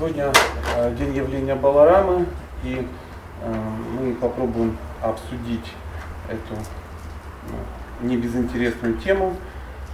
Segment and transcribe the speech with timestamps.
[0.00, 0.32] Сегодня
[0.76, 2.24] э, день явления Баларамы,
[2.64, 2.88] и
[3.42, 3.54] э,
[3.98, 5.74] мы попробуем обсудить
[6.26, 6.54] эту
[7.50, 9.36] ну, не безинтересную тему.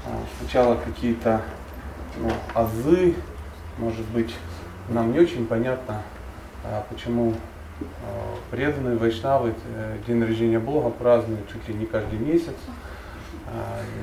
[0.06, 1.42] Э, сначала какие-то
[2.18, 3.16] ну, азы,
[3.78, 4.32] может быть,
[4.90, 6.02] нам не очень понятно,
[6.88, 7.34] почему
[8.52, 9.54] преданные вайшнавы
[10.06, 12.54] день рождения Бога празднуют чуть ли не каждый месяц.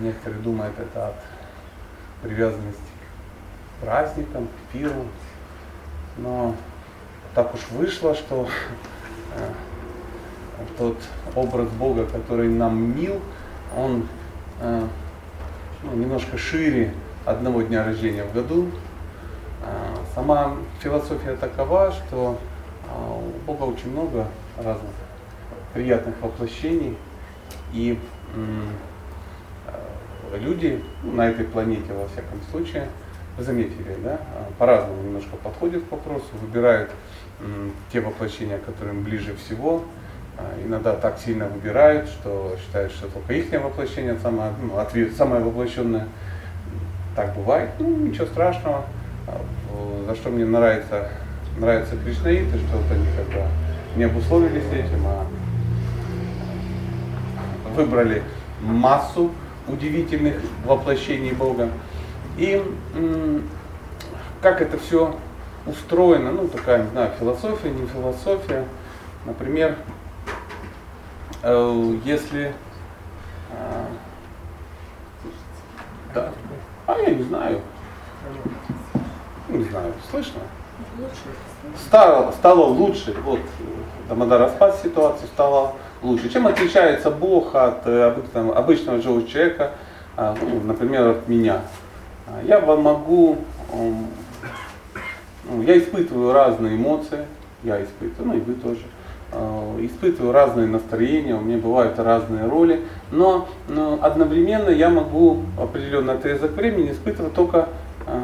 [0.02, 1.16] Некоторые думают это от
[2.22, 2.82] привязанности
[3.80, 5.06] к праздникам, к пиру,
[6.18, 6.56] но
[7.34, 8.48] так уж вышло, что
[9.36, 9.50] э,
[10.78, 10.98] тот
[11.36, 13.20] образ Бога, который нам мил,
[13.76, 14.08] он
[14.62, 14.88] э,
[15.84, 16.94] ну, немножко шире
[17.26, 18.70] одного дня рождения в году.
[19.64, 22.38] Э, сама философия такова, что
[22.86, 24.28] у Бога очень много
[24.58, 24.92] разных
[25.74, 26.96] приятных воплощений,
[27.72, 27.98] и
[30.34, 32.88] люди на этой планете, во всяком случае,
[33.38, 34.20] вы заметили, да,
[34.58, 36.92] по-разному немножко подходят к вопросу, выбирают
[37.92, 39.84] те воплощения, которым ближе всего.
[40.38, 45.44] А, иногда так сильно выбирают, что считают, что только их воплощение самое, ну, ответ, самое
[45.44, 46.08] воплощенное.
[47.16, 48.86] Так бывает, ну ничего страшного.
[49.28, 49.42] А,
[50.08, 51.10] за что мне нравится,
[51.58, 53.48] нравятся кришнаиты, что вот они когда
[53.96, 55.26] не обусловились этим, а
[57.76, 58.24] выбрали
[58.62, 59.32] массу
[59.68, 61.70] удивительных воплощений Бога.
[62.38, 62.64] И
[64.42, 65.16] как это все
[65.66, 68.66] устроено, ну такая, не знаю, философия, не философия.
[69.26, 69.78] Например,
[71.42, 72.54] э, если
[73.52, 73.86] э,
[76.14, 76.32] да,
[76.86, 77.62] а я не знаю,
[79.48, 80.42] не знаю, слышно?
[81.88, 83.40] Стало, стало лучше, вот
[84.10, 86.30] Дамодар спас ситуацию, стало лучше.
[86.30, 89.72] Чем отличается Бог от э, обычного, обычного живого человека,
[90.18, 91.62] ну, например, от меня?
[92.42, 93.38] Я вам могу,
[93.72, 97.26] ну, я испытываю разные эмоции,
[97.64, 98.82] я испытываю, ну и вы тоже,
[99.32, 102.82] а, испытываю разные настроения, у меня бывают разные роли,
[103.12, 107.70] но, но одновременно я могу определенный отрезок времени испытывать только
[108.06, 108.24] а,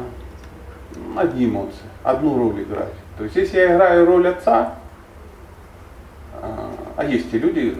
[1.16, 2.92] одни эмоции, одну роль играть.
[3.16, 4.74] То есть если я играю роль отца,
[6.34, 7.76] а, а есть те люди,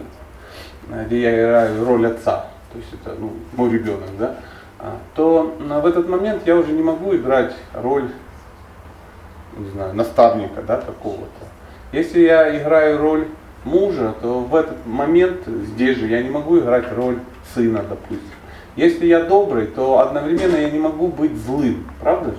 [1.05, 4.50] где я играю роль отца, то есть это ну, мой ребенок, да, а,
[5.15, 8.09] то в этот момент я уже не могу играть роль,
[9.57, 11.45] не знаю, наставника, да, какого-то.
[11.91, 13.27] Если я играю роль
[13.63, 17.19] мужа, то в этот момент здесь же я не могу играть роль
[17.53, 18.27] сына, допустим.
[18.75, 22.37] Если я добрый, то одновременно я не могу быть злым, правда же?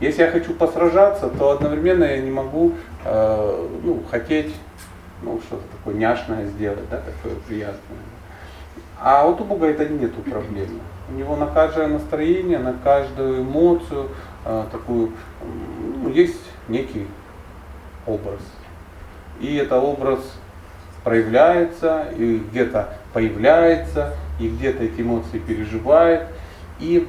[0.00, 2.72] Если я хочу посражаться, то одновременно я не могу
[3.04, 4.54] э, ну, хотеть
[5.22, 7.98] ну, что-то такое няшное сделать, да, такое приятное.
[9.00, 10.80] А вот у Бога это нету проблемы.
[11.08, 14.08] У него на каждое настроение, на каждую эмоцию
[14.44, 15.12] э, такую,
[16.02, 17.06] ну, есть некий
[18.06, 18.40] образ.
[19.40, 20.20] И этот образ
[21.02, 26.26] проявляется, и где-то появляется, и где-то эти эмоции переживает.
[26.80, 27.06] И,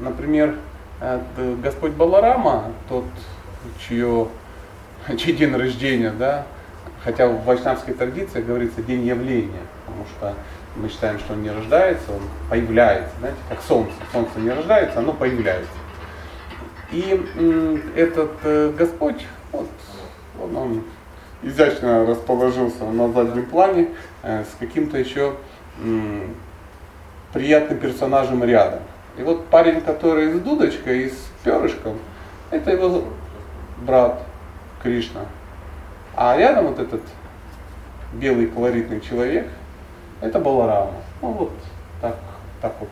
[0.00, 0.56] например,
[1.62, 3.04] Господь Баларама, тот,
[3.78, 4.28] чье,
[5.16, 6.44] чей день рождения, да,
[7.02, 10.34] хотя в вайшнавской традиции говорится день явления, потому что
[10.76, 13.92] мы считаем, что он не рождается, он появляется, знаете, как солнце.
[14.12, 15.70] Солнце не рождается, оно появляется.
[16.92, 17.26] И
[17.96, 19.68] этот э, Господь, вот,
[20.40, 20.84] он, он
[21.42, 23.88] изящно расположился на заднем плане
[24.22, 25.34] э, с каким-то еще
[27.32, 28.80] приятным персонажем рядом.
[29.16, 31.98] И вот парень, который с дудочкой и с перышком,
[32.50, 33.04] это его
[33.80, 34.22] брат
[34.82, 35.26] Кришна.
[36.16, 37.00] А рядом вот этот
[38.12, 39.48] белый колоритный человек–
[40.20, 40.94] это Баларама.
[41.22, 41.52] Ну вот
[42.00, 42.16] так,
[42.60, 42.88] так вот,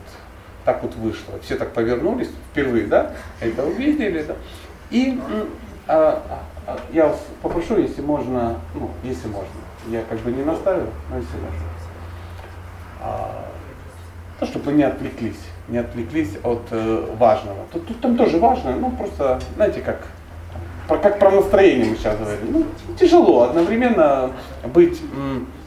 [0.64, 1.34] так вот вышло.
[1.42, 4.34] Все так повернулись впервые, да, это увидели, да.
[4.90, 5.20] И
[5.86, 6.22] а,
[6.66, 9.48] а, я вас попрошу, если можно, ну, если можно,
[9.88, 11.66] я как бы не наставил, но если можно.
[13.00, 13.44] А,
[14.38, 17.64] то, чтобы вы не отвлеклись, не отвлеклись от э, важного.
[17.72, 20.06] Тут, тут там тоже важно, ну просто, знаете, как
[20.88, 22.46] как про настроение мы сейчас говорим.
[22.50, 22.66] Ну,
[22.98, 24.30] тяжело одновременно
[24.72, 25.02] быть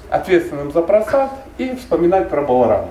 [0.10, 1.30] ответственным за просад
[1.62, 2.90] и вспоминать про Балараму.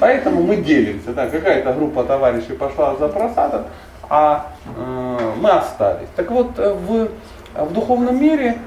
[0.00, 1.12] Поэтому мы делимся.
[1.12, 3.64] Да, какая-то группа товарищей пошла за просадом,
[4.08, 4.46] а
[4.76, 6.08] э, мы остались.
[6.16, 7.08] Так вот, э, в,
[7.54, 8.58] в духовном мире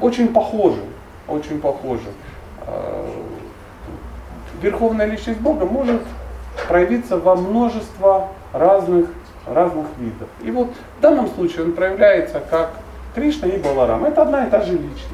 [0.00, 0.82] очень похоже,
[1.28, 2.08] очень похоже.
[2.66, 3.06] Э,
[4.60, 6.02] Верховная личность Бога может
[6.68, 9.06] проявиться во множество разных,
[9.46, 10.28] разных видов.
[10.42, 10.68] И вот
[10.98, 12.72] в данном случае он проявляется как
[13.14, 14.04] Кришна и Баларам.
[14.04, 15.06] Это одна и та же личность.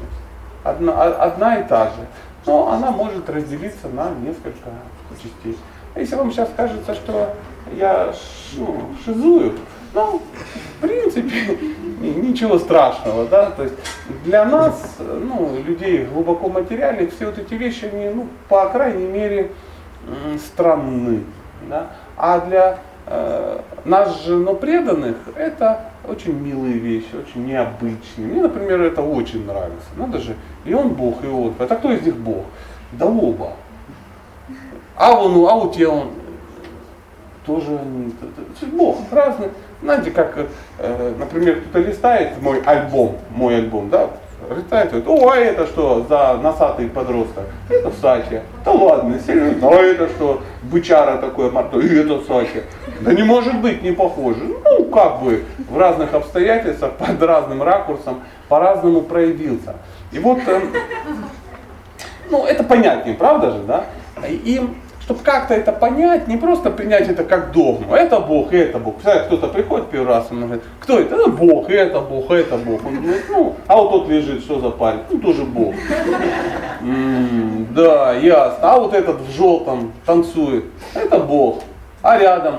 [0.65, 2.07] Одна, одна и та же
[2.47, 4.69] но она может разделиться на несколько
[5.11, 5.57] частей.
[5.93, 7.35] А если вам сейчас кажется, что
[7.75, 8.13] я
[8.55, 9.53] ну, шизую,
[9.93, 10.21] ну,
[10.77, 11.57] в принципе,
[12.01, 13.75] ничего страшного, да, то есть
[14.23, 19.51] для нас, ну, людей глубоко материальных, все вот эти вещи, они, ну, по крайней мере,
[20.37, 21.23] странны,
[21.69, 22.79] да, а для
[23.85, 28.27] нас же, но преданных, это очень милые вещи, очень необычные.
[28.27, 29.87] Мне, например, это очень нравится.
[29.95, 31.53] Надо же, и он Бог, и он.
[31.57, 32.45] Это кто из них Бог?
[32.91, 33.53] Да оба.
[34.95, 36.09] А он, а у тебя он
[37.45, 37.79] тоже
[38.73, 39.49] Бог разный.
[39.81, 40.37] Знаете, как,
[40.79, 44.09] э, например, кто-то листает мой альбом, мой альбом, да,
[44.45, 47.45] говорит, о, а это что за носатый подросток?
[47.69, 48.43] Это Сатя.
[48.63, 52.63] Да ладно, серьезно, а это что, бычара такой, Марто, и это Сатя.
[53.01, 54.39] Да не может быть, не похоже.
[54.63, 59.75] Ну, как бы в разных обстоятельствах, под разным ракурсом, по-разному проявился.
[60.11, 60.61] И вот, э,
[62.29, 63.85] ну, это понятнее, правда же, да?
[64.27, 64.61] И
[65.07, 67.95] чтобы как-то это понять, не просто принять это как догму.
[67.95, 68.95] Это Бог, это Бог.
[68.95, 71.15] Представляете, кто-то приходит первый раз, он говорит, кто это?
[71.15, 72.85] Это Бог, это Бог, это Бог.
[72.85, 74.99] Он говорит, ну, а вот тот лежит, что за парень?
[75.09, 75.73] Ну, тоже Бог.
[77.73, 78.59] Да, ясно.
[78.61, 80.65] А вот этот в желтом танцует.
[80.93, 81.63] Это Бог.
[82.01, 82.55] А рядом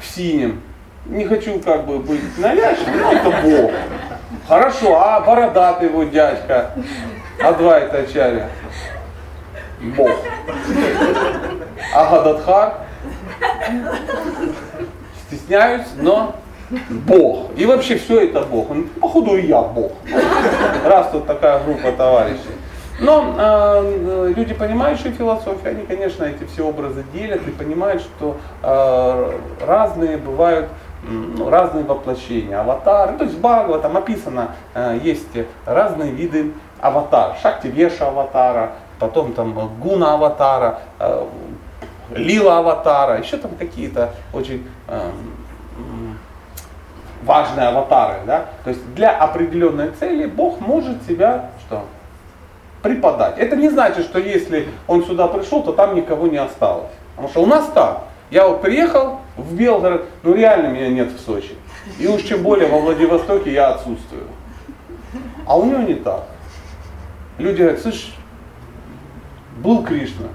[0.00, 0.62] в синем.
[1.06, 3.72] Не хочу как бы быть навязчивым, но это Бог.
[4.46, 6.70] Хорошо, а бородатый его дядька,
[7.42, 8.48] а два это чаря.
[9.96, 10.10] Бог.
[11.94, 12.74] Агададхар.
[15.26, 16.34] Стесняюсь, но
[16.90, 17.50] Бог.
[17.56, 18.70] И вообще все это Бог.
[18.70, 19.92] Он, походу и я Бог.
[20.84, 22.54] Раз тут такая группа товарищей.
[23.00, 29.38] Но э, люди, понимающие философию, они, конечно, эти все образы делят и понимают, что э,
[29.66, 30.68] разные бывают
[31.02, 33.16] ну, разные воплощения, аватары.
[33.16, 35.28] То есть в Бхагава там описано, э, есть
[35.64, 37.36] разные виды аватар.
[37.42, 41.26] Шакти Веша аватара, потом там Гуна аватара, э,
[42.10, 45.10] Лила аватара, еще там какие-то очень э,
[47.24, 48.20] важные аватары.
[48.26, 48.46] Да?
[48.64, 51.84] То есть для определенной цели Бог может себя что?
[52.82, 53.38] преподать.
[53.38, 56.90] Это не значит, что если он сюда пришел, то там никого не осталось.
[57.10, 58.04] Потому что у нас так.
[58.30, 61.54] Я вот приехал в Белгород, ну реально меня нет в Сочи.
[61.98, 64.24] И уж тем более во Владивостоке я отсутствую.
[65.46, 66.24] А у него не так.
[67.38, 68.14] Люди говорят, слышь,
[69.58, 70.28] был Кришна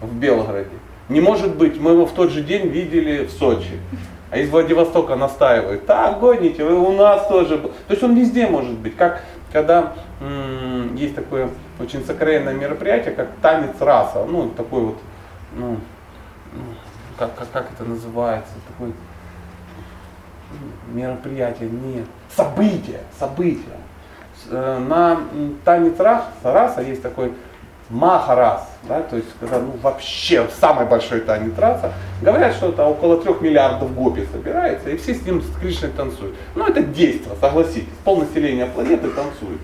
[0.00, 0.68] в Белгороде.
[1.10, 3.78] Не может быть, мы его в тот же день видели в Сочи.
[4.30, 7.70] А из Владивостока настаивают, так, гоните, вы у нас тоже был.
[7.70, 8.96] То есть он везде может быть.
[8.96, 14.24] Как когда м- есть такое очень сокровенное мероприятие, как танец раса.
[14.24, 14.98] Ну, такой вот,
[15.56, 15.78] ну,
[16.52, 16.62] ну
[17.18, 18.92] как, как, как это называется, такое
[20.92, 22.06] мероприятие, нет,
[22.36, 23.76] событие, событие.
[24.48, 25.20] Э, на
[25.64, 27.32] танец раса есть такой
[27.90, 31.92] Махарас, да, то есть когда ну, вообще самый большой танец раса,
[32.22, 36.36] говорят, что это около трех миллиардов гопи собирается, и все с ним с Кришной танцуют.
[36.54, 39.60] Ну это действо, согласитесь, полнаселение планеты танцует.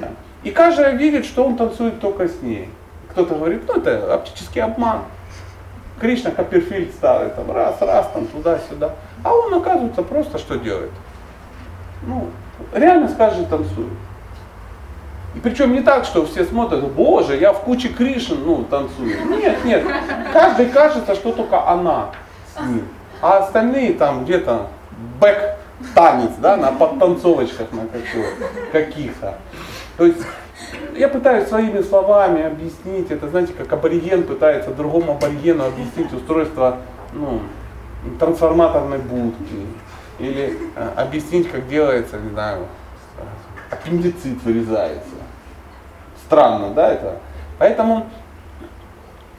[0.00, 0.08] Да.
[0.42, 2.68] И каждый видит, что он танцует только с ней.
[3.10, 5.02] Кто-то говорит, ну это оптический обман.
[6.00, 8.96] Кришна Копперфильд старый, там раз, раз, там туда-сюда.
[9.22, 10.90] А он, оказывается, просто что делает?
[12.02, 12.28] Ну,
[12.74, 13.92] реально скажет, танцует.
[15.36, 19.14] И причем не так, что все смотрят, боже, я в куче Кришн, ну, танцую.
[19.28, 19.84] Нет, нет.
[20.32, 22.10] Каждый кажется, что только она
[22.54, 22.88] с ним.
[23.20, 24.68] А остальные там где-то
[25.20, 25.56] бэк
[25.94, 27.82] танец, да, на подтанцовочках на
[28.72, 29.38] каких-то.
[29.98, 30.20] То есть
[30.96, 36.78] я пытаюсь своими словами объяснить, это знаете, как абориген пытается другому аборигену объяснить устройство
[37.12, 37.42] ну,
[38.18, 39.66] трансформаторной будки.
[40.18, 42.66] Или э, объяснить, как делается, не знаю,
[43.70, 45.15] аппендицит вырезается.
[46.26, 47.18] Странно, да, это?
[47.58, 48.06] Поэтому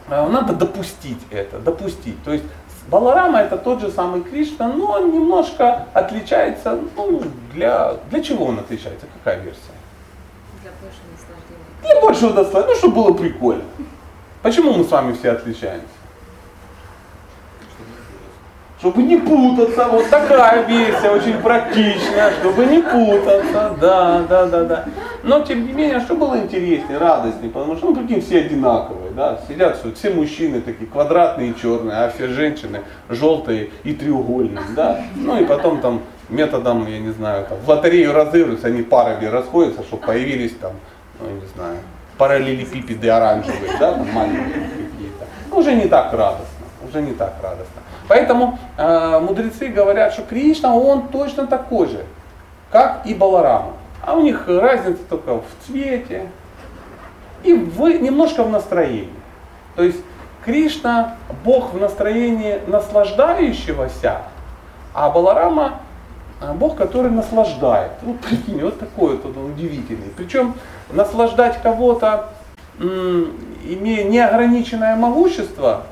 [0.10, 2.24] э, надо допустить это, допустить.
[2.24, 2.46] То есть
[2.90, 7.22] Баларама это тот же самый Кришна, но он немножко отличается, ну,
[7.54, 9.60] для, для чего он отличается, какая версия?
[10.62, 11.82] Для большего наслаждения.
[11.82, 13.64] Для большего наслаждения, ну, чтобы было прикольно.
[14.42, 15.97] Почему мы с вами все отличаемся?
[18.80, 24.86] Чтобы не путаться, вот такая версия, очень практичная, чтобы не путаться, да, да, да, да.
[25.24, 29.40] Но тем не менее, что было интереснее, радостнее, потому что, ну, прикинь, все одинаковые, да,
[29.48, 35.02] сидят все мужчины такие квадратные и черные, а все женщины желтые и треугольные, да.
[35.16, 39.82] Ну и потом там методом, я не знаю, там, в лотерею разыгрываются, они парами расходятся,
[39.84, 40.74] чтобы появились там,
[41.20, 41.78] ну, я не знаю,
[42.20, 45.26] параллелепипеды оранжевые, да, там маленькие какие-то.
[45.52, 47.77] Уже не так радостно, уже не так радостно.
[48.08, 52.06] Поэтому э, мудрецы говорят, что Кришна, он точно такой же,
[52.72, 53.74] как и Баларама.
[54.02, 56.30] А у них разница только в цвете
[57.44, 59.10] и в, немножко в настроении.
[59.76, 60.00] То есть
[60.46, 64.22] Кришна Бог в настроении наслаждающегося,
[64.94, 65.80] а Баларама
[66.40, 67.92] а, Бог, который наслаждает.
[68.02, 70.10] Вот прикинь, вот такой вот он удивительный.
[70.16, 70.54] Причем
[70.92, 72.30] наслаждать кого-то,
[72.80, 75.84] имея неограниченное могущество,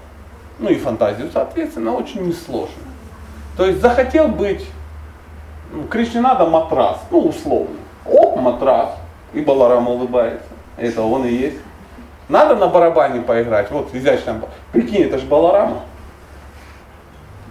[0.60, 2.74] ну и фантазию, соответственно, очень несложно.
[3.58, 4.66] То есть захотел быть,
[5.72, 7.78] ну, Кришне надо матрас, ну условно.
[8.06, 8.92] Оп, матрас,
[9.34, 10.48] и Баларам улыбается.
[10.78, 11.58] Это он и есть.
[12.28, 14.42] Надо на барабане поиграть, вот изящно.
[14.72, 15.82] Прикинь, это же Баларама.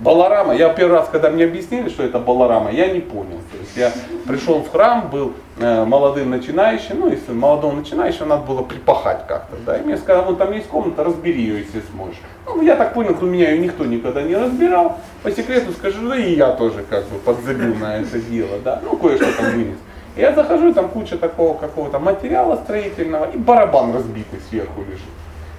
[0.05, 3.41] Баларама, я первый раз, когда мне объяснили, что это Баларама, я не понял.
[3.51, 3.91] То есть я
[4.27, 9.57] пришел в храм, был э, молодым начинающим, ну, если молодому начинающему надо было припахать как-то,
[9.65, 12.21] да, и мне сказали, ну, там есть комната, разбери ее, если сможешь.
[12.45, 16.19] Ну, я так понял, у меня ее никто никогда не разбирал, по секрету скажу, да
[16.19, 19.79] и я тоже как бы подзабил на это дело, да, ну, кое-что там вынес.
[20.19, 25.01] Я захожу, там куча такого какого-то материала строительного, и барабан разбитый сверху лежит.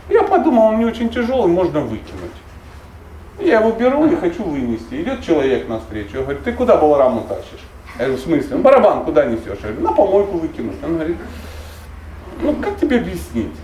[0.07, 2.31] Я подумал, он не очень тяжелый, можно выкинуть.
[3.39, 5.01] Я его беру и хочу вынести.
[5.01, 7.65] Идет человек навстречу, говорит, ты куда балараму тащишь?
[7.97, 8.55] Я говорю, в смысле?
[8.55, 9.59] Ну, барабан куда несешь?
[9.63, 10.77] Я говорю, на помойку выкинуть.
[10.83, 11.17] Он говорит,
[12.41, 13.55] ну как тебе объяснить?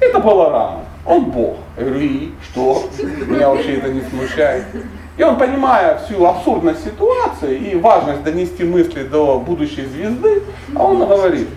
[0.00, 1.56] Это баларама, он Бог.
[1.76, 2.84] Я говорю, и что?
[3.26, 4.64] Меня вообще это не смущает.
[5.16, 10.42] И он, понимая всю абсурдность ситуации и важность донести мысли до будущей звезды,
[10.76, 11.48] а он говорит,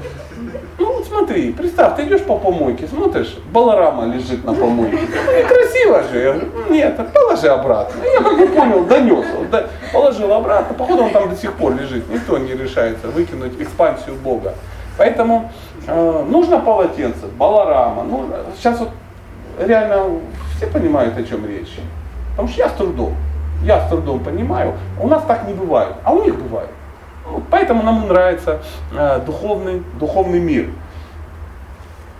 [1.12, 4.98] смотри, представь, ты идешь по помойке, смотришь, баларама лежит на помойке.
[4.98, 6.20] Ну некрасиво же.
[6.20, 8.02] Я говорю, нет, положи обратно.
[8.04, 9.26] Я как бы понял, донес.
[9.38, 12.10] Вот, положил обратно, походу он там до сих пор лежит.
[12.10, 14.54] Никто не решается выкинуть экспансию Бога.
[14.98, 15.52] Поэтому
[15.88, 18.04] э, нужно полотенце, баларама.
[18.04, 18.26] Ну,
[18.58, 18.90] сейчас вот
[19.60, 20.20] реально
[20.56, 21.80] все понимают, о чем речь.
[22.32, 23.16] Потому что я с трудом.
[23.64, 24.74] Я с трудом понимаю.
[25.00, 26.70] У нас так не бывает, а у них бывает.
[27.26, 28.60] Вот поэтому нам нравится
[28.94, 30.70] э, духовный, духовный мир.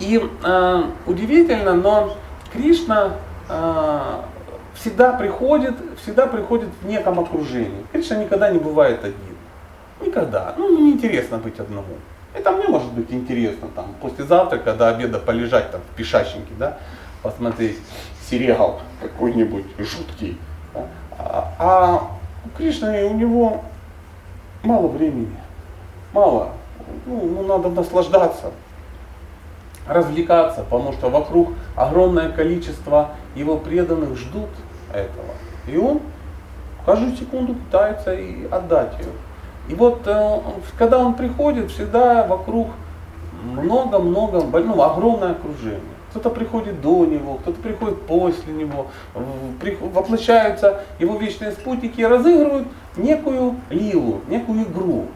[0.02, 2.16] И э, удивительно, но
[2.52, 3.12] Кришна
[3.48, 4.00] э,
[4.74, 7.86] всегда приходит, всегда приходит в неком окружении.
[7.92, 9.36] Кришна никогда не бывает один.
[10.00, 10.54] Никогда.
[10.56, 11.94] Ну, неинтересно быть одному.
[12.34, 16.78] Это мне может быть интересно там после завтрака до обеда полежать там в пешачнике, да,
[17.22, 17.78] посмотреть
[18.28, 20.36] сериал какой-нибудь жуткий.
[20.74, 20.86] Да?
[21.16, 22.10] А, а
[22.44, 23.62] у Кришны у него
[24.64, 25.36] мало времени,
[26.12, 26.50] мало.
[27.06, 28.50] Ну, ну, надо наслаждаться,
[29.86, 34.50] развлекаться, потому что вокруг огромное количество его преданных ждут
[34.92, 35.34] этого.
[35.66, 36.00] И он
[36.84, 39.12] каждую секунду пытается и отдать ее.
[39.68, 40.38] И вот э,
[40.76, 42.68] когда он приходит, всегда вокруг
[43.44, 45.80] много-много, ну, огромное окружение.
[46.10, 48.88] Кто-то приходит до него, кто-то приходит после него,
[49.94, 55.06] воплощаются его вечные спутники и разыгрывают некую лилу, некую игру.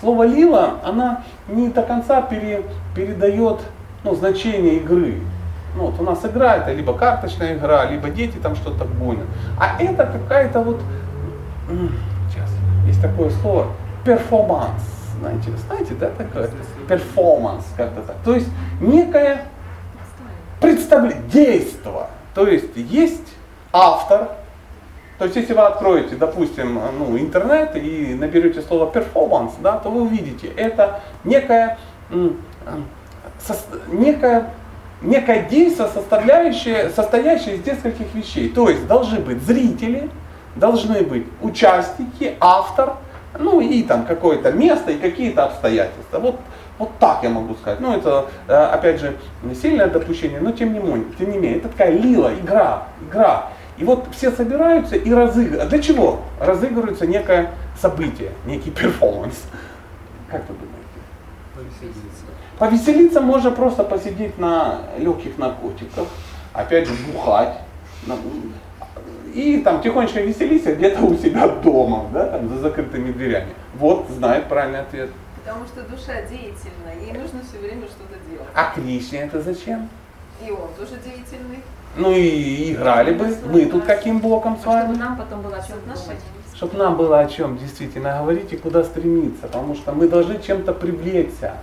[0.00, 2.62] Слово лила, она не до конца пере,
[2.94, 3.60] передает
[4.06, 5.20] ну, значение игры.
[5.74, 9.26] Ну, вот у нас игра это либо карточная игра, либо дети там что-то гонят.
[9.60, 10.80] А это какая-то вот,
[12.30, 12.48] сейчас,
[12.86, 13.66] есть такое слово,
[14.04, 14.82] перформанс.
[15.18, 16.50] Знаете, знаете, да, такое?
[16.88, 18.16] Перформанс, как-то так.
[18.24, 18.48] То есть
[18.80, 19.44] некое
[20.60, 22.08] представление, действо.
[22.34, 23.34] То есть есть
[23.72, 24.28] автор,
[25.18, 30.02] то есть если вы откроете, допустим, ну, интернет и наберете слово перформанс, да, то вы
[30.02, 31.78] увидите, это некое,
[33.88, 34.50] некое,
[35.02, 38.48] некое действие, составляющее, состоящее из нескольких вещей.
[38.48, 40.10] То есть должны быть зрители,
[40.54, 42.96] должны быть участники, автор,
[43.38, 46.18] ну и там какое-то место и какие-то обстоятельства.
[46.18, 46.36] Вот
[46.78, 47.80] вот так я могу сказать.
[47.80, 49.16] Ну, это, э, опять же,
[49.60, 53.48] сильное допущение, но тем не менее, тем не менее, это такая лила, игра, игра.
[53.78, 55.70] И вот все собираются и разыгрывают.
[55.70, 56.20] Для чего?
[56.40, 57.50] Разыгрывается некое
[57.80, 59.44] событие, некий перформанс.
[60.30, 60.75] Как вы думаете?
[62.58, 63.20] Повеселиться.
[63.20, 66.08] Можно просто посидеть на легких наркотиках,
[66.52, 67.58] опять же, бухать.
[69.34, 73.52] И там тихонечко веселиться где-то у себя дома, да, там, за закрытыми дверями.
[73.74, 75.10] Вот, знает правильный ответ.
[75.44, 78.48] Потому что душа деятельная, ей нужно все время что-то делать.
[78.54, 79.88] А Кришне это зачем?
[80.44, 81.58] И он тоже деятельный.
[81.96, 83.36] Ну и играли бы.
[83.50, 84.86] Мы тут каким боком с вами?
[84.86, 86.20] Чтобы нам потом было о чем думать.
[86.54, 89.42] Чтобы нам было о чем действительно говорить и куда стремиться.
[89.42, 91.54] Потому что мы должны чем-то привлечься.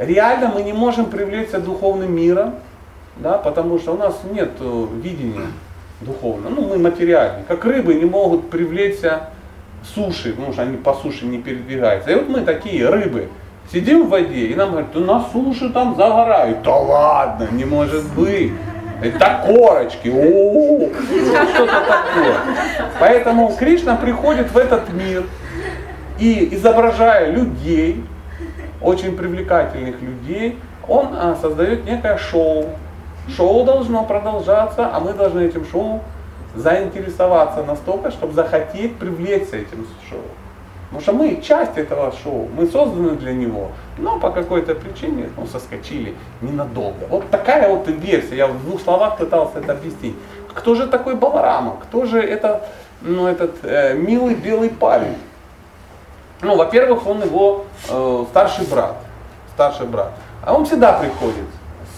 [0.00, 2.54] Реально мы не можем привлечься духовным миром,
[3.16, 5.48] да, потому что у нас нет э, видения
[6.00, 6.54] духовного.
[6.54, 7.44] Ну, мы материальные.
[7.46, 9.28] Как рыбы не могут привлечься
[9.94, 12.12] суши, потому что они по суше не передвигаются.
[12.12, 13.28] И вот мы такие рыбы,
[13.70, 16.62] сидим в воде, и нам говорят, на суше там загорают.
[16.62, 18.52] Да ладно, не может быть.
[19.02, 20.88] Это корочки, о,
[21.54, 22.36] что-то такое.
[22.98, 25.24] Поэтому Кришна приходит в этот мир
[26.18, 28.02] и изображая людей,
[28.80, 30.58] очень привлекательных людей,
[30.88, 32.66] он а, создает некое шоу.
[33.36, 36.00] Шоу должно продолжаться, а мы должны этим шоу
[36.54, 40.20] заинтересоваться настолько, чтобы захотеть привлечься этим шоу.
[40.90, 45.46] Потому что мы часть этого шоу, мы созданы для него, но по какой-то причине ну,
[45.46, 47.06] соскочили ненадолго.
[47.08, 50.16] Вот такая вот версия, я в двух словах пытался это объяснить.
[50.52, 51.76] Кто же такой Баларама?
[51.84, 52.66] Кто же это,
[53.02, 55.14] ну, этот э, милый белый парень?
[56.42, 58.96] Ну, во-первых, он его э, старший брат.
[59.54, 60.12] Старший брат.
[60.42, 61.44] А он всегда приходит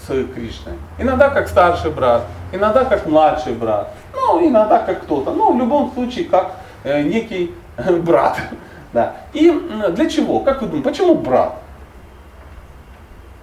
[0.05, 0.73] с Кришной.
[0.97, 5.31] Иногда как старший брат, иногда как младший брат, ну, иногда как кто-то.
[5.31, 7.53] Но в любом случае, как э, некий
[8.01, 8.37] брат.
[8.93, 9.13] Да.
[9.33, 9.49] И
[9.89, 10.41] для чего?
[10.41, 11.55] Как вы думаете, почему брат?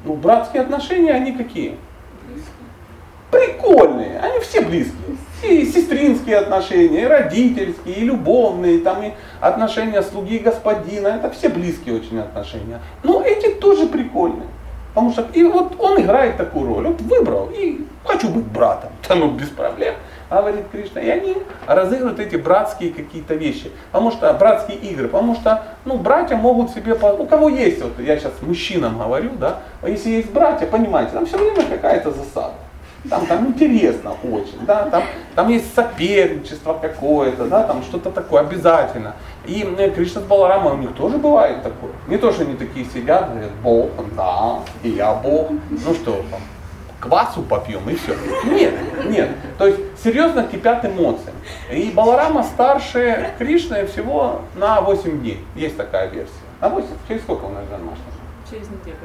[0.05, 1.77] Ну, братские отношения, они какие?
[3.31, 5.17] Прикольные, они все близкие.
[5.43, 11.49] И сестринские отношения, и родительские, и любовные, там и отношения слуги и господина, это все
[11.49, 12.81] близкие очень отношения.
[13.03, 14.49] Но эти тоже прикольные.
[14.93, 19.37] Потому что и вот он играет такую роль, вот выбрал, и хочу быть братом, там
[19.37, 19.95] без проблем
[20.31, 21.01] говорит Кришна.
[21.01, 23.71] И они разыгрывают эти братские какие-то вещи.
[23.91, 25.09] Потому что братские игры.
[25.09, 29.59] Потому что ну, братья могут себе, у кого есть, вот я сейчас мужчинам говорю, да,
[29.83, 32.55] если есть братья, понимаете, там все время какая-то засада.
[33.09, 35.03] Там, там интересно очень, да, там,
[35.35, 39.15] там есть соперничество какое-то, да, там что-то такое обязательно.
[39.47, 41.93] И э, Кришна с Баларамой у них тоже бывает такое.
[42.09, 45.51] Не то, что они такие сидят, говорят, Бог, да, и я Бог.
[45.71, 46.41] Ну что там,
[47.01, 48.15] квасу попьем и все.
[48.45, 48.75] Нет,
[49.07, 49.31] нет.
[49.57, 51.33] То есть серьезно кипят эмоции.
[51.73, 55.43] И Баларама старше Кришны всего на 8 дней.
[55.57, 56.33] Есть такая версия.
[56.61, 56.87] На 8?
[57.09, 57.97] Через сколько он Джанмаштами?
[58.49, 58.97] Через неделю.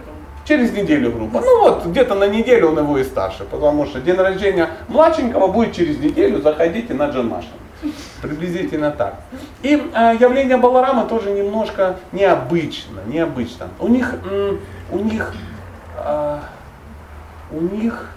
[0.45, 1.41] Через неделю группа.
[1.41, 5.73] Ну вот, где-то на неделю он его и старше, потому что день рождения младшенького будет
[5.73, 7.59] через неделю, заходите на Джанмаштами.
[8.21, 9.15] Приблизительно так.
[9.63, 13.69] И э, явление Баларамы тоже немножко необычно, необычно.
[13.79, 14.59] У них, м,
[14.91, 15.33] у них
[15.97, 16.39] э,
[17.51, 18.09] у них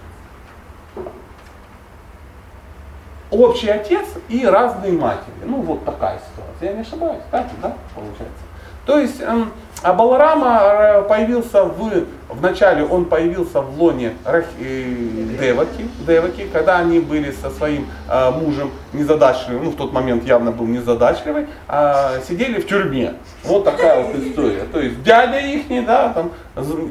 [3.30, 5.34] общий отец и разные матери.
[5.44, 6.70] Ну вот такая ситуация.
[6.70, 8.42] Я не ошибаюсь, так, да, получается.
[8.86, 14.42] То есть эм, а Баларама э, появился в, вначале он появился в лоне э,
[15.40, 20.52] Деваки, Деваки, когда они были со своим э, мужем незадачливым, ну в тот момент явно
[20.52, 23.14] был незадачливый, э, сидели в тюрьме.
[23.44, 24.64] Вот такая вот история.
[24.72, 26.32] То есть дядя их, да, там,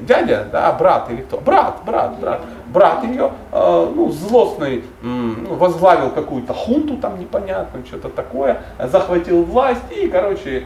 [0.03, 1.39] дядя, да, брат или кто?
[1.39, 2.41] Брат, брат, брат.
[2.67, 9.81] Брат ее, э, ну, злостный, ну, возглавил какую-то хунту там непонятно, что-то такое, захватил власть
[9.89, 10.65] и, короче,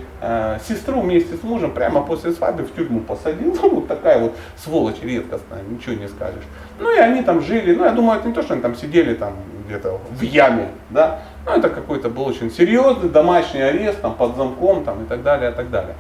[0.67, 3.57] сестру вместе с мужем прямо после свадьбы в тюрьму посадил.
[3.71, 6.43] Вот такая вот сволочь редкостная, ничего не скажешь.
[6.79, 9.13] Ну и они там жили, ну я думаю, это не то, что они там сидели
[9.15, 9.33] там
[9.65, 14.83] где-то в яме, да, ну это какой-то был очень серьезный домашний арест там под замком
[14.83, 15.95] там и так далее, и так далее.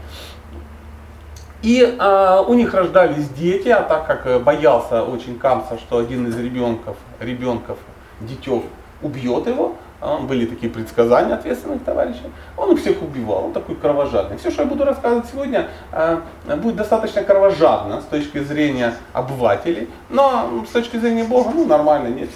[1.61, 6.27] И э, у них рождались дети, а так как э, боялся очень Камса, что один
[6.27, 7.77] из ребенков, ребенков,
[8.19, 8.63] детев
[9.03, 14.37] убьет его, были такие предсказания ответственных товарищей, он их всех убивал, он такой кровожадный.
[14.37, 16.19] Все, что я буду рассказывать сегодня, э,
[16.57, 22.29] будет достаточно кровожадно с точки зрения обывателей, но с точки зрения Бога, ну нормально, нет.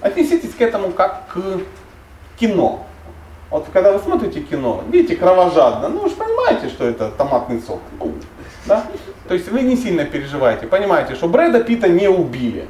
[0.00, 1.40] Отнеситесь к этому как к
[2.38, 2.84] кино.
[3.50, 7.80] Вот когда вы смотрите кино, видите, кровожадно, ну же понимаете, что это томатный сок.
[7.98, 8.12] Ну,
[8.66, 8.84] да?
[9.26, 12.68] То есть вы не сильно переживаете, понимаете, что Брэда Питта не убили.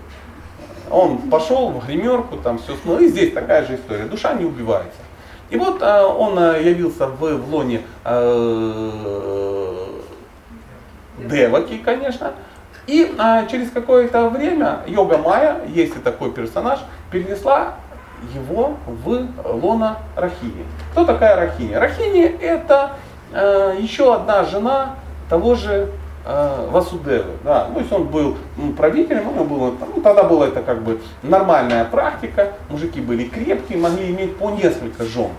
[0.90, 2.98] Он пошел в гримерку, там все смыл.
[2.98, 4.04] И здесь такая же история.
[4.04, 5.00] Душа не убивается.
[5.50, 9.68] И вот э, он явился в, в лоне э,
[11.18, 12.32] Деваки, конечно.
[12.86, 17.74] И э, через какое-то время Йога Майя, есть и такой персонаж, перенесла
[18.34, 20.64] его в лона Рахини.
[20.92, 21.74] Кто такая Рахини?
[21.74, 22.92] Рахини это
[23.32, 24.96] э, еще одна жена
[25.28, 25.90] того же
[26.28, 27.32] Васудевы.
[27.42, 27.64] Да.
[27.72, 31.84] То есть он был ну, правителем, он был, ну, тогда была это как бы нормальная
[31.86, 35.30] практика, мужики были крепкие, могли иметь по несколько жен.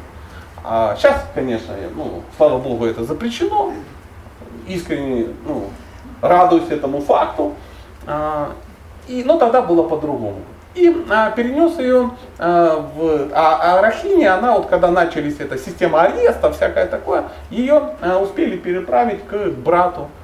[0.64, 3.72] А сейчас, конечно, ну, слава богу, это запрещено.
[4.68, 5.66] Искренне ну,
[6.22, 7.54] радуюсь этому факту.
[8.06, 8.52] А,
[9.08, 10.40] и, но тогда было по-другому.
[10.76, 13.30] И а, перенес ее а, в...
[13.34, 18.58] А, а Рахини, она вот когда начались эта система ареста, всякое такое, ее а, успели
[18.58, 20.19] переправить к брату а,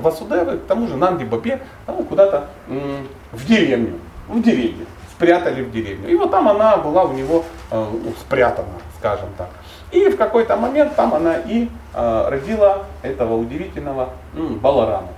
[0.00, 3.98] Васудевы, к тому же Нанди Бабе, ну, куда-то м, в деревню,
[4.28, 6.08] в деревню, спрятали в деревню.
[6.08, 9.48] И вот там она была у него а, ну, спрятана, скажем так.
[9.90, 15.08] И в какой-то момент там она и а, родила этого удивительного м, Баларама.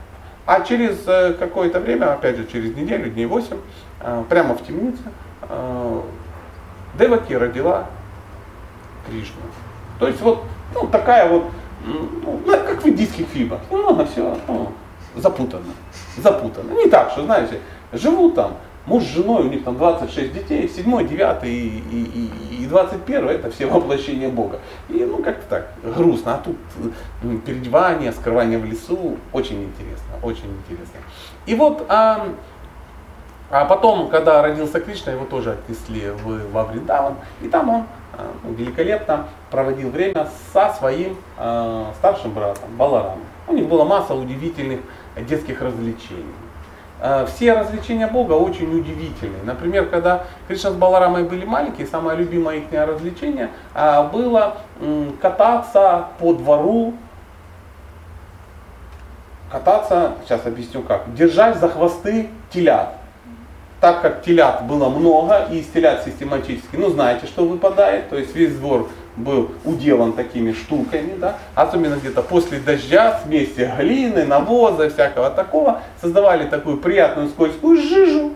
[0.47, 3.57] А через э, какое-то время, опять же через неделю, дней 8,
[4.01, 5.03] э, прямо в темнице,
[5.43, 6.01] э,
[6.97, 7.87] Деваки родила
[9.09, 9.41] Кришну.
[9.99, 11.47] То есть вот ну, такая вот,
[11.87, 14.73] ну, как в индийских фильмах, немного все ну,
[15.15, 15.65] запутано.
[16.17, 16.73] Запутано.
[16.73, 17.61] Не так, что, знаете,
[17.93, 22.63] живут там Муж с женой, у них там 26 детей, 7, 9 и, и, и,
[22.63, 24.61] и 21 это все воплощение Бога.
[24.89, 26.37] И ну как-то так, грустно.
[26.37, 26.57] А тут
[27.45, 31.01] переодевание, скрывание в лесу, очень интересно, очень интересно.
[31.47, 32.29] И вот а,
[33.51, 37.85] а потом, когда родился Кришна, его тоже отнесли в, во Вриндаван, и там он
[38.45, 43.25] великолепно проводил время со своим э, старшим братом Баларамом.
[43.49, 44.81] У них была масса удивительных
[45.29, 46.35] детских развлечений.
[47.01, 49.43] Э, все развлечения Бога очень удивительные.
[49.43, 56.07] Например, когда Кришна с Баларамой были маленькие, самое любимое их развлечение э, было э, кататься
[56.19, 56.95] по двору,
[59.51, 62.96] кататься, сейчас объясню как, держать за хвосты телят
[63.87, 68.35] так как телят было много, и из телят систематически, ну знаете, что выпадает, то есть
[68.35, 75.31] весь двор был уделан такими штуками, да, особенно где-то после дождя, вместе глины, навоза, всякого
[75.31, 78.33] такого, создавали такую приятную скользкую жижу,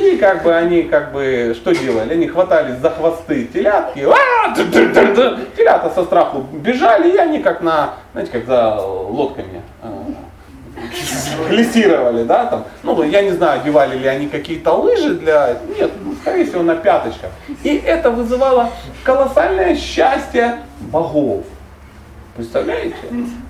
[0.00, 2.14] и как бы они как бы что делали?
[2.14, 4.06] Они хватались за хвосты телятки,
[5.54, 9.60] телята со страху бежали, и они как на, знаете, как за лодками
[11.48, 16.14] глиссировали, да, там, ну, я не знаю, одевали ли они какие-то лыжи для, нет, ну,
[16.14, 17.30] скорее всего, на пяточках.
[17.62, 18.70] И это вызывало
[19.02, 21.44] колоссальное счастье богов.
[22.36, 22.96] Представляете?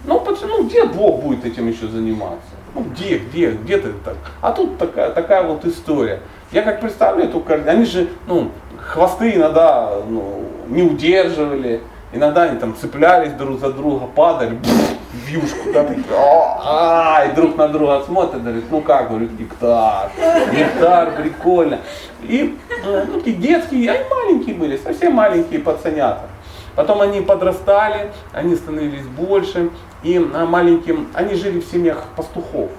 [0.04, 2.48] Ну, почему, ну, где Бог будет этим еще заниматься?
[2.74, 4.16] Ну, где, где, где ты так?
[4.40, 6.20] А тут такая, такая вот история.
[6.52, 11.80] Я как представляю эту картину, они же, ну, хвосты иногда ну, не удерживали,
[12.12, 14.93] иногда они там цеплялись друг за друга, падали, в
[15.28, 20.10] юшку, да, такие, а, и друг на друга смотрят, говорят, ну как, говорит, нектар,
[20.52, 21.80] нектар, прикольно.
[22.22, 26.28] И э, ну, такие детские, они маленькие были, совсем маленькие пацанята.
[26.74, 29.70] Потом они подрастали, они становились больше,
[30.02, 32.70] и а, маленьким, они жили в семьях пастухов.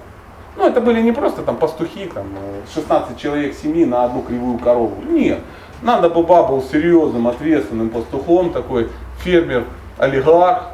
[0.56, 2.26] Ну, это были не просто там пастухи, там
[2.72, 5.02] 16 человек семьи на одну кривую корову.
[5.08, 5.40] Нет.
[5.82, 9.64] Надо Баба был серьезным, ответственным пастухом, такой фермер,
[9.98, 10.70] олигарх,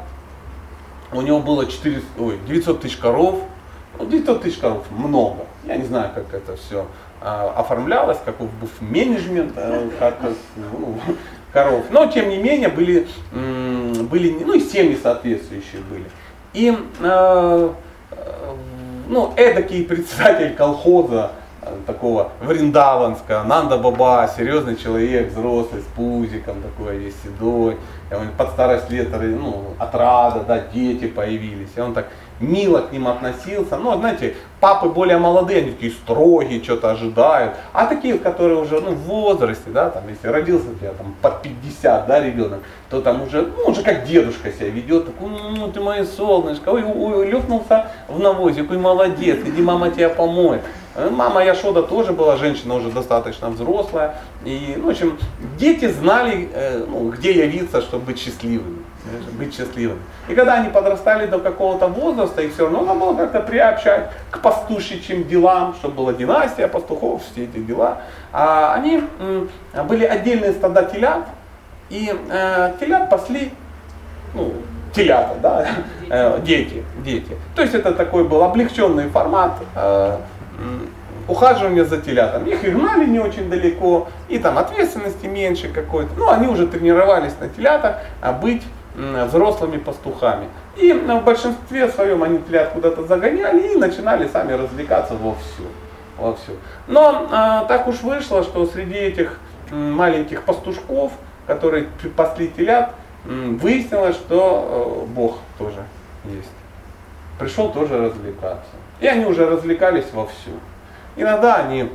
[1.13, 3.39] у него было 4, ой, 900 тысяч коров.
[3.97, 5.45] Ну, 900 тысяч коров много.
[5.65, 6.87] Я не знаю, как это все
[7.21, 10.17] а, оформлялось, каков был менеджмент а, как,
[10.55, 10.99] ну,
[11.51, 11.85] коров.
[11.91, 16.05] Но, тем не менее, были, были ну, и семьи соответствующие были.
[16.53, 17.73] И а,
[19.07, 21.31] ну, эдакий председатель колхоза,
[21.85, 27.77] такого Вриндаванска, Нанда Баба, серьезный человек, взрослый, с пузиком такой весь седой,
[28.37, 32.07] под старость лет, ну, отрада, да, дети появились, и он так
[32.39, 33.77] мило к ним относился.
[33.77, 37.55] Ну, знаете, папы более молодые, они такие строгие, что-то ожидают.
[37.71, 41.41] А такие, которые уже ну, в возрасте, да, там, если родился у тебя там под
[41.41, 45.79] 50, да, ребенок, то там уже, ну, уже как дедушка себя ведет, такой, ну, ты
[45.79, 50.61] мое солнышко, ой, ой, лёкнулся в навозе, какой молодец, иди мама тебя помоет.
[50.95, 54.15] Э, мама Яшода тоже была женщина уже достаточно взрослая.
[54.45, 55.17] И, ну, в общем,
[55.57, 58.83] дети знали, э, ну, где явиться, чтобы быть счастливыми.
[59.37, 59.99] Быть счастливыми.
[60.29, 64.39] И когда они подрастали до какого-то возраста, их все равно надо было как-то приобщать к
[64.39, 67.97] пастушечьим делам, чтобы была династия пастухов, все эти дела.
[68.31, 69.03] А они
[69.87, 71.27] были отдельные стада телят,
[71.89, 73.51] и э, телят пасли
[74.33, 74.53] ну,
[74.93, 75.67] телята, да,
[76.09, 77.37] э, дети, дети.
[77.55, 80.17] То есть это такой был облегченный формат э,
[81.27, 82.49] ухаживание за телятами.
[82.49, 86.11] Их и гнали не очень далеко, и там ответственности меньше какой-то.
[86.17, 88.63] Ну, они уже тренировались на телятах а быть
[88.95, 90.47] взрослыми пастухами.
[90.75, 95.63] И в большинстве своем они телят куда-то загоняли и начинали сами развлекаться вовсю.
[96.17, 96.53] вовсю.
[96.87, 99.39] Но а, так уж вышло, что среди этих
[99.71, 101.11] маленьких пастушков,
[101.47, 102.93] которые пасли телят,
[103.25, 105.83] выяснилось, что э, Бог тоже
[106.25, 106.49] есть.
[107.39, 108.69] Пришел тоже развлекаться.
[109.03, 110.51] И они уже развлекались вовсю.
[111.17, 111.89] Иногда они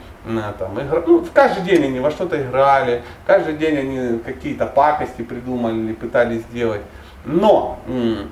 [0.59, 1.03] там, игра...
[1.07, 6.43] ну, каждый день они во что-то играли, каждый день они какие-то пакости придумали или пытались
[6.43, 6.83] сделать.
[7.25, 8.31] Но м-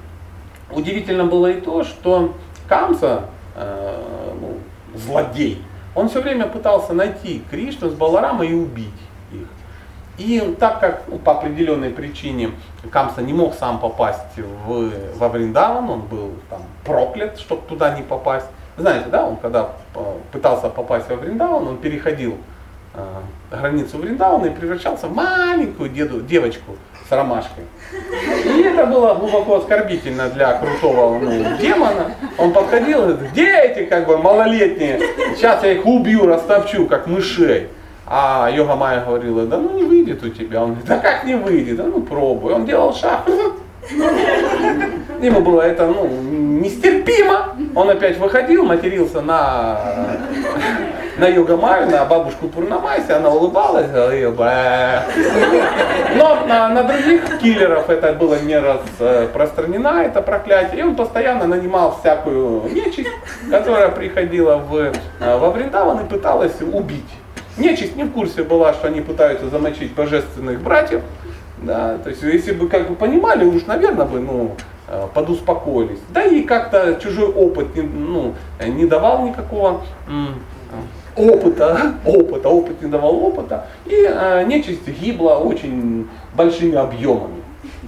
[0.71, 2.35] удивительно было и то, что
[2.69, 4.59] Камса, э, ну,
[4.95, 8.93] злодей, он все время пытался найти Кришну с Баларамой и убить
[9.33, 9.47] их.
[10.19, 12.51] И так как ну, по определенной причине
[12.91, 18.03] Камса не мог сам попасть в, во Вриндаван, он был там проклят, чтобы туда не
[18.03, 19.99] попасть, знаете, да, он когда э,
[20.33, 22.37] пытался попасть во Вриндаван, он переходил
[22.95, 23.01] э,
[23.51, 26.77] границу Вриндауна и превращался в маленькую деду, девочку
[27.09, 27.65] с ромашкой.
[28.45, 32.13] И это было глубоко оскорбительно для крутого ну, демона.
[32.37, 35.01] Он подходил и говорит, где эти как бы малолетние?
[35.37, 37.69] Сейчас я их убью, растопчу, как мышей.
[38.07, 40.63] А Йога Майя говорила, да ну не выйдет у тебя.
[40.63, 41.77] Он говорит, да как не выйдет?
[41.77, 42.53] Да ну пробуй.
[42.53, 43.27] Он делал шаг.
[45.21, 47.57] Ему было это ну, нестерпимо.
[47.75, 49.79] Он опять выходил, матерился на,
[51.19, 55.03] на Йога-Майю, на бабушку Пурнамайси, она улыбалась, говорила, Бэ.
[56.17, 60.81] Но на, на других киллеров это было не распространено, это проклятие.
[60.81, 63.11] И он постоянно нанимал всякую нечисть,
[63.51, 67.11] которая приходила в, э, во Вриндаван и пыталась убить.
[67.57, 71.03] Нечисть не в курсе была, что они пытаются замочить божественных братьев.
[71.59, 74.53] Да, то есть если бы как бы понимали, уж, наверное, бы, ну,
[74.89, 75.99] э, подуспокоились.
[76.11, 79.83] Да и как-то чужой опыт не, ну, не давал никакого
[81.17, 87.43] опыта, опыта, опыт не давал опыта, и э, нечисть гибла очень большими объемами.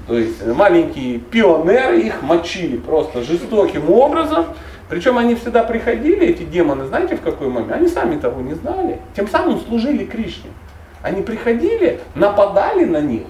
[0.07, 4.47] То есть маленькие пионеры их мочили просто жестоким образом,
[4.89, 7.73] причем они всегда приходили, эти демоны, знаете в какой момент?
[7.73, 9.01] Они сами того не знали.
[9.15, 10.51] Тем самым служили Кришне.
[11.03, 13.25] Они приходили, нападали на них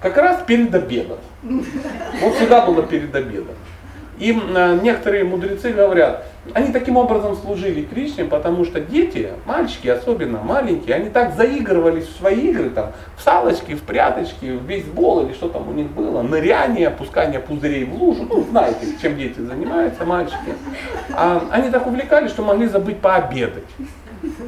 [0.00, 1.18] как раз перед обедом.
[1.42, 3.54] Вот всегда было перед обедом.
[4.20, 10.40] И э, некоторые мудрецы говорят, они таким образом служили Кришне, потому что дети, мальчики особенно
[10.40, 15.32] маленькие, они так заигрывались в свои игры, там, в салочки, в пряточки, в бейсбол или
[15.32, 20.04] что там у них было, ныряние, опускание пузырей в лужу, ну знаете, чем дети занимаются,
[20.04, 20.54] мальчики.
[21.14, 23.64] А они так увлекались, что могли забыть пообедать.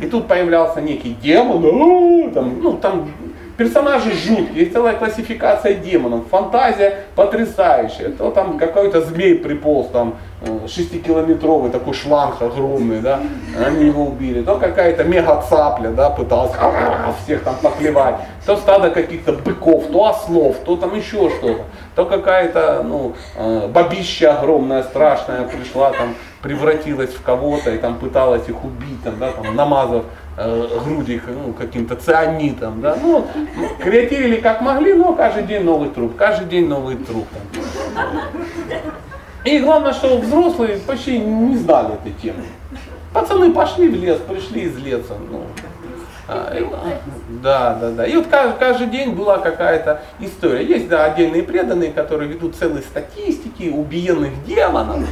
[0.02, 3.08] И тут появлялся некий демон, там, ну там
[3.56, 8.10] Персонажи жуткие, есть целая классификация демонов, фантазия потрясающая.
[8.10, 13.20] То там какой-то змей приполз, там э, шестикилометровый такой шланг огромный, да,
[13.64, 14.42] они его убили.
[14.42, 16.52] То какая-то мега цапля, да, пыталась
[17.24, 18.16] всех там поклевать.
[18.46, 21.62] То стадо каких-то быков, то ослов, то там еще что-то.
[21.94, 28.48] То какая-то, ну, э, бабища огромная, страшная пришла, там превратилась в кого-то и там пыталась
[28.48, 30.04] их убить, там, да, там, намазав
[30.38, 32.80] э, груди ну, каким-то цианитом.
[32.80, 32.96] Да?
[33.00, 33.26] Ну,
[33.82, 37.26] креативили как могли, но каждый день новый труп, каждый день новый труп.
[37.94, 38.10] Там.
[39.44, 42.44] И главное, что взрослые почти не знали этой темы.
[43.12, 45.14] Пацаны пошли в лес, пришли из леса.
[45.30, 45.42] Ну,
[47.42, 48.06] да, да, да.
[48.06, 50.64] И вот каждый, каждый день была какая-то история.
[50.64, 55.08] Есть, да, отдельные преданные, которые ведут целые статистики убиенных демонов,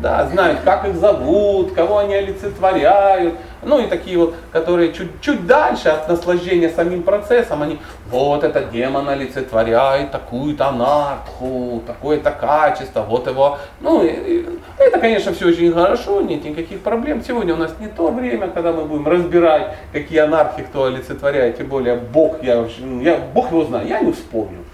[0.00, 3.34] да, знают, как их зовут, кого они олицетворяют,
[3.66, 7.78] ну и такие вот, которые чуть, чуть дальше от наслаждения самим процессом, они,
[8.10, 14.46] вот этот демон олицетворяет такую-то анарху, такое-то качество, вот его, ну и, и,
[14.78, 17.22] это, конечно, все очень хорошо, нет никаких проблем.
[17.26, 21.66] Сегодня у нас не то время, когда мы будем разбирать, какие анархи кто олицетворяет, тем
[21.66, 22.66] более Бог, я,
[23.00, 24.64] я, Бог его знает, я не вспомню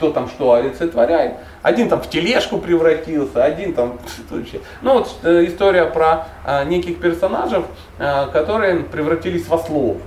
[0.00, 1.34] кто там что олицетворяет.
[1.62, 3.98] Один там в тележку превратился, один там.
[4.82, 7.62] Ну вот э, история про э, неких персонажей,
[7.98, 9.98] э, которые превратились в ослов.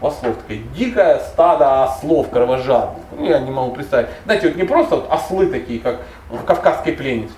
[0.00, 3.04] В ослов, такое дикое стадо ослов кровожадных.
[3.16, 4.08] Ну, я не могу представить.
[4.24, 7.34] Знаете, вот не просто вот ослы такие, как в кавказской пленнице.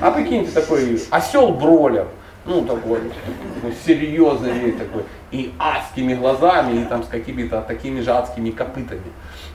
[0.00, 2.06] А прикиньте, такой осел бролер
[2.46, 3.00] ну такой,
[3.56, 9.00] такой серьезный такой, и адскими глазами, и там с какими-то такими же адскими копытами.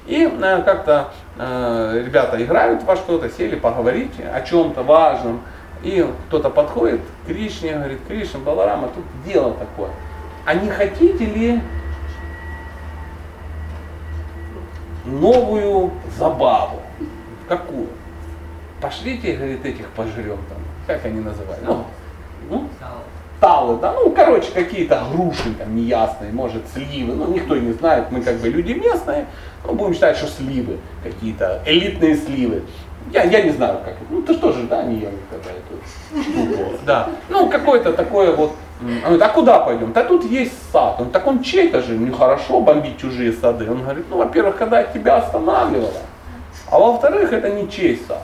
[0.10, 5.42] И э, как-то э, ребята играют во что-то, сели поговорить о чем-то важном.
[5.84, 9.92] И кто-то подходит к Кришне, говорит, Кришна, Баларама, тут дело такое.
[10.46, 11.62] А не хотите ли
[15.06, 16.82] новую забаву?
[17.48, 17.88] Какую?
[18.82, 20.58] Пошлите, говорит, этих пожрем там.
[20.88, 21.64] Как они называют?
[21.64, 21.86] Ну,
[22.50, 22.68] ну,
[23.40, 28.22] талы, да, ну, короче, какие-то груши там неясные, может, сливы, ну, никто не знает, мы
[28.22, 29.26] как бы люди местные,
[29.66, 32.64] ну, будем считать, что сливы, какие-то элитные сливы.
[33.12, 34.06] Я, я не знаю, как это.
[34.10, 36.78] Ну, ты что же, да, не ел никогда эту штуку.
[36.86, 37.10] Да.
[37.30, 38.52] Ну, какое-то такое вот.
[38.82, 39.92] Он говорит, а куда пойдем?
[39.94, 41.02] Да тут есть сад.
[41.02, 43.70] Он так он чей-то же, нехорошо бомбить чужие сады.
[43.70, 46.02] Он говорит, ну, во-первых, когда тебя останавливала,
[46.70, 48.24] а во-вторых, это не чей сад.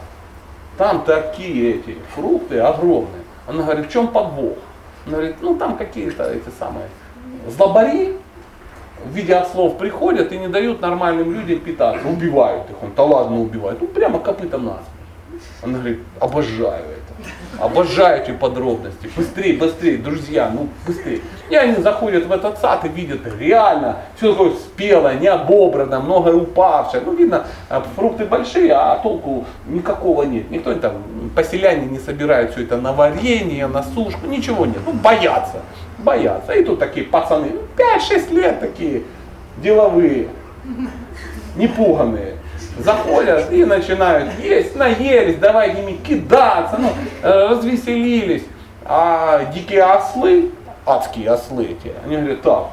[0.78, 3.24] Там такие эти фрукты огромные.
[3.48, 4.58] Он говорит, в чем подвох?
[5.06, 6.88] Он говорит, ну там какие-то эти самые
[7.48, 8.18] злобари,
[9.06, 12.82] в виде ослов приходят и не дают нормальным людям питаться, убивают их.
[12.82, 13.82] Он, да ладно, убивают.
[13.82, 14.84] Ну прямо копытом нас.
[15.64, 17.05] Он говорит, обожаю это.
[17.60, 19.10] Обожаю эти подробности.
[19.16, 21.22] Быстрее, быстрее, друзья, ну быстрее.
[21.50, 26.34] И они заходят в этот сад и видят реально все такое спелое, не обобрано, многое
[26.34, 27.04] упавшее.
[27.06, 30.50] Ну видно, а, фрукты большие, а толку никакого нет.
[30.52, 30.94] Никто там,
[31.36, 34.80] поселяне не собирают все это на варенье, на сушку, ничего нет.
[34.86, 35.62] Ну боятся
[36.06, 36.54] боятся.
[36.54, 39.04] И тут такие пацаны, 5-6 лет такие
[39.58, 40.30] деловые,
[41.56, 42.36] непуганные.
[42.78, 46.90] Заходят и начинают есть, наелись, давай ними кидаться, ну,
[47.22, 48.44] э, развеселились.
[48.84, 50.52] А дикие ослы,
[50.86, 52.66] адские ослы эти, они говорят, так,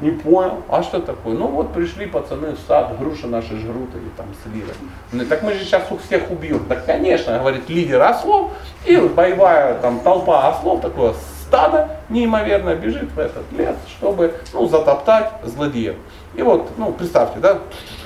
[0.00, 1.34] не понял, а что такое?
[1.34, 4.72] Ну вот пришли пацаны в сад, груши наши жрут или там сливы.
[5.12, 6.64] Ну так мы же сейчас у всех убьем.
[6.66, 8.52] Так конечно, говорит лидер ослов
[8.84, 11.14] и боевая там толпа ослов такое
[11.46, 15.96] стадо неимоверно бежит в этот лес, чтобы ну, затоптать злодеев.
[16.34, 17.58] И вот, ну, представьте, да,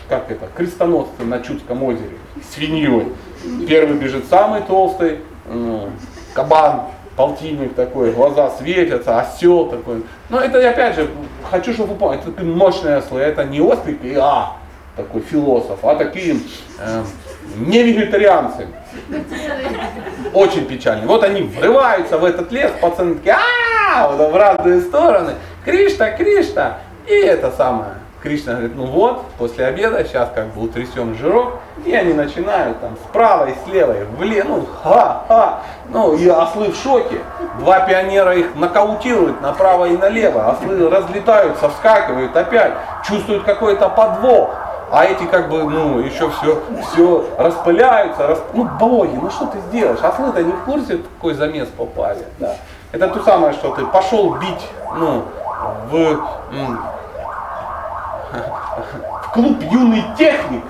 [0.09, 2.16] как это, крестоносцы на Чудском озере,
[2.53, 3.12] свиньей.
[3.68, 5.21] Первый бежит самый толстый,
[6.35, 6.83] кабан,
[7.16, 10.05] полтинник такой, глаза светятся, осел такой.
[10.29, 11.09] Но это опять же,
[11.51, 13.61] хочу, чтобы вы поняли, это мощные ослы, это не
[14.05, 14.57] и а,
[14.97, 16.37] такой философ, а такие
[16.79, 17.05] э,
[17.57, 18.68] не вегетарианцы.
[20.33, 21.07] Очень печально.
[21.07, 23.37] Вот они врываются в этот лес, пацаны такие,
[23.94, 25.35] а в разные стороны.
[25.64, 26.79] Кришта, Кришта.
[27.07, 27.94] И это самое.
[28.22, 32.96] Кришна говорит, ну вот, после обеда, сейчас как бы утрясем жирок, и они начинают там
[33.09, 37.18] справа и слева, и вле, ну ха-ха, ну и ослы в шоке.
[37.61, 42.72] Два пионера их нокаутируют направо и налево, ослы разлетаются, вскакивают опять,
[43.04, 44.50] чувствуют какой-то подвох
[44.90, 48.44] а эти как бы, ну, еще все, все распыляются, расп...
[48.54, 50.02] ну, боги, ну что ты сделаешь?
[50.02, 52.57] Ослы-то не в курсе, в какой замес попали, да.
[52.90, 55.24] Это то самое, что ты пошел бить, ну,
[55.90, 56.20] в,
[59.25, 60.62] в клуб юный техник,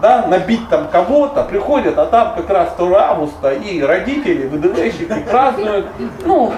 [0.00, 5.86] да, набить там кого-то, приходят, а там как раз 2 августа, и родители, ВДВщики празднуют,
[6.24, 6.52] ну,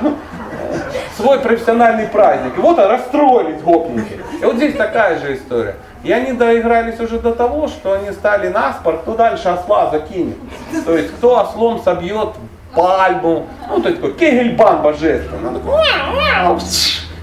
[1.17, 2.57] свой профессиональный праздник.
[2.57, 4.21] И вот расстроились гопники.
[4.41, 5.77] И вот здесь такая же история.
[6.03, 10.37] И они доигрались уже до того, что они стали наспор, кто дальше осла закинет.
[10.85, 12.31] То есть кто ослом собьет
[12.75, 15.61] пальму, ну то есть такой кегельбан божественный.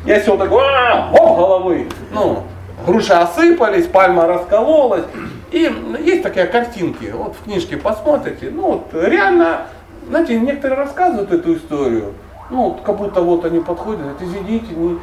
[0.05, 0.63] И осел такой,
[1.11, 1.87] оп, головы.
[2.11, 2.43] Ну,
[2.85, 5.05] груши осыпались, пальма раскололась.
[5.51, 9.67] И есть такие картинки, вот в книжке посмотрите, ну вот реально,
[10.07, 12.13] знаете, некоторые рассказывают эту историю,
[12.49, 14.99] ну, как будто вот они подходят, говорят, извините, не,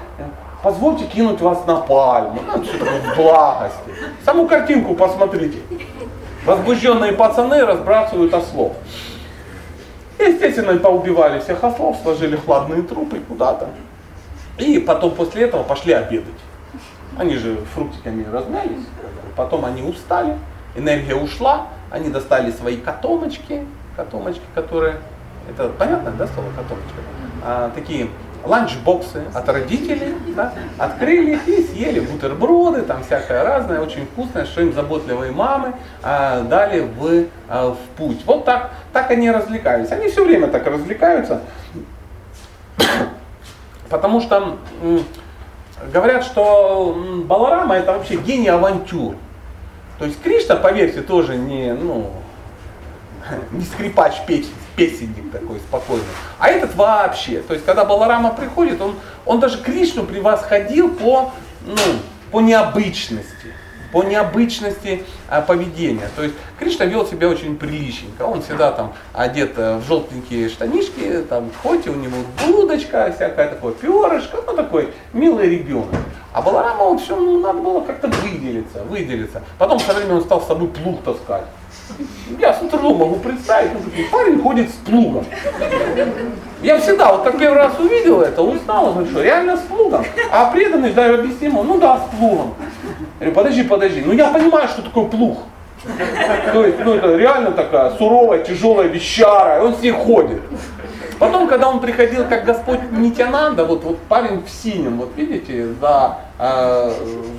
[0.62, 3.94] позвольте кинуть вас на пальму, ну, что такое в благости.
[4.24, 5.58] Саму картинку посмотрите.
[6.44, 8.72] Возбужденные пацаны разбрасывают ослов.
[10.18, 13.68] Естественно, поубивали всех ослов, сложили хладные трупы куда-то.
[14.58, 16.34] И потом после этого пошли обедать.
[17.18, 18.87] Они же фруктиками размялись,
[19.37, 20.38] потом они устали,
[20.75, 24.96] энергия ушла, они достали свои котомочки, котомочки, которые,
[25.49, 27.01] это понятно, да, слово котомочка?
[27.44, 28.09] А, такие
[28.44, 34.62] ланчбоксы от родителей, да, открыли их и съели бутерброды, там всякое разное, очень вкусное, что
[34.62, 38.23] им заботливые мамы а, дали в, а, в путь.
[38.27, 39.90] Вот так, так они развлекались.
[39.90, 41.42] Они все время так развлекаются,
[43.90, 44.59] потому что
[45.92, 49.16] говорят, что Баларама это вообще гений авантюр.
[49.98, 52.10] То есть Кришна, поверьте, тоже не, ну,
[53.50, 56.04] не скрипач песен, песенник такой спокойный.
[56.38, 61.32] А этот вообще, то есть когда Баларама приходит, он, он даже Кришну превосходил по,
[61.66, 61.76] ну,
[62.30, 63.54] по необычности
[63.92, 66.09] по необычности а, поведения.
[66.16, 68.22] То есть Кришна вел себя очень приличненько.
[68.22, 73.72] Он всегда там одет э, в желтенькие штанишки, там хоть у него дудочка, всякая такое
[73.72, 75.94] перышко, ну такой милый ребенок.
[76.33, 79.42] А Баларама он все, ну, надо было как-то выделиться, выделиться.
[79.59, 81.44] Потом со временем он стал с собой плуг таскать.
[82.38, 83.81] Я с трудом могу представить, ну,
[84.12, 85.24] парень ходит с плугом.
[86.62, 90.05] Я всегда, вот как первый раз увидел это, узнал, ну что, реально с плугом.
[90.31, 92.55] А преданный даже объяснил, ну да, с плугом.
[93.20, 95.38] Я говорю, подожди, подожди, ну я понимаю, что такое плуг.
[96.52, 100.40] То есть, ну это реально такая суровая, тяжелая вещара, и он с ней ходит.
[101.18, 106.16] Потом, когда он приходил как Господь Нитянанда, вот, вот парень в синем, вот видите, за,
[106.38, 106.92] э,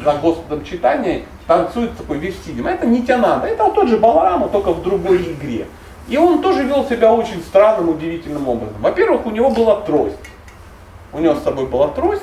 [0.06, 2.68] за Господом читания танцует такой весь в.
[2.68, 5.66] Это Нитянанда, это вот тот же Баларама, только в другой игре.
[6.08, 8.76] И он тоже вел себя очень странным, удивительным образом.
[8.82, 10.16] Во-первых, у него была трость.
[11.12, 12.22] У него с собой была трость,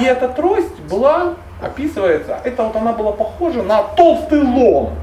[0.00, 4.94] и эта трость была, описывается, это вот она была похожа на толстый лом.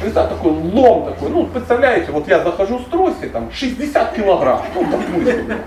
[0.00, 4.84] Представь, такой лом такой, ну, представляете, вот я захожу с трости, там, 60 килограмм, ну,
[4.90, 5.58] допустим.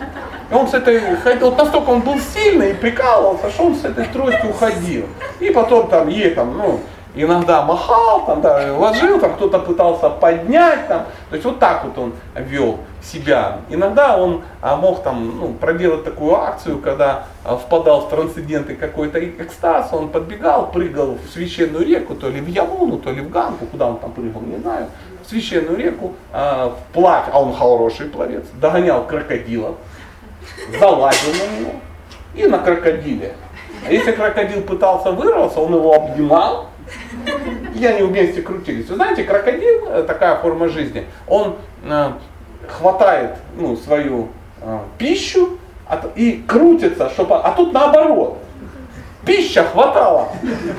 [0.50, 1.02] И он с этой,
[1.40, 5.06] вот настолько он был сильный и прикалывался, что он с этой тростью уходил.
[5.40, 6.80] И потом там ей там, ну,
[7.24, 11.98] иногда махал, там, да, ложил, там кто-то пытался поднять, там, то есть вот так вот
[11.98, 13.60] он вел себя.
[13.70, 19.24] Иногда он а, мог там, ну, проделать такую акцию, когда а, впадал в трансцендентный какой-то
[19.24, 23.66] экстаз, он подбегал, прыгал в священную реку, то ли в Ямуну, то ли в Ганку,
[23.66, 24.88] куда он там прыгал, не знаю,
[25.24, 29.76] в священную реку, а, вплавь, а он хороший пловец, догонял крокодила,
[30.80, 31.72] залазил на него
[32.36, 33.34] и на крокодиле.
[33.88, 36.68] А если крокодил пытался вырваться, он его обнимал,
[37.76, 38.88] и они вместе крутились.
[38.88, 42.12] Вы знаете, крокодил, э, такая форма жизни, он э,
[42.68, 44.30] хватает ну, свою
[44.62, 45.58] э, пищу
[46.16, 48.40] и крутится, чтобы, а тут наоборот.
[49.26, 50.30] пища хватала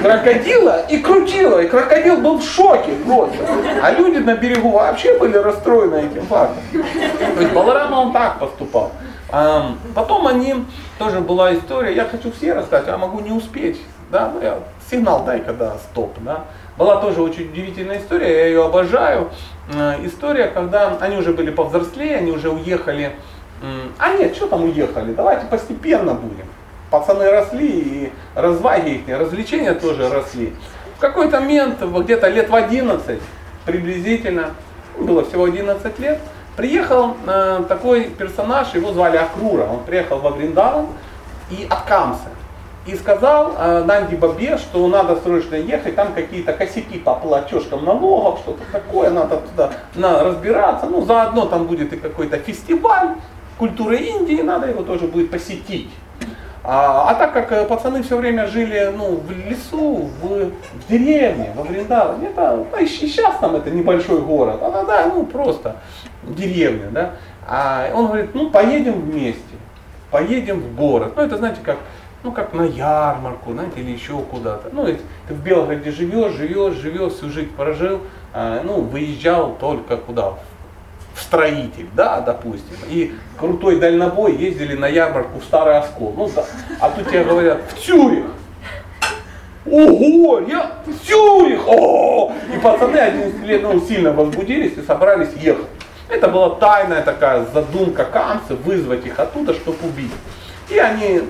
[0.02, 1.62] крокодила и крутила.
[1.62, 3.38] И крокодил был в шоке просто.
[3.82, 6.62] А люди на берегу вообще были расстроены этим фактом.
[6.72, 8.92] То есть Баларама он так поступал.
[9.30, 10.64] А, потом они,
[10.98, 13.78] тоже была история, я хочу все рассказать, а могу не успеть.
[14.10, 14.58] Да, я,
[14.90, 16.16] сигнал дай, когда стоп.
[16.20, 16.44] Да.
[16.76, 19.30] Была тоже очень удивительная история, я ее обожаю.
[19.72, 23.12] Э, история, когда они уже были повзрослее, они уже уехали.
[23.98, 26.46] А нет, что там уехали, давайте постепенно будем
[26.90, 30.54] пацаны росли, и разваги их, развлечения тоже росли.
[30.96, 33.20] В какой-то момент, где-то лет в 11
[33.64, 34.54] приблизительно,
[34.98, 36.18] было всего 11 лет,
[36.56, 40.86] приехал э, такой персонаж, его звали Акрура, он приехал во Вриндаван
[41.50, 42.28] и от Камсы.
[42.88, 48.38] И сказал э, Нанди Бабе, что надо срочно ехать, там какие-то косяки по платежкам налогов,
[48.38, 50.86] что-то такое, надо туда надо разбираться.
[50.86, 53.16] Ну, заодно там будет и какой-то фестиваль
[53.58, 55.90] культуры Индии, надо его тоже будет посетить.
[56.64, 61.52] А, а так как э, пацаны все время жили ну, в лесу, в, в деревне,
[61.54, 65.76] во Вриндаване, это, да, и сейчас там это небольшой город, а да, ну просто
[66.22, 67.10] деревня, да.
[67.46, 69.42] А он говорит, ну поедем вместе,
[70.10, 71.12] поедем в город.
[71.16, 71.76] Ну это знаете как,
[72.22, 74.70] ну как на ярмарку, знаете, или еще куда-то.
[74.72, 78.00] Ну ты в Белгороде живешь, живешь, живешь, всю жизнь прожил,
[78.32, 80.34] а, ну выезжал только куда,
[81.20, 86.14] строитель, да, допустим, и крутой дальнобой ездили на ярмарку в Старый Оскол.
[86.16, 86.44] Ну, да.
[86.80, 88.24] А тут тебе говорят, в Цюрих.
[89.66, 91.60] Ого, я в Цюрих!
[91.66, 92.32] О!
[92.54, 95.66] И пацаны 11 лет ну, сильно возбудились и собрались ехать.
[96.08, 100.12] Это была тайная такая задумка Камсы, вызвать их оттуда, чтобы убить.
[100.70, 101.22] И они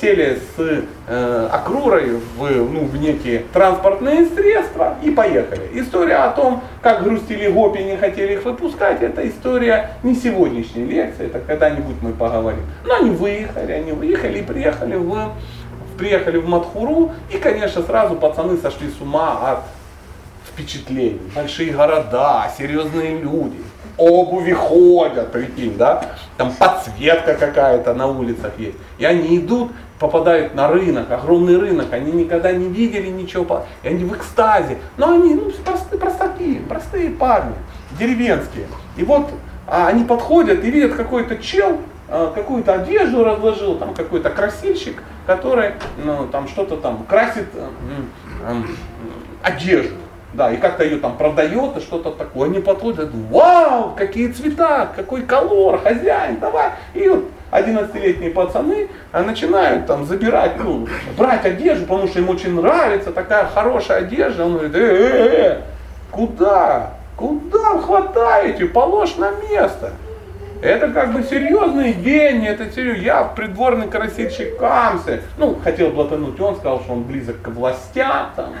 [0.00, 5.70] сели с э, Акрурой в, ну, в некие транспортные средства и поехали.
[5.74, 10.84] История о том, как грустили гопи и не хотели их выпускать, это история не сегодняшней
[10.84, 12.62] лекции, это когда-нибудь мы поговорим.
[12.84, 15.32] Но они выехали, они выехали и приехали в,
[15.98, 19.58] приехали в Мадхуру, и, конечно, сразу пацаны сошли с ума от
[20.48, 21.20] впечатлений.
[21.34, 23.58] Большие города, серьезные люди,
[23.98, 26.04] обуви ходят, прикинь, да,
[26.36, 28.76] там подсветка какая-то на улицах есть.
[28.98, 34.04] И они идут, попадают на рынок, огромный рынок, они никогда не видели ничего, и они
[34.04, 34.78] в экстазе.
[34.96, 37.54] Но они ну, простые, простаки, простые парни,
[37.98, 38.66] деревенские.
[38.96, 39.30] И вот
[39.66, 45.72] а, они подходят и видят какой-то чел, а, какую-то одежду разложил, там какой-то красильщик, который
[46.04, 47.46] ну, там что-то там красит
[48.44, 48.62] а,
[49.42, 49.96] одежду
[50.36, 52.48] да, и как-то ее там продает и что-то такое.
[52.48, 56.72] Они подходят, вау, какие цвета, какой колор, хозяин, давай.
[56.94, 62.54] И вот 11-летние пацаны а, начинают там забирать, ну, брать одежду, потому что им очень
[62.54, 64.44] нравится такая хорошая одежда.
[64.44, 65.60] Он говорит, э, э, э,
[66.10, 66.90] куда?
[67.16, 68.66] Куда хватаете?
[68.66, 69.92] Положь на место.
[70.62, 73.02] Это как бы серьезные деньги, это серьезно.
[73.02, 75.22] Я придворный красильщик Камсы.
[75.36, 78.30] Ну, хотел блатануть, он сказал, что он близок к властям.
[78.34, 78.52] Там.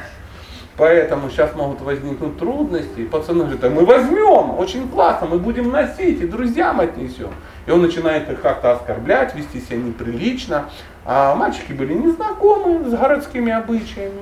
[0.76, 3.00] Поэтому сейчас могут возникнуть трудности.
[3.00, 7.30] И пацаны говорят, а мы возьмем, очень классно, мы будем носить и друзьям отнесем.
[7.66, 10.68] И он начинает их как-то оскорблять, вести себя неприлично.
[11.04, 14.20] А мальчики были незнакомы с городскими обычаями.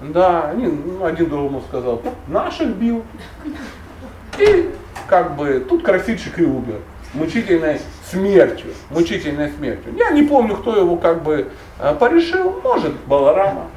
[0.00, 3.02] Да, они, ну, один другому сказал, наших бил.
[4.38, 4.70] И
[5.06, 6.80] как бы тут красильщик и умер.
[7.14, 7.80] Мучительной
[8.10, 8.72] смертью.
[8.90, 9.94] Мучительной смертью.
[9.96, 12.60] Я не помню, кто его как бы э, порешил.
[12.62, 13.68] Может Баларама,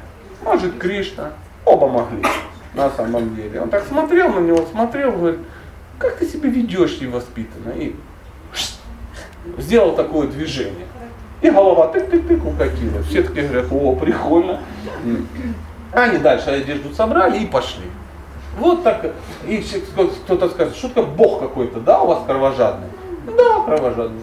[0.42, 1.32] может Кришна.
[1.64, 2.24] Оба могли,
[2.74, 3.60] на самом деле.
[3.60, 5.40] Он так смотрел на него, смотрел, говорит,
[5.98, 7.72] как ты себя ведешь невоспитанно.
[7.76, 7.94] И
[9.58, 10.86] сделал такое движение.
[11.42, 13.02] И голова тык-тык-тык укатила.
[13.04, 14.60] Все такие говорят, о, прикольно.
[15.92, 17.86] Они дальше одежду собрали и пошли.
[18.58, 19.06] Вот так.
[19.46, 19.64] И
[20.26, 22.88] кто-то скажет, такое бог какой-то, да, у вас кровожадный?
[23.36, 24.22] Да, кровожадный.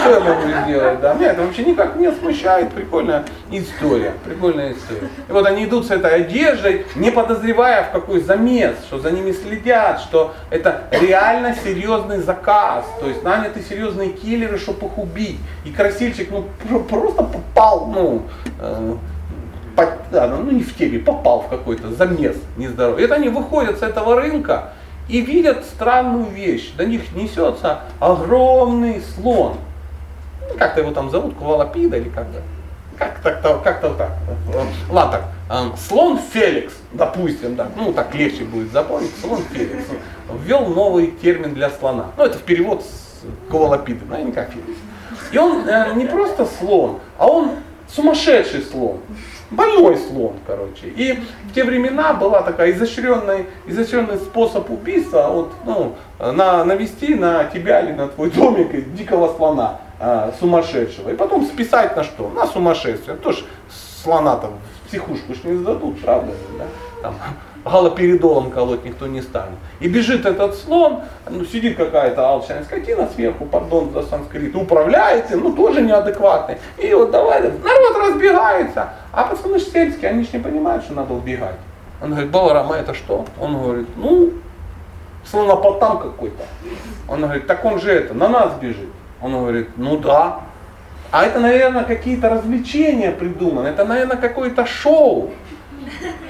[0.00, 1.00] Что я могу сделать?
[1.00, 1.14] Да?
[1.14, 2.72] Меня это вообще никак не смущает.
[2.72, 4.12] Прикольная история.
[4.24, 5.08] Прикольная история.
[5.28, 9.32] И вот они идут с этой одеждой, не подозревая в какой замес, что за ними
[9.32, 12.84] следят, что это реально серьезный заказ.
[13.00, 15.38] То есть наняты серьезные киллеры, чтобы их убить.
[15.64, 18.22] И красильщик ну, просто попал, ну,
[18.60, 18.94] э,
[19.74, 23.04] по, да, ну не в теме, попал в какой-то замес нездоровый.
[23.04, 24.72] Это они выходят с этого рынка,
[25.08, 26.72] и видят странную вещь.
[26.76, 29.56] До них несется огромный слон.
[30.48, 32.42] Ну, как-то его там зовут, Кувалапида или как-то.
[32.98, 34.12] Как-то как-то так.
[34.90, 35.24] Ладно, так.
[35.48, 39.84] Эм, слон Феликс, допустим, да, ну так легче будет запомнить, слон Феликс.
[40.44, 42.06] Ввел новый термин для слона.
[42.16, 44.78] Ну это в перевод с Кувалапиды, но не как Феликс.
[45.30, 47.50] И он э, не просто слон, а он
[47.88, 48.98] сумасшедший слон
[49.50, 50.88] больной слон, короче.
[50.88, 57.44] И в те времена была такая изощренный, изощренный способ убийства, вот, ну, на, навести на
[57.44, 59.78] тебя или на твой домик дикого слона.
[59.98, 61.10] а, сумасшедшего.
[61.10, 62.28] И потом списать на что?
[62.28, 63.16] На сумасшествие.
[63.16, 63.44] Тоже
[64.02, 66.32] слона там в психушку ж не сдадут, правда?
[66.58, 66.64] Да?
[67.02, 67.14] Там,
[67.66, 69.58] галоперидолом колоть никто не станет.
[69.80, 75.40] И бежит этот слон, ну, сидит какая-то алчная скотина сверху, пардон за санскрит, управляет им,
[75.40, 76.58] ну тоже неадекватный.
[76.78, 78.90] И вот давай, народ разбегается.
[79.12, 81.56] А пацаны сельские, они же не понимают, что надо убегать.
[82.02, 83.24] Он говорит, Баларама, это что?
[83.40, 84.32] Он говорит, ну,
[85.24, 86.44] слонопотам какой-то.
[87.08, 88.90] Он говорит, так он же это, на нас бежит.
[89.20, 90.40] Он говорит, ну да.
[91.10, 95.30] А это, наверное, какие-то развлечения придуманы, это, наверное, какое-то шоу.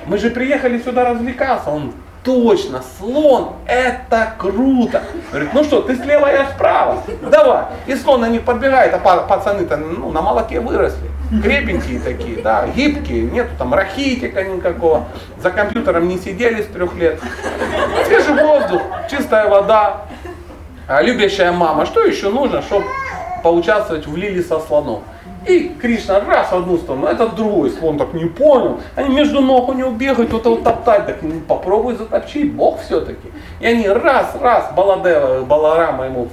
[0.07, 1.71] Мы же приехали сюда развлекаться.
[1.71, 1.93] Он,
[2.27, 5.03] точно, слон, это круто.
[5.31, 7.03] Говорит, ну что, ты слева, я справа.
[7.31, 7.67] Давай.
[7.87, 11.09] И слон на них подбегает, а пацаны-то ну, на молоке выросли.
[11.43, 15.05] Крепенькие такие, да, гибкие, нету там рахитика никакого.
[15.41, 17.21] За компьютером не сидели с трех лет.
[18.07, 20.03] Свежий воздух, чистая вода,
[20.89, 21.87] а любящая мама.
[21.87, 22.87] Что еще нужно, чтобы
[23.43, 25.05] поучаствовать в лили со слоном?
[25.47, 27.71] И Кришна раз в одну сторону, этот в другую.
[27.71, 28.81] Слон так не понял.
[28.97, 31.07] Они между ног у него бегают, вот топтать.
[31.07, 33.29] Так ну, попробуй затопчить, Бог все-таки.
[33.61, 36.29] И они раз, раз, Баладева, Баларама ему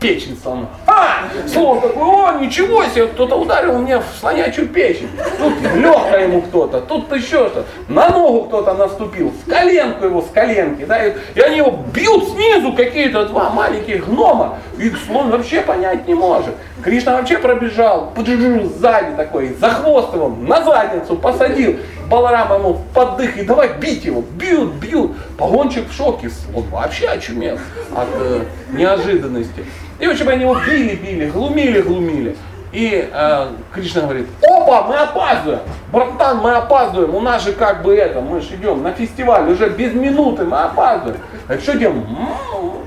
[0.00, 0.66] печень слона.
[0.86, 1.24] А!
[1.46, 5.08] Слон такой, о, ничего себе, кто-то ударил мне в слонячую печень.
[5.38, 10.26] Тут легко ему кто-то, тут еще что На ногу кто-то наступил, с коленку его, с
[10.26, 14.58] коленки, да, и, и они его бьют снизу, какие-то два маленьких гнома.
[14.78, 16.54] И слон вообще понять не может.
[16.82, 21.76] Кришна вообще пробежал, сзади такой, за хвост его, на задницу посадил.
[22.08, 25.16] Баларам ему в поддых и давай бить его, бьют, бьют.
[25.38, 27.58] Погонщик в шоке, он вообще очумел
[27.94, 29.64] от э, неожиданности.
[29.98, 32.36] И в общем они его били, били, глумили, глумили.
[32.72, 35.60] И э, Кришна говорит, опа, мы опаздываем,
[35.90, 39.70] братан, мы опаздываем, у нас же как бы это, мы же идем на фестиваль, уже
[39.70, 41.20] без минуты мы опаздываем.
[41.48, 42.06] А что делаем?
[42.06, 42.84] Ну,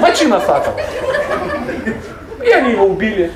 [0.00, 0.74] мочи носатого.
[2.46, 3.32] И они его убили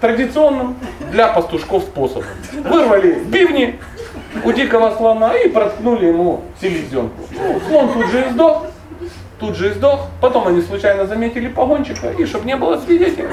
[0.00, 0.76] традиционным
[1.12, 2.24] для пастушков способом.
[2.52, 3.78] Вырвали бивни
[4.42, 7.22] у дикого слона и проткнули ему селезенку.
[7.32, 8.66] Ну, слон тут же и сдох,
[9.38, 10.08] тут же и сдох.
[10.22, 13.28] Потом они случайно заметили погонщика, и чтобы не было свидетелей.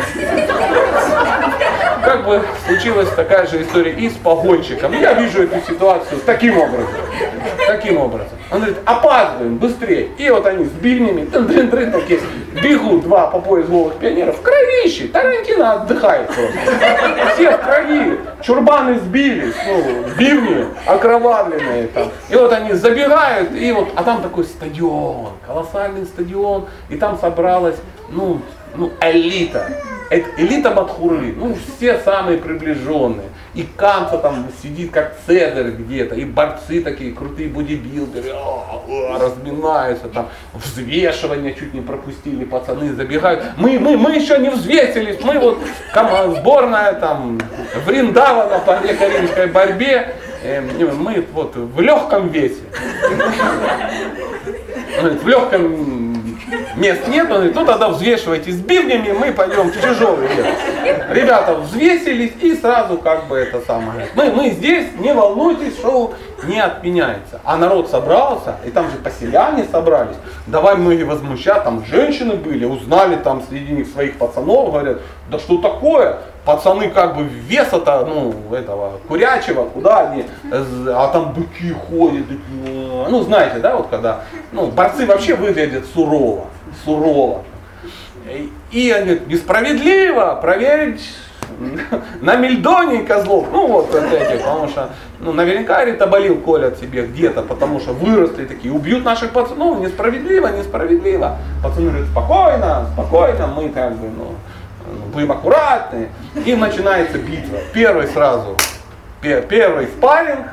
[2.03, 4.91] Как бы случилась такая же история и с погонщиком.
[4.99, 6.89] Я вижу эту ситуацию таким образом.
[7.71, 8.37] Таким образом.
[8.51, 10.09] Он говорит, опаздываем, быстрее.
[10.17, 12.19] И вот они с бивнями, дрын -дрын такие,
[12.61, 16.29] бегут два по пояс голых пионеров, кровище, Тарантино отдыхает.
[17.33, 22.11] Все в крови, чурбаны сбились, ну, бивни окровавленные там.
[22.29, 27.77] И вот они забегают, и вот, а там такой стадион, колоссальный стадион, и там собралась,
[28.09, 28.41] ну,
[28.75, 29.71] ну, элита.
[30.09, 33.29] Это элита Мадхурли, ну, все самые приближенные.
[33.53, 40.07] И Камса там сидит как Цезарь где-то, и борцы такие крутые бодибилдеры, а, а, разминаются,
[40.07, 43.43] там взвешивание чуть не пропустили, пацаны забегают.
[43.57, 45.59] Мы, мы, мы еще не взвесились, мы вот
[45.93, 47.41] там, сборная там
[47.85, 52.61] Вриндавана по греко борьбе, э, мы вот в легком весе.
[55.01, 56.10] В легком
[56.75, 60.29] мест нет, он говорит, ну тогда взвешивайте с бивнями, мы пойдем в тяжелый.
[61.09, 64.07] Ребята взвесились и сразу как бы это самое.
[64.15, 67.39] Мы, мы здесь, не волнуйтесь, шоу не отменяется.
[67.43, 70.15] А народ собрался, и там же поселяне собрались.
[70.47, 75.01] Давай многие возмущать, там женщины были, узнали там среди них своих пацанов, говорят,
[75.31, 76.17] да что такое?
[76.43, 83.21] Пацаны как бы веса-то, ну, этого, курячего, куда они, а там быки ходят, такие, ну,
[83.21, 84.21] знаете, да, вот когда,
[84.51, 86.47] ну, борцы вообще выглядят сурово,
[86.83, 87.43] сурово.
[88.71, 91.01] И они говорят, несправедливо проверить
[92.21, 97.43] на Мельдоне козлов, ну вот, вот эти, потому что, ну, наверняка болел колят себе где-то,
[97.43, 101.37] потому что выросли такие, убьют наших пацанов, несправедливо, несправедливо.
[101.63, 104.35] Пацаны говорят, спокойно, спокойно, мы как бы, ну,
[105.13, 106.09] будем аккуратны.
[106.45, 107.59] И начинается битва.
[107.73, 108.55] Первый сразу,
[109.21, 110.47] первый спарринг,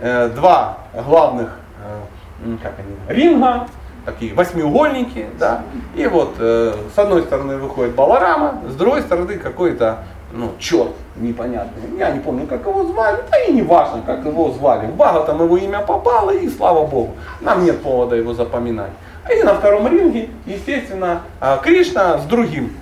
[0.00, 3.66] э, два главных, э, как они, ринга,
[4.04, 5.62] такие восьмиугольники, да,
[5.94, 9.98] и вот э, с одной стороны выходит Баларама, с другой стороны какой-то,
[10.32, 14.50] ну, черт непонятный, я не помню, как его звали, да и не важно, как его
[14.50, 18.92] звали, в Бага там его имя попало, и слава Богу, нам нет повода его запоминать.
[19.30, 21.20] И на втором ринге, естественно,
[21.62, 22.77] Кришна с другим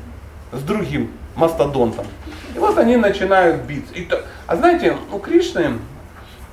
[0.52, 2.06] с другим мастодонтом.
[2.54, 3.92] И вот они начинают биться.
[3.94, 4.08] И
[4.46, 5.78] а знаете, у Кришны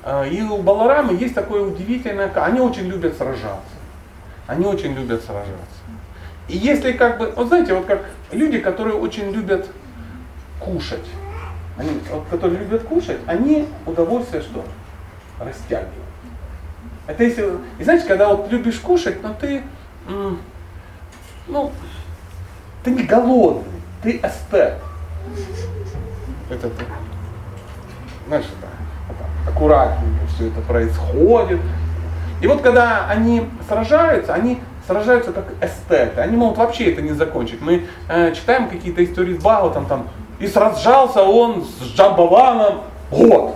[0.03, 3.61] э, и у Баларамы есть такое удивительное, они очень любят сражаться.
[4.47, 5.83] Они очень любят сражаться.
[6.49, 9.67] И если как бы, вот знаете, вот как люди, которые очень любят
[10.59, 11.05] кушать,
[11.77, 14.65] они, вот, которые любят кушать, они удовольствие что?
[15.39, 15.93] Растягивают.
[17.07, 19.63] Это если, и знаете, когда вот любишь кушать, но ты,
[21.47, 21.71] ну,
[22.83, 23.72] ты не голодный
[24.03, 24.75] ты эстет.
[26.49, 26.69] Это,
[28.27, 28.67] знаешь, это,
[29.09, 31.59] это аккуратненько все это происходит.
[32.41, 36.21] И вот когда они сражаются, они сражаются как эстеты.
[36.21, 37.61] Они могут вообще это не закончить.
[37.61, 43.55] Мы э, читаем какие-то истории с Бхагаватом там, и сражался он с Джамбаваном год.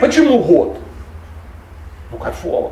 [0.00, 0.78] Почему год?
[2.12, 2.70] Ну кайфово.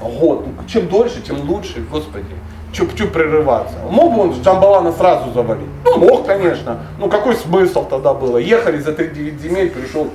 [0.00, 0.46] Год.
[0.46, 2.36] Ну, чем дольше, тем лучше, господи.
[2.76, 3.76] Че прерываться?
[3.88, 5.68] Мог бы он с Джамбалана сразу завалить?
[5.84, 6.80] Ну, мог, конечно.
[6.98, 8.36] Ну, какой смысл тогда было?
[8.36, 10.10] Ехали за 3-9 земель, пришел.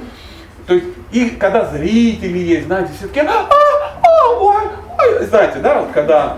[0.68, 4.56] То есть, и когда зрители есть, знаете, все таки а, а, ой,
[5.00, 5.26] ой.
[5.26, 6.38] Знаете, да, вот когда,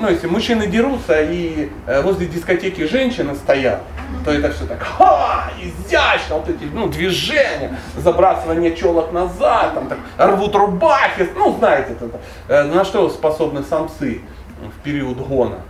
[0.00, 3.82] ну, если мужчины дерутся и э, возле дискотеки женщины стоят,
[4.24, 9.98] то это все так, ха, изящно, вот эти ну, движения, забрасывание челок назад, там так
[10.16, 12.08] рвут рубахи, ну знаете, это,
[12.48, 14.22] э, на что способны самцы
[14.62, 15.60] в период гона.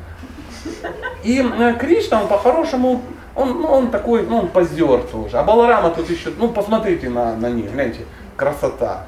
[1.22, 3.03] И э, Кришна, он по-хорошему,
[3.34, 5.39] он, ну, он такой, ну, он позер тоже.
[5.39, 8.01] А Баларама тут еще, ну, посмотрите на, на них, гляньте,
[8.36, 9.07] красота.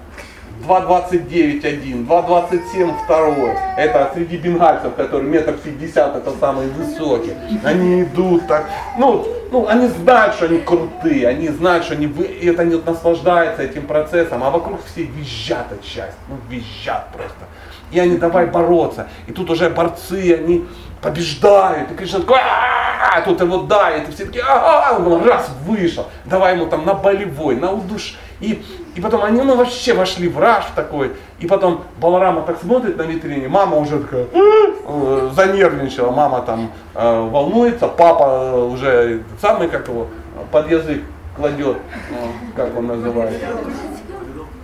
[0.66, 3.52] 2,29 2,27 второй.
[3.76, 7.36] Это среди бенгальцев, которые метр пятьдесят, это самые высокие.
[7.64, 8.68] Они идут так,
[8.98, 12.80] ну, ну, они знают, что они крутые, они знают, что они, вы, и это они
[12.84, 17.46] наслаждаются этим процессом, а вокруг все визжат от счастья, ну, визжат просто.
[17.90, 19.08] И они давай бороться.
[19.26, 20.64] И тут уже борцы, они
[21.00, 21.90] побеждают.
[21.90, 24.08] И Кришна такой, а тут его дает.
[24.08, 26.06] И все такие, а он раз вышел.
[26.24, 28.16] Давай ему там на болевой, на удуш.
[28.40, 28.62] И,
[28.94, 31.12] и потом они ну, вообще вошли в раж такой.
[31.38, 37.28] И потом Баларама так смотрит на витрине, мама уже такая э, занервничала, мама там э,
[37.30, 40.08] волнуется, папа уже самый, как его,
[40.50, 41.02] под язык
[41.36, 41.76] кладет,
[42.10, 42.14] э,
[42.56, 43.46] как он называется.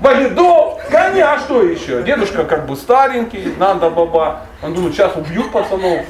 [0.00, 2.02] Валидов, коня, а что еще?
[2.02, 4.42] Дедушка как бы старенький, надо баба.
[4.62, 6.04] Он думает, сейчас убьют пацанов.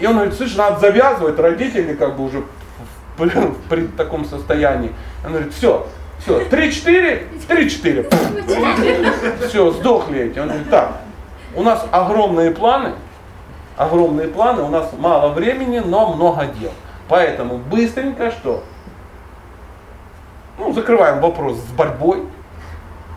[0.00, 2.44] И он говорит, слышь, надо завязывать, родители как бы уже
[3.68, 4.92] при, таком состоянии.
[5.24, 5.86] Он говорит, все,
[6.20, 9.48] все, 3-4, в 3-4.
[9.48, 10.38] Все, сдохли эти.
[10.38, 11.00] Он говорит, так,
[11.54, 12.92] у нас огромные планы,
[13.76, 16.72] огромные планы, у нас мало времени, но много дел.
[17.08, 18.64] Поэтому быстренько что?
[20.58, 22.22] Ну, закрываем вопрос с борьбой.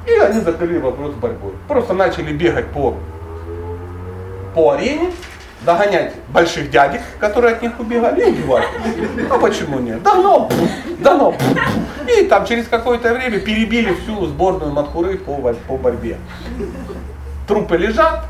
[0.08, 1.54] И они закрыли вопрос борьбой.
[1.68, 2.96] Просто начали бегать по,
[4.56, 5.12] по арене,
[5.62, 8.66] догонять больших дядек, которые от них убегали, и убивать.
[9.30, 10.02] А почему нет?
[10.04, 10.50] Давно,
[11.00, 11.36] давно.
[12.08, 15.36] И там через какое-то время перебили всю сборную Мадхуры по,
[15.68, 16.18] по борьбе.
[17.48, 18.26] Трупы лежат,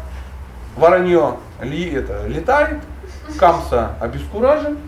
[0.75, 2.79] воронье ли, это, летает,
[3.37, 4.79] Камса обескуражен.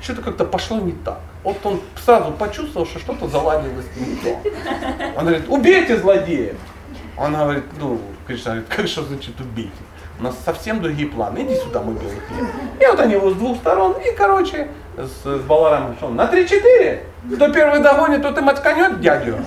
[0.00, 1.20] Что-то как-то пошло не так.
[1.42, 4.40] Вот он сразу почувствовал, что что-то заладилось не то.
[5.16, 6.54] Он говорит, убейте злодея.
[7.16, 9.70] Он говорит, ну, Кришна говорит, как что значит убейте?
[10.18, 11.38] У нас совсем другие планы.
[11.38, 12.46] Иди сюда, мой белый хлеб.
[12.78, 13.96] И вот они его с двух сторон.
[14.00, 14.68] И, короче,
[14.98, 17.00] с, с Баларамом что на 3-4.
[17.36, 19.38] Кто первый догонит, тот и матканет дядю.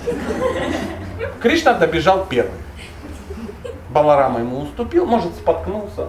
[1.40, 2.63] Кришна добежал первый.
[3.94, 6.08] Баларама ему уступил, может споткнулся.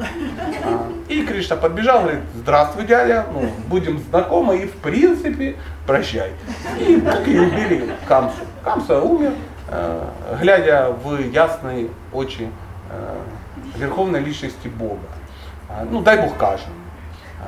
[0.64, 5.56] А, и Кришна подбежал, говорит, здравствуй, дядя, ну, будем знакомы и в принципе
[5.86, 6.32] прощай.
[6.80, 6.94] И,
[7.28, 8.40] и убили Камсу.
[8.64, 9.34] Камса умер,
[9.68, 10.02] э,
[10.42, 12.50] глядя в ясные очи
[12.90, 13.18] э,
[13.78, 15.08] верховной личности Бога.
[15.70, 16.74] А, ну, дай Бог каждому.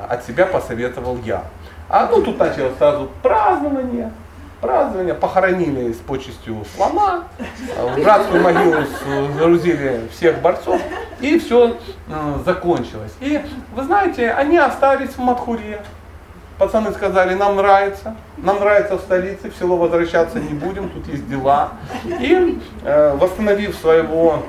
[0.08, 1.42] От себя посоветовал я.
[1.88, 4.12] А ну тут началось сразу празднование,
[4.60, 7.24] празднование, похоронили с почестью слона,
[7.76, 8.74] в братскую могилу
[9.34, 10.80] загрузили всех борцов,
[11.20, 11.76] и все
[12.08, 13.12] э, закончилось.
[13.20, 13.40] И
[13.74, 15.82] вы знаете, они остались в Мадхуре.
[16.58, 21.28] Пацаны сказали, нам нравится, нам нравится в столице, в село возвращаться не будем, тут есть
[21.28, 21.70] дела.
[22.04, 24.42] И э, восстановив своего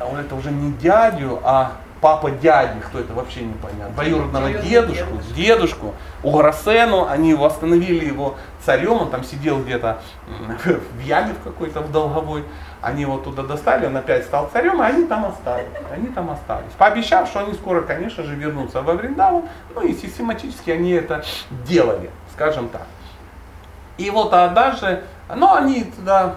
[0.00, 5.94] а это уже не дядю, а папа дяди, кто это вообще непонятно, двоюродного дедушку, дедушку,
[6.22, 10.00] Уграсену, они восстановили его царем, он там сидел где-то
[10.64, 12.44] в яме в какой-то, в долговой,
[12.80, 16.72] они его туда достали, он опять стал царем, и они там остались, они там остались,
[16.78, 21.24] пообещав, что они скоро, конечно же, вернутся во Вриндаву, ну и систематически они это
[21.66, 22.86] делали, скажем так.
[23.98, 25.02] И вот однажды,
[25.34, 26.36] ну они туда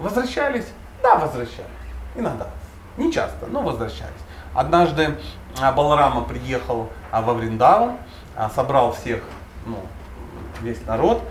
[0.00, 0.66] возвращались,
[1.02, 1.68] да, возвращались.
[2.14, 2.48] Иногда.
[2.96, 4.10] Не часто, но возвращались.
[4.54, 5.16] Однажды
[5.60, 7.96] а, Баларама приехал а, во Вриндава,
[8.36, 9.22] а, собрал всех,
[9.66, 9.78] ну,
[10.60, 11.22] весь народ,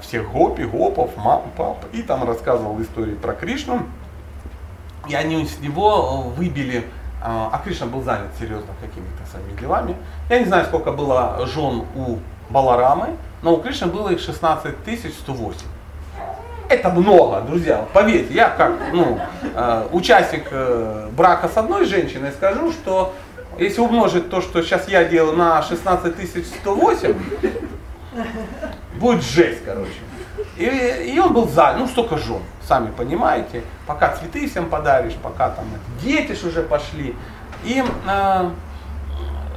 [0.00, 3.82] всех гопи, гопов, мам, пап, и там рассказывал истории про Кришну.
[5.06, 6.88] И они с него выбили,
[7.22, 9.94] а Кришна был занят серьезно какими-то своими делами.
[10.30, 14.74] Я не знаю, сколько было жен у Баларамы, но у Кришны было их 16
[15.20, 15.60] 108.
[16.68, 17.84] Это много, друзья.
[17.92, 19.20] Поверьте, я как ну,
[19.54, 23.14] э, участник э, брака с одной женщиной скажу, что
[23.58, 27.14] Если умножить то, что сейчас я делаю на 16 108,
[29.00, 29.92] будет жесть, короче.
[30.58, 35.50] И, и он был за, ну столько жен, сами понимаете, пока цветы всем подаришь, пока
[35.50, 35.64] там
[36.02, 37.14] дети ж уже пошли.
[37.64, 38.50] И, э,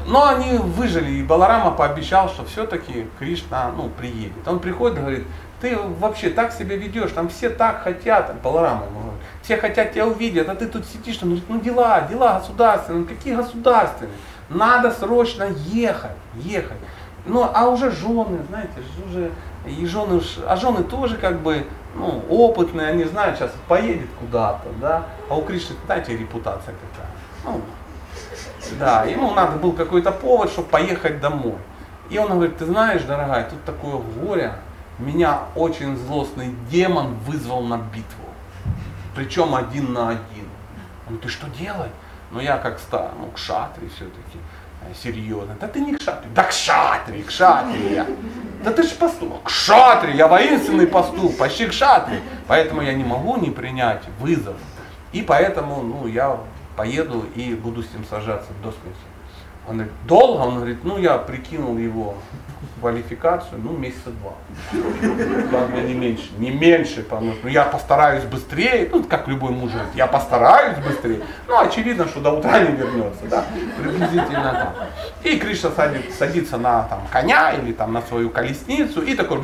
[0.07, 4.47] но они выжили, и Баларама пообещал, что все-таки Кришна ну, приедет.
[4.47, 5.27] Он приходит и говорит,
[5.61, 10.07] ты вообще так себя ведешь, там все так хотят, Баларама ему говорит, все хотят тебя
[10.07, 14.13] увидеть, а ты тут сидишь, говорит, ну дела, дела государственные, ну какие государственные,
[14.49, 16.77] надо срочно ехать, ехать.
[17.25, 18.71] Ну, а уже жены, знаете,
[19.07, 19.31] уже
[19.65, 25.03] и жены, а жены тоже как бы ну, опытные, они знают, сейчас поедет куда-то, да,
[25.29, 27.09] а у Кришны, знаете, репутация какая.
[27.45, 27.61] Ну,
[28.79, 31.57] да, ему надо был какой-то повод, чтобы поехать домой.
[32.09, 34.53] И он говорит, ты знаешь, дорогая, тут такое горе,
[34.99, 38.25] меня очень злостный демон вызвал на битву.
[39.15, 40.47] Причем один на один.
[41.09, 41.91] Он ты что делать?
[42.31, 44.37] Ну я как ста, ну, к шатре все-таки
[45.01, 45.55] серьезно.
[45.59, 46.29] Да ты не к шатре.
[46.33, 48.07] Да к шатре, к шатре я.
[48.63, 49.43] Да ты же пастух.
[49.43, 52.21] К шатре, я воинственный пастух, почти к шатре.
[52.47, 54.55] Поэтому я не могу не принять вызов.
[55.11, 56.37] И поэтому ну, я
[56.75, 59.08] поеду и буду с ним сажаться до смерти.
[59.69, 60.41] Он говорит, долго?
[60.41, 62.15] Он говорит, ну я прикинул его
[62.79, 64.33] квалификацию, ну месяца два.
[65.49, 69.71] Главное не меньше, не меньше, потому что ну, я постараюсь быстрее, ну как любой муж
[69.71, 71.21] говорит, я постараюсь быстрее.
[71.47, 73.45] Ну очевидно, что до утра не вернется, да,
[73.77, 74.87] приблизительно так.
[75.23, 79.39] И Кришна садит, садится на там, коня или там на свою колесницу и такой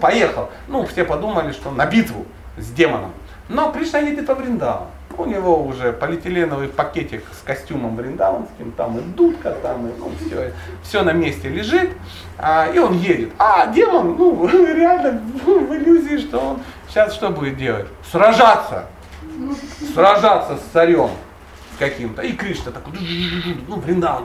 [0.00, 0.50] поехал.
[0.68, 3.12] Ну все подумали, что на битву с демоном.
[3.48, 4.88] Но Кришна едет во Вриндаван.
[5.18, 10.52] У него уже полиэтиленовый пакетик с костюмом вриндаванским, там и дудка, там и ну, все,
[10.82, 11.90] все на месте лежит,
[12.38, 13.30] а, и он едет.
[13.38, 17.86] А демон, ну, реально в иллюзии, что он сейчас что будет делать?
[18.10, 18.86] Сражаться.
[19.94, 21.10] Сражаться с царем
[21.78, 22.22] каким-то.
[22.22, 22.92] И Кришна такой,
[23.68, 24.24] ну, Вриндаван,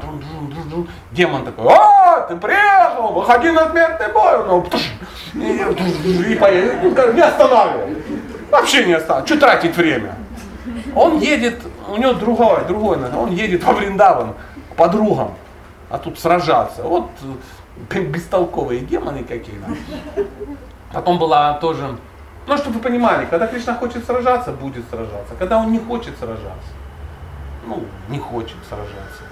[1.11, 4.45] демон такой, а, ты приехал, выходи на отметный бой.
[4.45, 4.65] Ну,
[5.35, 8.03] и, и поедет, не останавливай.
[8.49, 9.27] Вообще не останавливай.
[9.27, 10.15] Что тратить время?
[10.95, 14.33] Он едет, у него другое, другое, он едет во Вриндаван
[14.75, 15.33] подругам,
[15.89, 16.83] а тут сражаться.
[16.83, 17.09] Вот
[17.91, 19.75] э, бестолковые демоны какие-то.
[20.91, 21.97] Потом была тоже,
[22.47, 25.35] ну, чтобы вы понимали, когда Кришна хочет сражаться, будет сражаться.
[25.39, 26.71] Когда он не хочет сражаться,
[27.65, 29.23] ну, не хочет сражаться.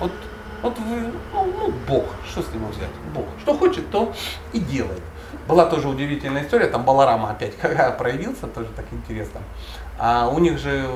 [0.00, 0.12] Вот,
[0.62, 2.90] вот вы, ну, ну, Бог, что с ним взять?
[3.14, 3.26] Бог.
[3.42, 4.12] Что хочет, то
[4.52, 5.02] и делает.
[5.46, 7.56] Была тоже удивительная история, там Баларама опять
[7.98, 9.40] проявился, тоже так интересно.
[10.02, 10.88] А у них же,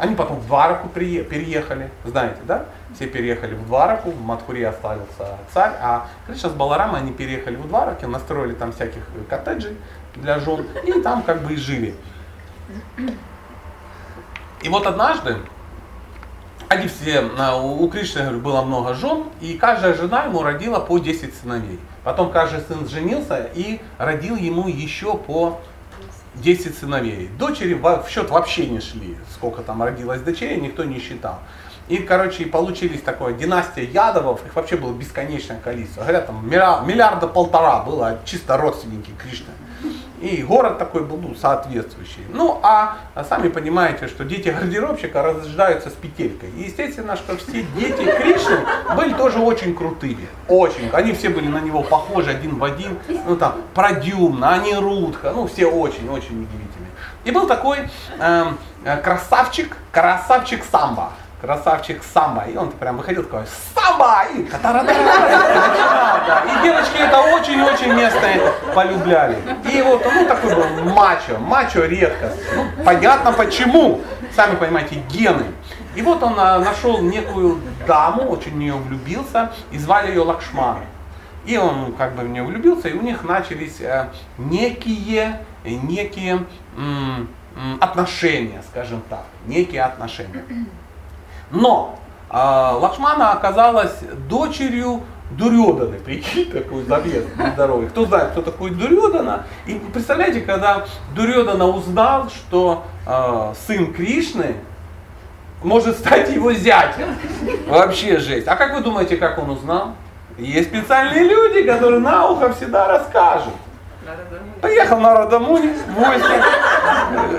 [0.00, 2.66] они потом в Двараку переехали, знаете, да?
[2.94, 7.66] Все переехали в Двараку, в Мадхуре остался царь, а Кришна с Баларамой они переехали в
[7.66, 9.76] Двараке, настроили там всяких коттеджей
[10.14, 11.96] для жен, и там как бы и жили.
[14.62, 15.38] И вот однажды,
[16.68, 17.22] они все,
[17.64, 21.80] у Кришны говорю, было много жен, и каждая жена ему родила по 10 сыновей.
[22.04, 25.60] Потом каждый сын женился и родил ему еще по
[26.34, 27.28] 10 сыновей.
[27.38, 31.38] Дочери в счет вообще не шли, сколько там родилось дочерей, никто не считал.
[31.88, 36.02] И, короче, получились такое династия Ядовов, их вообще было бесконечное количество.
[36.02, 39.52] Говорят, там миллиарда полтора было чисто родственники Кришны.
[40.20, 42.24] И город такой был ну, соответствующий.
[42.32, 46.50] Ну, а, а сами понимаете, что дети гардеробщика рождаются с петелькой.
[46.50, 48.58] И естественно, что все дети Кришны
[48.96, 50.28] были тоже очень крутыми.
[50.48, 50.90] Очень.
[50.92, 52.98] Они все были на него похожи один в один.
[53.26, 56.90] Ну там, Продюмна, Анирудха, ну все очень-очень удивительные.
[57.24, 61.10] И был такой эм, э, красавчик, красавчик самбо
[61.42, 62.44] красавчик самбо.
[62.44, 64.24] И он прям выходил такой, самбо!
[64.32, 64.42] И,
[66.48, 68.40] и девочки это очень-очень местные
[68.74, 69.36] полюбляли.
[69.70, 70.64] И вот, ну такой был
[70.94, 72.32] мачо, мачо редко.
[72.54, 74.00] Ну, понятно почему.
[74.34, 75.44] Сами понимаете, гены.
[75.94, 80.86] И вот он а, нашел некую даму, очень в нее влюбился, и звали ее Лакшманой.
[81.44, 86.46] И он как бы в нее влюбился, и у них начались э, некие, некие
[87.80, 90.44] отношения, скажем так, некие отношения.
[91.52, 91.98] Но
[92.30, 93.98] э, Лакшмана оказалась
[94.28, 95.98] дочерью Дурьоданы.
[95.98, 97.24] Прикинь, такой завес
[97.54, 97.88] здоровый.
[97.88, 99.46] Кто знает, кто такой Дурьодана?
[99.66, 100.84] И представляете, когда
[101.14, 104.56] Дурьодана узнал, что э, сын Кришны
[105.62, 107.14] может стать его зятем.
[107.68, 108.48] Вообще жесть.
[108.48, 109.94] А как вы думаете, как он узнал?
[110.38, 113.52] Есть специальные люди, которые на ухо всегда расскажут.
[114.60, 115.74] Поехал на гости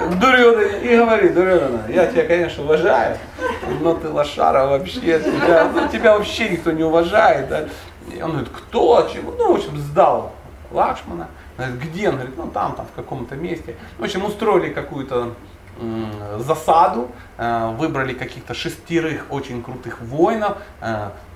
[0.10, 3.18] к Дурёдане и говорит, Дурёдана, я тебя, конечно, уважаю,
[3.82, 7.50] но ты лошара вообще, тебя, ну, тебя вообще никто не уважает.
[7.50, 7.66] Да?
[8.14, 9.32] И он говорит, кто, чего?
[9.38, 10.32] Ну, в общем, сдал
[10.72, 11.28] Лакшмана.
[11.58, 12.10] Говорит, где?
[12.10, 13.76] Он говорит, ну там, там, в каком-то месте.
[13.98, 15.34] В общем, устроили какую-то
[16.38, 20.58] засаду, выбрали каких-то шестерых очень крутых воинов,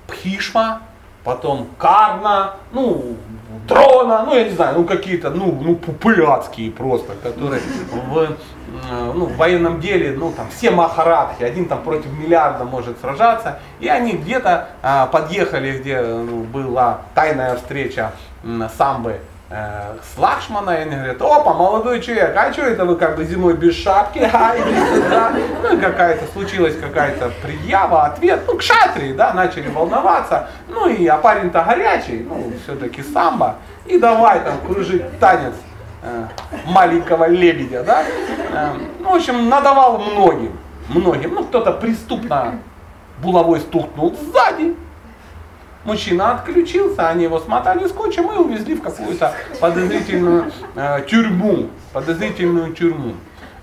[0.06, 0.80] Пхишма,
[1.28, 3.16] потом Карна, ну,
[3.66, 7.60] Дрона, ну, я не знаю, ну, какие-то, ну, ну, пупыляцкие просто, которые
[7.92, 8.34] в,
[9.14, 13.88] ну, в военном деле, ну, там, все махарадхи, один там против миллиарда может сражаться, и
[13.88, 18.12] они где-то а, подъехали, где ну, была тайная встреча
[18.78, 19.10] самбы.
[19.10, 19.18] Э,
[19.50, 23.54] с Лакшмана, и они говорят, опа, молодой человек, а что это вы как бы зимой
[23.54, 25.32] без шапки, а, сюда.
[25.62, 31.06] Ну и какая-то, случилась какая-то предъява, ответ, ну, к шатре, да, начали волноваться, ну и,
[31.06, 35.54] а парень-то горячий, ну, все-таки самбо, и давай там кружить танец
[36.02, 36.26] э,
[36.66, 40.58] маленького лебедя, да, э, ну, в общем, надавал многим,
[40.90, 42.58] многим, ну, кто-то преступно
[43.22, 44.76] булавой стукнул сзади,
[45.84, 51.70] Мужчина отключился, они его смотали скотчем и увезли в какую-то подозрительную э, тюрьму.
[51.92, 53.14] Подозрительную тюрьму.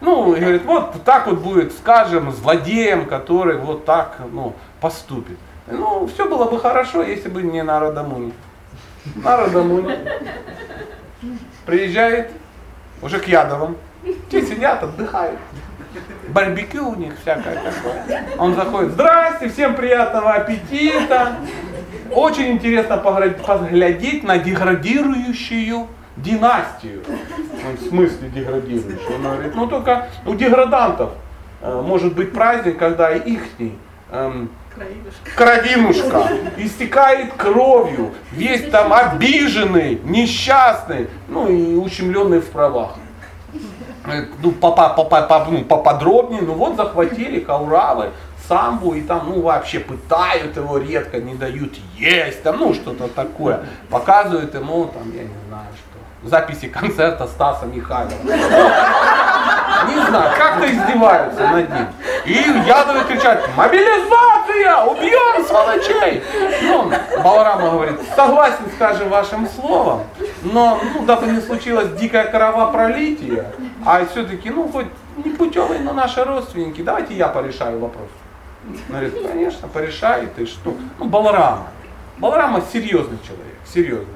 [0.02, 5.38] Ну, и говорит, вот так вот будет, скажем, злодеем, который вот так ну, поступит.
[5.68, 8.34] Ну, все было бы хорошо, если бы не Народомуни.
[9.16, 9.98] Народомуни
[11.66, 12.32] приезжает
[13.02, 13.78] уже к Ядовым.
[14.30, 15.40] Те сидят, отдыхают.
[16.28, 18.26] Барбекю у них всякое такое.
[18.38, 21.38] Он заходит, здрасте, всем приятного аппетита.
[22.12, 25.88] Очень интересно поглядеть на деградирующую
[26.18, 27.04] династию.
[27.80, 29.16] В смысле деградирующую?
[29.16, 31.12] Он говорит, ну только у деградантов
[31.62, 33.42] э, может быть праздник, когда их
[34.12, 34.50] эм,
[35.36, 36.28] кровинушка
[36.58, 42.96] истекает кровью, весь там обиженный, несчастный, ну и ущемленный в правах.
[44.06, 48.12] Э, ну, поподробнее, ну вот захватили Кауравы,
[48.48, 53.66] самбу, и там, ну, вообще пытают его редко, не дают есть, там, ну, что-то такое.
[53.90, 58.16] Показывают ему, там, я не знаю, что, записи концерта Стаса Михайлова.
[59.88, 61.88] Не знаю, как-то издеваются над ним.
[62.26, 62.34] И
[62.68, 66.24] ядовые кричат, мобилизация, убьем сволочей.
[66.64, 66.92] Ну,
[67.24, 70.04] Баларама говорит, согласен, скажем, вашим словом,
[70.42, 73.46] но, ну, дабы не случилось дикое кровопролитие,
[73.86, 74.88] а все-таки, ну, хоть
[75.24, 78.10] не путевые, но наши родственники, давайте я порешаю вопрос.
[78.90, 80.76] Говорит, конечно, порешай ты что.
[81.00, 81.68] Ну, Баларама.
[82.18, 84.14] Баларама серьезный человек, серьезный.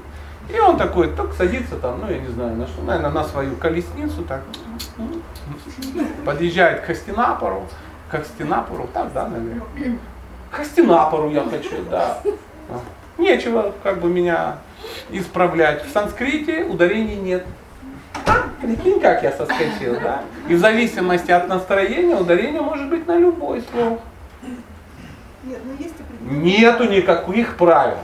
[0.54, 3.56] И он такой, так садится там, ну я не знаю, на что, наверное, на свою
[3.56, 4.42] колесницу, так,
[6.26, 7.68] подъезжает к Хастинапору,
[8.08, 9.62] к Хастинапору, так, да, наверное.
[10.50, 12.20] К Хастинапору я хочу, да.
[13.20, 14.58] Нечего как бы меня
[15.12, 15.86] исправлять.
[15.86, 17.46] В санскрите ударений нет.
[18.26, 20.22] А, прикинь, как я соскочил, да?
[20.48, 24.00] И в зависимости от настроения ударение может быть на любой слог.
[25.50, 27.98] Нет, ну есть Нету никаких правил.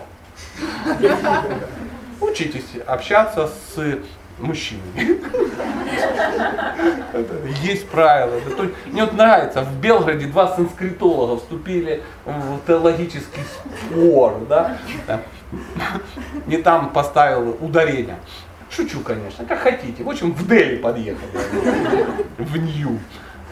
[2.19, 3.99] Учитесь общаться с
[4.39, 5.19] мужчинами.
[7.61, 8.41] Есть правила.
[8.87, 13.43] Мне вот нравится, в Белгороде два санскритолога вступили в теологический
[13.83, 14.77] спор, да?
[16.47, 18.17] Не там поставил ударение.
[18.71, 20.03] Шучу, конечно, как хотите.
[20.03, 21.29] В общем, в Дели подъехали.
[22.39, 22.99] В Нью.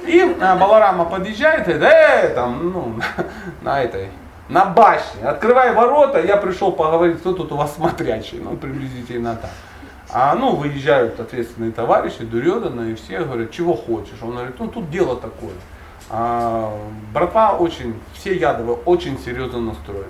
[0.05, 2.99] И Баларама подъезжает и говорит, э, там, ну,
[3.61, 4.09] на этой,
[4.49, 9.51] на башне, открывай ворота, я пришел поговорить, кто тут у вас смотрящий, ну, приблизительно так.
[10.15, 14.21] А ну, выезжают ответственные товарищи, Дурьодана, и все говорят, чего хочешь.
[14.21, 15.55] Он говорит, ну тут дело такое.
[16.09, 16.77] А,
[17.11, 20.05] братва очень, все ядовые очень серьезно настроены.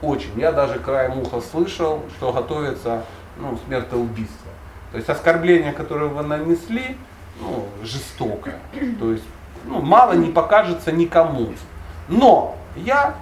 [0.00, 0.40] Очень.
[0.40, 3.04] Я даже краем уха слышал, что готовится
[3.36, 4.50] ну, смертоубийство.
[4.92, 6.96] То есть оскорбления, которые вы нанесли,
[7.40, 8.58] ну, жестокая.
[8.98, 9.24] То есть
[9.64, 11.52] ну, мало не покажется никому.
[12.08, 13.14] Но я,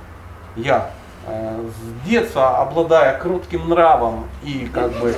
[0.57, 0.91] я
[1.27, 5.15] э, с детства обладая кротким нравом и как бы,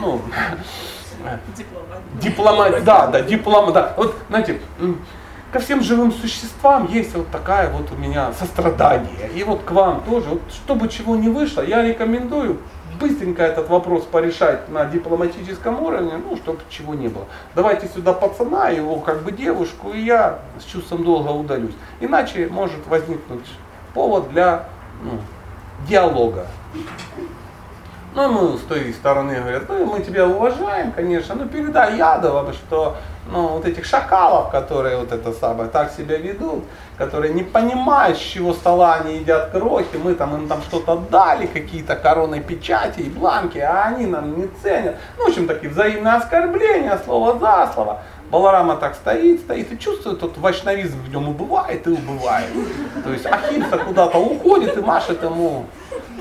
[0.00, 0.20] ну,
[2.14, 3.94] дипломат, да, да, дипломат, да.
[3.96, 4.60] Вот, знаете,
[5.52, 9.30] ко всем живым существам есть вот такая вот у меня сострадание.
[9.34, 12.58] И вот к вам тоже, вот, чтобы чего не вышло, я рекомендую
[12.98, 17.26] быстренько этот вопрос порешать на дипломатическом уровне, ну, чтобы чего не было.
[17.54, 21.74] Давайте сюда пацана, его как бы девушку, и я с чувством долга удалюсь.
[22.00, 23.46] Иначе может возникнуть
[23.94, 24.64] повод для
[25.02, 25.12] ну,
[25.88, 26.46] диалога.
[28.14, 32.96] Ну, мы с той стороны говорят, ну, мы тебя уважаем, конечно, но передай Ядовым, что
[33.30, 36.64] ну, вот этих шакалов, которые вот это самое, так себя ведут,
[36.98, 41.46] которые не понимают, с чего стола они едят крохи, мы там им там что-то дали,
[41.46, 44.96] какие-то короны печати и бланки, а они нам не ценят.
[45.16, 48.02] Ну, в общем, такие взаимные оскорбления, слово за слово.
[48.30, 52.50] Баларама так стоит, стоит и чувствует, тот вайшнавизм в нем убывает и убывает.
[53.02, 55.64] То есть Ахимса куда-то уходит и машет ему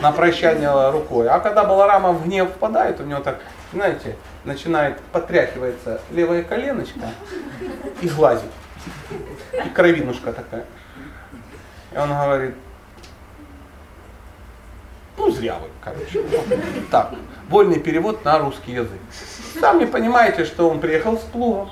[0.01, 1.27] на прощание рукой.
[1.27, 3.39] А когда Баларама в гнев впадает, у него так,
[3.73, 4.15] знаете,
[4.45, 7.01] начинает потряхивается левая коленочка
[7.99, 8.51] и глазик.
[9.53, 10.65] И кровинушка такая.
[11.93, 12.55] И он говорит,
[15.17, 16.23] ну зря вы, короче.
[16.91, 17.13] Так,
[17.49, 18.99] вольный перевод на русский язык.
[19.59, 21.69] Сами понимаете, что он приехал с плугом.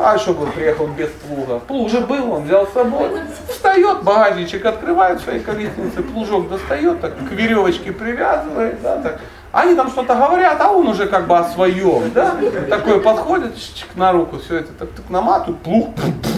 [0.00, 1.58] А что бы приехал без плуга?
[1.58, 3.20] Плуг уже был, он взял с собой.
[3.48, 9.20] Встает, багажничек открывает своей колеснице, плужок достает, так к веревочке привязывает, да, так.
[9.50, 12.36] Они там что-то говорят, а он уже как бы о своем, да?
[12.68, 13.54] Такой подходит
[13.94, 15.94] на руку, все это так, так наматывает, плуг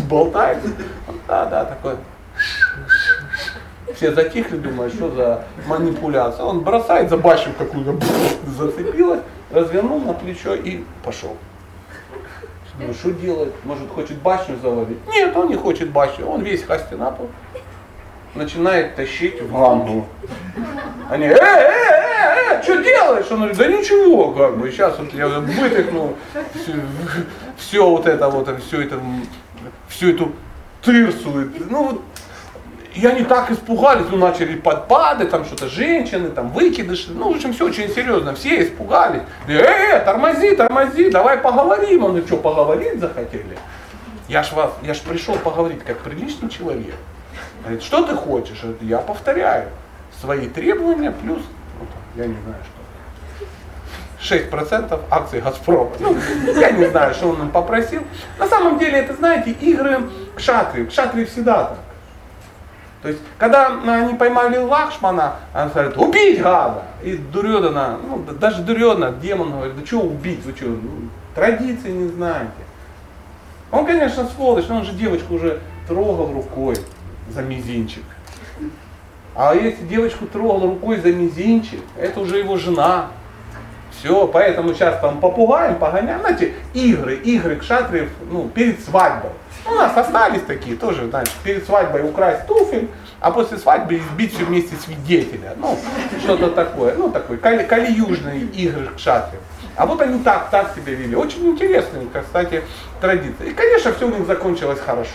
[0.09, 0.59] болтает.
[1.27, 1.97] Да, да, такой.
[3.97, 6.45] Все затихли, думают, что за манипуляция.
[6.45, 7.99] Он бросает за башню какую-то,
[8.47, 11.37] зацепилась, развернул на плечо и пошел.
[12.79, 13.53] Ну что делает?
[13.65, 14.99] Может хочет башню завалить?
[15.09, 17.27] Нет, он не хочет башню, он весь Хастинапов
[18.35, 20.07] начинает тащить в Ганду.
[21.11, 22.00] Они, э, э,
[22.63, 23.27] что делаешь?
[23.31, 26.17] Он говорит, да ничего, как бы, сейчас вот я вытихну
[26.55, 26.75] все,
[27.57, 29.01] все вот это вот, все это,
[29.89, 30.33] всю эту
[30.83, 31.31] тырсу.
[31.69, 32.03] Ну вот
[32.95, 37.53] и они так испугались, ну начали подпады, там что-то женщины, там выкидыши, ну в общем
[37.53, 39.23] все очень серьезно, все испугались.
[39.47, 42.05] Э, э, тормози, тормози, давай поговорим.
[42.05, 43.57] Он, что, поговорить захотели?
[44.29, 46.95] Я ж вас, я ж пришел поговорить как приличный человек.
[47.63, 48.61] Говорит, что ты хочешь?
[48.81, 49.69] Я повторяю,
[50.21, 51.43] свои требования плюс,
[52.21, 52.81] я не знаю что.
[54.37, 55.91] 6% акций Газпрома.
[55.99, 56.17] Ну,
[56.59, 58.03] я не знаю, что он им попросил.
[58.39, 60.87] На самом деле, это, знаете, игры кшатри.
[60.87, 61.79] Кшатри всегда так.
[63.03, 66.83] То есть, когда они поймали Лакшмана, они говорят, убить гада.
[67.03, 72.09] И Дурьодана, ну, даже Дурьодана, демон говорит, да что убить, вы что, ну, традиции не
[72.11, 72.51] знаете.
[73.73, 76.77] Он, конечно, сволочь, но он же девочку уже трогал рукой
[77.31, 78.05] за мизинчик.
[79.43, 83.07] А если девочку трогал рукой за мизинчик, это уже его жена.
[83.91, 86.21] Все, поэтому сейчас там попугаем, погоняем.
[86.21, 89.31] Знаете, игры, игры кшатриев, ну, перед свадьбой.
[89.65, 94.45] У нас остались такие тоже, знаешь, перед свадьбой украсть туфель, а после свадьбы избить все
[94.45, 95.55] вместе свидетеля.
[95.57, 95.79] Ну,
[96.23, 96.95] что-то такое.
[96.97, 99.41] Ну, такой кали, калиюжные игры кшатриев.
[99.75, 101.17] А вот они так, так себя вели.
[101.17, 102.63] Очень интересные, кстати,
[103.01, 103.49] традиции.
[103.49, 105.09] И, конечно, все у них закончилось хорошо.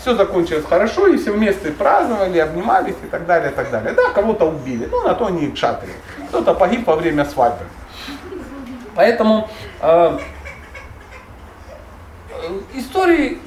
[0.00, 3.92] Все закончилось хорошо, и все вместе праздновали, обнимались и так далее, и так далее.
[3.92, 5.92] Да, кого-то убили, ну, на то они и кшатри.
[6.28, 7.64] Кто-то погиб во время свадьбы.
[8.94, 9.48] Поэтому
[9.80, 10.18] э,
[12.32, 13.40] э истории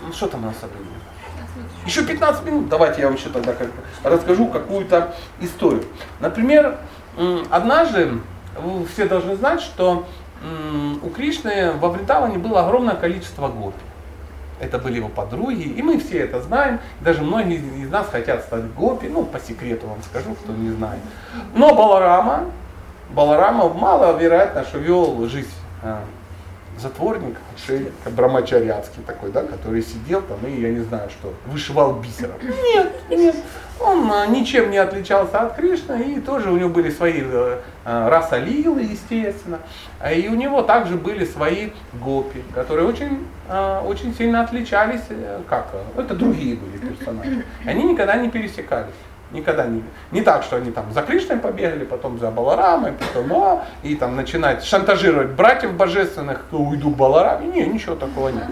[0.00, 0.88] ну что там у нас со временем?
[1.84, 2.68] Еще 15 минут.
[2.68, 3.68] Давайте я вам еще тогда как
[4.02, 5.84] расскажу какую-то историю.
[6.20, 6.78] Например,
[7.50, 8.18] однажды
[8.58, 10.06] вы все должны знать, что
[11.02, 13.76] у Кришны во Вриндаване было огромное количество гопи.
[14.60, 16.80] Это были его подруги, и мы все это знаем.
[17.00, 21.00] Даже многие из нас хотят стать гопи, ну, по секрету вам скажу, кто не знает.
[21.54, 22.44] Но Баларама,
[23.10, 25.48] Баларама маловероятно, что вел жизнь
[25.82, 26.02] а,
[26.80, 32.36] затворник, отшельник, брамачаряцкий такой, да, который сидел там и, я не знаю что, вышивал бисером.
[32.42, 33.36] Нет, нет,
[33.80, 38.08] он а, ничем не отличался от Кришны, и тоже у него были свои э, э
[38.08, 39.60] расалилы, естественно,
[39.98, 45.40] а и у него также были свои гопи, которые очень, э, очень сильно отличались, э,
[45.48, 47.44] как, это другие были персонажи.
[47.64, 48.94] Они никогда не пересекались.
[49.32, 53.64] Никогда не, не так, что они там за Кришной побегали, потом за Баларамой, потом а,
[53.82, 57.46] и там начинать шантажировать братьев божественных, уйду к Балараме.
[57.46, 58.44] Не, ничего такого нет.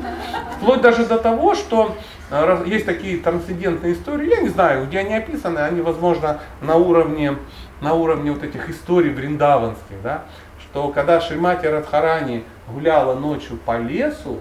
[0.56, 1.96] Вплоть даже до того, что
[2.30, 7.36] э, есть такие трансцендентные истории, я не знаю, где они описаны, они, возможно, на уровне,
[7.80, 10.24] на уровне вот этих историй вриндаванских, да,
[10.60, 14.38] что когда Шримати Радхарани гуляла ночью по лесу,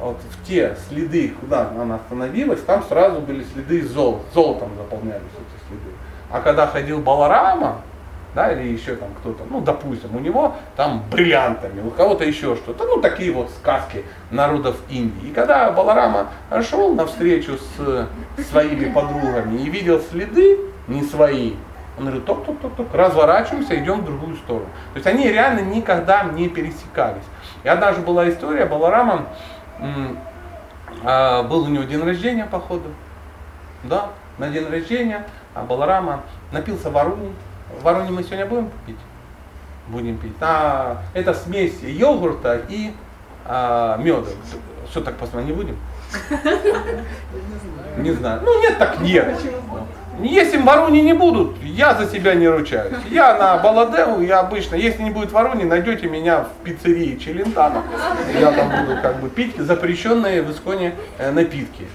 [0.00, 5.68] вот в те следы, куда она остановилась, там сразу были следы золота, золотом заполнялись эти
[5.68, 5.94] следы.
[6.30, 7.82] А когда ходил Баларама,
[8.34, 12.84] да, или еще там кто-то, ну, допустим, у него там бриллиантами, у кого-то еще что-то,
[12.84, 15.28] ну, такие вот сказки народов Индии.
[15.28, 16.28] И когда Баларама
[16.68, 18.06] шел навстречу с
[18.50, 21.54] своими подругами и видел следы не свои,
[21.98, 24.68] он говорит, топ-топ-топ-топ, разворачиваемся, идем в другую сторону.
[24.92, 27.24] То есть они реально никогда не пересекались.
[27.64, 29.26] И однажды была история, Баларама
[31.04, 32.90] а, был у него день рождения, походу.
[33.84, 36.22] Да, на день рождения а Баларама
[36.52, 37.34] напился варуни.
[37.82, 38.98] Варуни мы сегодня будем пить?
[39.88, 40.34] Будем пить.
[40.40, 42.92] А, это смесь йогурта и
[43.44, 44.28] а, меда.
[44.90, 45.76] Что так посмотреть, не будем?
[47.98, 48.40] Не знаю.
[48.44, 49.36] Ну нет, так нет.
[50.20, 52.92] Если ворони не будут, я за себя не ручаюсь.
[53.10, 57.84] Я на Баладеву, я обычно, если не будет ворони, найдете меня в пиццерии Челентано.
[58.38, 61.86] Я там буду как бы пить запрещенные в Исконе э, напитки.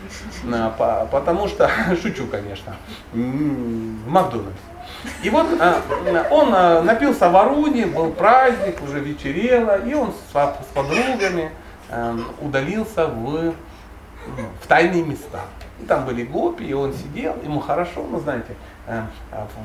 [1.12, 1.70] Потому что,
[2.02, 2.76] шучу, конечно,
[3.12, 4.58] в Макдональдс.
[5.22, 10.54] И вот э, он э, напился в Аруне, был праздник, уже вечерело, и он с,
[10.74, 11.52] подругами
[12.42, 13.54] удалился в,
[14.62, 15.42] в тайные места.
[15.84, 18.56] И там были гопи, и он сидел, ему хорошо, ну знаете,
[18.88, 19.02] э,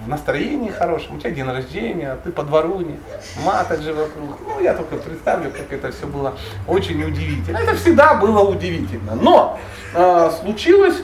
[0.04, 2.98] в настроении хорошем, у тебя день рождения, ты по двору не,
[3.44, 4.40] маток же вокруг.
[4.44, 6.34] Ну, я только представлю, как это все было
[6.66, 7.58] очень удивительно.
[7.58, 9.14] Это всегда было удивительно.
[9.14, 9.60] Но
[9.94, 10.96] э, случилась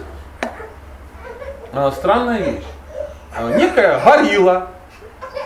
[1.73, 2.65] э, странная вещь.
[3.39, 4.71] Э, некая горилла,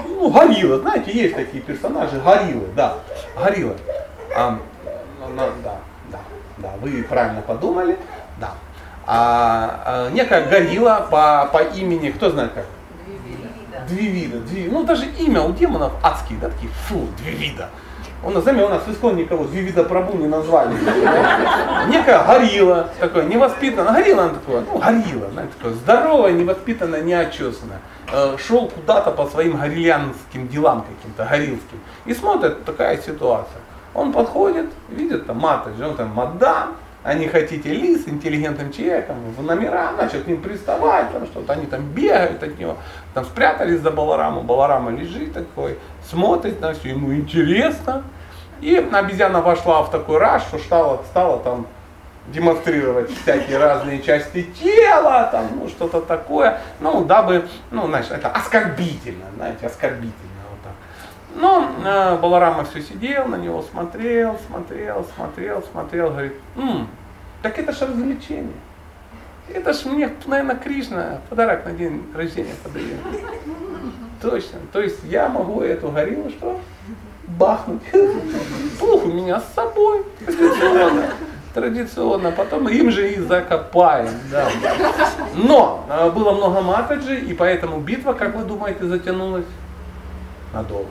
[0.06, 2.94] ну, горилла, знаете, есть такие персонажи, гориллы, да,
[3.36, 3.76] горилла.
[4.34, 4.58] А,
[5.20, 5.76] ну, да,
[6.10, 6.20] да,
[6.56, 7.98] да, вы правильно подумали,
[8.40, 8.54] да
[9.10, 12.66] а, а, некая горилла по, по имени, кто знает как?
[13.88, 14.40] Две вида.
[14.40, 17.70] Две, ну даже имя у демонов адские, да, такие, фу, две вида.
[18.22, 20.74] Он, знаете, у нас в Искон никого две вида пробу не назвали.
[21.88, 27.80] Некая горилла, такой невоспитанная, горилла она такое, ну горилла, знаете, такое здоровая, невоспитанная, неочесанная.
[28.12, 31.80] Э, шел куда-то по своим гориллянским делам каким-то, горилским.
[32.04, 33.62] И смотрит, такая ситуация.
[33.94, 36.76] Он подходит, видит там мата, он там мадам,
[37.14, 41.82] не хотите лис интеллигентным человеком в номера, начал к ним приставать, там что-то, они там
[41.92, 42.76] бегают от него,
[43.14, 45.78] там спрятались за Балараму, Баларама лежит такой,
[46.08, 48.04] смотрит на все, ему интересно.
[48.60, 51.68] И обезьяна вошла в такой раш, что стала, стала там
[52.26, 59.26] демонстрировать всякие разные части тела, там, ну, что-то такое, ну, дабы, ну, знаешь, это оскорбительно,
[59.36, 60.27] знаете, оскорбительно.
[61.40, 66.88] Но э, Баларама все сидел, на него смотрел, смотрел, смотрел, смотрел, говорит, м
[67.42, 68.56] так это же развлечение.
[69.54, 72.96] Это ж мне, наверное, Кришна подарок на день рождения подарил.
[74.20, 74.58] Точно.
[74.72, 76.58] То есть я могу эту гориллу что?
[77.28, 77.82] Бахнуть.
[78.80, 80.04] Плохо у меня с собой.
[80.26, 81.04] Традиционно.
[81.54, 82.32] Традиционно.
[82.32, 84.10] Потом им же и закопаем.
[84.32, 84.48] Да.
[85.34, 89.46] Но э, было много матаджи, и поэтому битва, как вы думаете, затянулась
[90.52, 90.90] надолго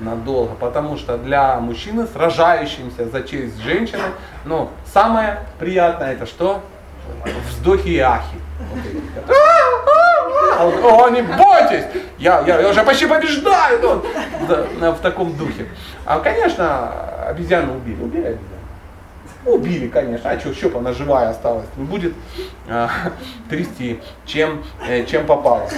[0.00, 4.02] надолго, потому что для мужчины, сражающимся за честь женщины,
[4.44, 6.62] ну, самое приятное это что?
[7.48, 8.36] Вздохи и ахи.
[10.58, 11.84] О, не бойтесь!
[12.18, 13.80] Я, я, я уже почти побеждаю!
[13.80, 14.06] Вот,
[14.80, 15.66] да, в таком духе.
[16.06, 18.00] А, конечно, обезьяну убили.
[18.02, 18.54] Убили обезьяну.
[19.46, 20.30] Убили, конечно.
[20.30, 21.66] А что, еще она живая осталась?
[21.76, 22.14] Не будет
[22.68, 22.88] а,
[23.50, 25.68] трясти, чем, э, чем попало.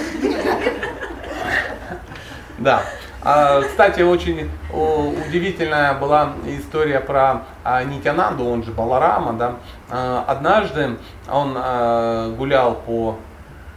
[2.59, 2.83] Да.
[3.29, 9.33] А, кстати, очень удивительная была история про а, Нитянанду, он же Баларама.
[9.33, 9.55] Да?
[9.89, 10.95] А, однажды
[11.29, 11.57] он
[12.37, 13.17] гулял по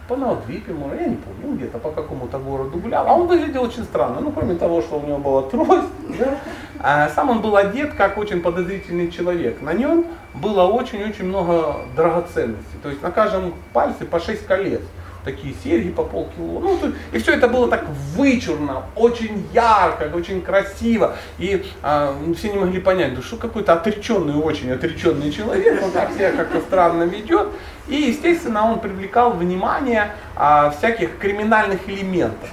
[0.06, 3.06] по Навдвипе, я не помню, где-то по какому-то городу гулял.
[3.06, 4.20] А он выглядел очень странно.
[4.20, 6.36] Ну, кроме того, что у него была трость, да?
[6.80, 9.62] а сам он был одет как очень подозрительный человек.
[9.62, 12.78] На нем было очень-очень много драгоценностей.
[12.82, 14.82] То есть на каждом пальце по 6 колец
[15.24, 16.60] такие серьги по полкило.
[16.60, 16.78] Ну,
[17.12, 21.16] и все это было так вычурно, очень ярко, очень красиво.
[21.38, 26.12] И а, все не могли понять, да что какой-то отреченный, очень отреченный человек, он так
[26.12, 27.48] себя как-то странно ведет.
[27.88, 32.48] И, естественно, он привлекал внимание а, всяких криминальных элементов.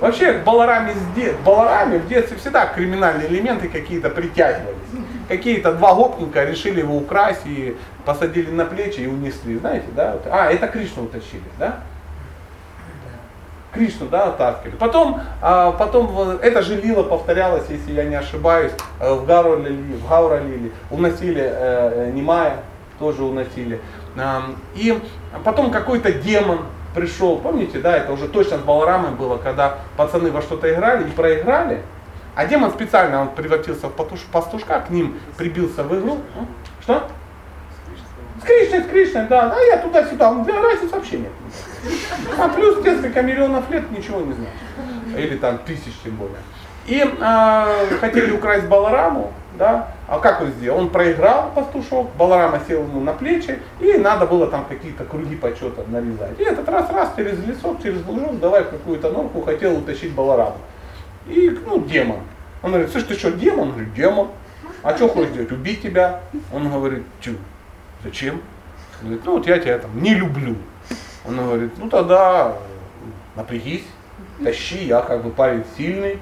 [0.00, 4.76] Вообще к Балараме в детстве всегда криминальные элементы какие-то притягивались.
[5.28, 7.76] Какие-то два гопника решили его украсть и
[8.08, 9.58] посадили на плечи и унесли.
[9.58, 10.16] Знаете, да?
[10.30, 11.80] А, это Кришну утащили, да?
[13.70, 14.76] Кришну, да, оттаскивали.
[14.76, 20.94] Потом, а, потом эта же лила повторялась, если я не ошибаюсь, э, в Гауралили, в.
[20.94, 22.62] Уносили э, Немая,
[22.98, 23.78] тоже уносили.
[24.74, 24.98] И
[25.44, 26.60] потом какой-то демон
[26.94, 31.10] пришел, помните, да, это уже точно с Баларамой было, когда пацаны во что-то играли и
[31.12, 31.82] проиграли,
[32.34, 33.92] а демон специально, он превратился в
[34.32, 36.20] пастушка, к ним прибился в игру.
[36.80, 37.06] Что?
[38.48, 39.54] Кришной, с Кришной, да.
[39.54, 40.32] А я туда-сюда.
[40.44, 41.32] Для разницы вообще нет.
[42.38, 44.52] А плюс несколько миллионов лет ничего не знаю.
[45.16, 46.38] Или там тысяч тем более.
[46.86, 50.78] И э, хотели украсть Балараму, да, а как он сделал?
[50.78, 55.84] Он проиграл пастушок, Баларама сел ему на плечи, и надо было там какие-то круги почета
[55.86, 56.40] нарезать.
[56.40, 60.56] И этот раз, раз, через лесок, через лужок, давай какую-то норку, хотел утащить Балараму.
[61.26, 62.20] И, ну, демон.
[62.62, 63.68] Он говорит, слышь, ты что, демон?
[63.68, 64.28] Он говорит, демон.
[64.82, 65.52] А что хочешь делать?
[65.52, 66.20] Убить тебя?
[66.54, 67.32] Он говорит, что?
[68.02, 68.40] Зачем?
[69.00, 70.56] Он говорит, ну вот я тебя там не люблю.
[71.26, 72.56] Он говорит, ну тогда
[73.36, 73.84] напрягись,
[74.42, 76.18] тащи, я как бы парень сильный.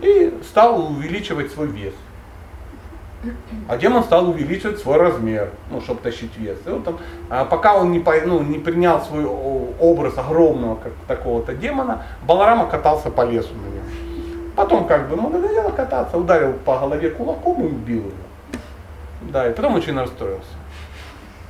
[0.00, 1.94] И стал увеличивать свой вес.
[3.68, 6.58] А демон стал увеличивать свой размер, ну, чтобы тащить вес.
[6.66, 6.98] И вот там,
[7.30, 13.10] а пока он не, ну, не принял свой образ огромного как, такого-то демона, Баларама катался
[13.10, 14.52] по лесу на нем.
[14.54, 18.12] Потом как бы ему надоело кататься, ударил по голове кулаком и убил его.
[19.22, 20.46] Да, и потом очень расстроился.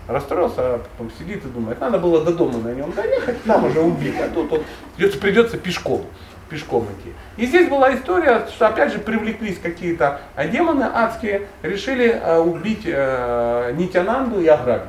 [0.08, 3.80] Расстроился, а потом сидит и думает, надо было до дома на нем доехать, там уже
[3.80, 4.62] убить, а тут он
[4.96, 6.06] придется, придется пешком
[6.48, 7.12] пешком идти.
[7.36, 10.20] И здесь была история, что опять же привлеклись какие-то
[10.52, 14.88] демоны адские, решили э, убить э, Нитянанду и ограбить.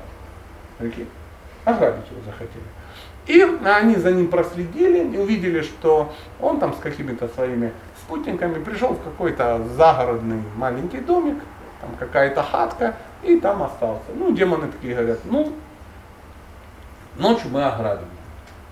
[0.77, 1.07] Прикинь?
[1.65, 2.64] Ограбить его захотели.
[3.26, 8.94] И они за ним проследили и увидели, что он там с какими-то своими спутниками пришел
[8.94, 11.38] в какой-то загородный маленький домик,
[11.82, 14.12] там какая-то хатка, и там остался.
[14.16, 15.54] Ну, демоны такие говорят, ну,
[17.18, 18.08] ночью мы ограбим.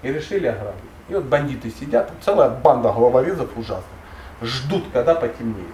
[0.01, 0.81] И решили ограбить.
[1.09, 3.85] И вот бандиты сидят, целая банда головорезов ужасных,
[4.41, 5.67] ждут, когда потемнеет.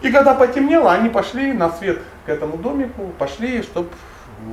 [0.00, 3.88] И когда потемнело, они пошли на свет к этому домику, пошли, чтобы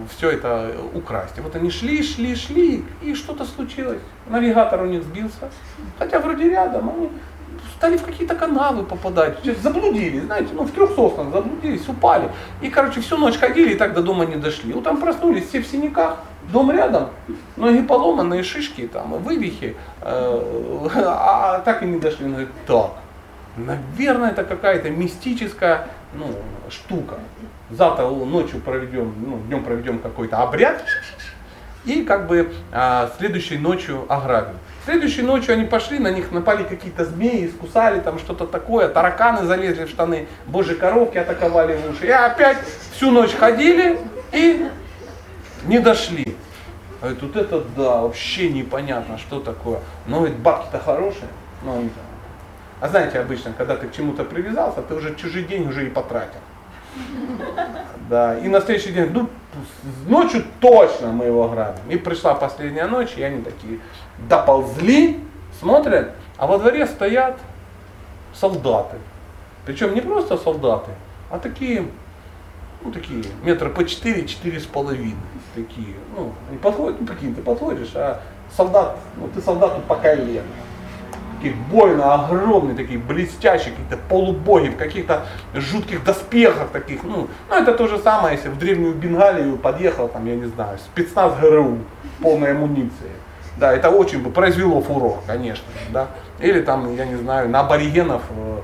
[0.10, 1.38] все это украсть.
[1.38, 4.02] И вот они шли, шли, шли, и что-то случилось.
[4.28, 5.50] Навигатор у них сбился.
[6.00, 7.12] Хотя вроде рядом, они
[7.78, 12.32] стали в какие-то канавы попадать, заблудились, знаете, ну в трех соснах заблудились, упали.
[12.62, 14.74] И, короче, всю ночь ходили и так до дома не дошли.
[14.74, 16.18] Утром проснулись, все в синяках,
[16.52, 17.10] дом рядом,
[17.58, 22.26] ноги поломанные, шишки, там, вывихи, э, а так и не дошли.
[22.26, 22.92] Он говорит, так,
[23.58, 26.28] наверное, это какая-то мистическая ну,
[26.70, 27.16] штука.
[27.70, 30.84] Завтра ночью проведем, ну, днем проведем какой-то обряд,
[31.86, 34.56] и как бы а, следующей ночью ограбим.
[34.86, 39.86] Следующей ночью они пошли, на них напали какие-то змеи, искусали там что-то такое, тараканы залезли
[39.86, 42.06] в штаны, божьи коровки атаковали в уши.
[42.06, 42.58] И опять
[42.92, 44.00] всю ночь ходили
[44.32, 44.68] и
[45.66, 46.38] не дошли.
[47.02, 49.80] А тут это да, вообще непонятно, что такое.
[50.08, 51.28] Но ведь бабки-то хорошие.
[51.64, 51.90] Там.
[52.82, 56.40] А знаете, обычно, когда ты к чему-то привязался, ты уже чужие деньги уже и потратил.
[58.10, 59.30] Да, и на следующий день, ну,
[60.08, 61.82] ночью точно мы его грабим.
[61.90, 63.80] И пришла последняя ночь, и они такие
[64.30, 65.20] доползли,
[65.60, 67.40] смотрят, а во дворе стоят
[68.34, 68.98] солдаты.
[69.66, 70.92] Причем не просто солдаты,
[71.32, 71.88] а такие,
[72.84, 75.16] ну такие, метра по четыре, четыре с половиной.
[75.56, 78.22] Такие, ну, они подходят, ну прикинь, ты подходишь, а
[78.56, 80.44] солдат, ну ты солдату по колено
[81.46, 87.04] такие больно огромные, такие блестящие, какие-то полубоги в каких-то жутких доспехах таких.
[87.04, 90.78] Ну, ну, это то же самое, если в древнюю Бенгалию подъехал, там, я не знаю,
[90.80, 91.78] спецназ ГРУ,
[92.22, 93.12] полной амуниции.
[93.58, 95.66] Да, это очень бы произвело фурор, конечно.
[95.92, 96.08] Да.
[96.40, 98.60] Или там, я не знаю, на аборигенов э,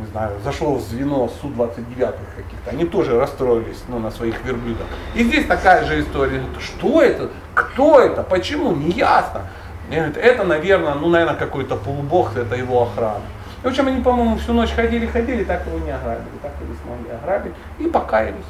[0.00, 4.86] не знаю, зашел в звено Су-29 каких-то, они тоже расстроились ну, на своих верблюдах.
[5.14, 6.42] И здесь такая же история.
[6.58, 7.28] Что это?
[7.54, 8.22] Кто это?
[8.22, 8.72] Почему?
[8.72, 9.42] Неясно.
[9.90, 13.22] И говорит, это, наверное, ну, наверное, какой-то полубог, это его охрана.
[13.62, 16.64] И в общем, они, по-моему, всю ночь ходили, ходили, так его не ограбили, так и
[16.64, 17.54] не смогли ограбить.
[17.78, 18.44] И покаялись.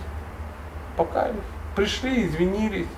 [0.96, 1.36] Покаялись.
[1.76, 2.88] Пришли, извинились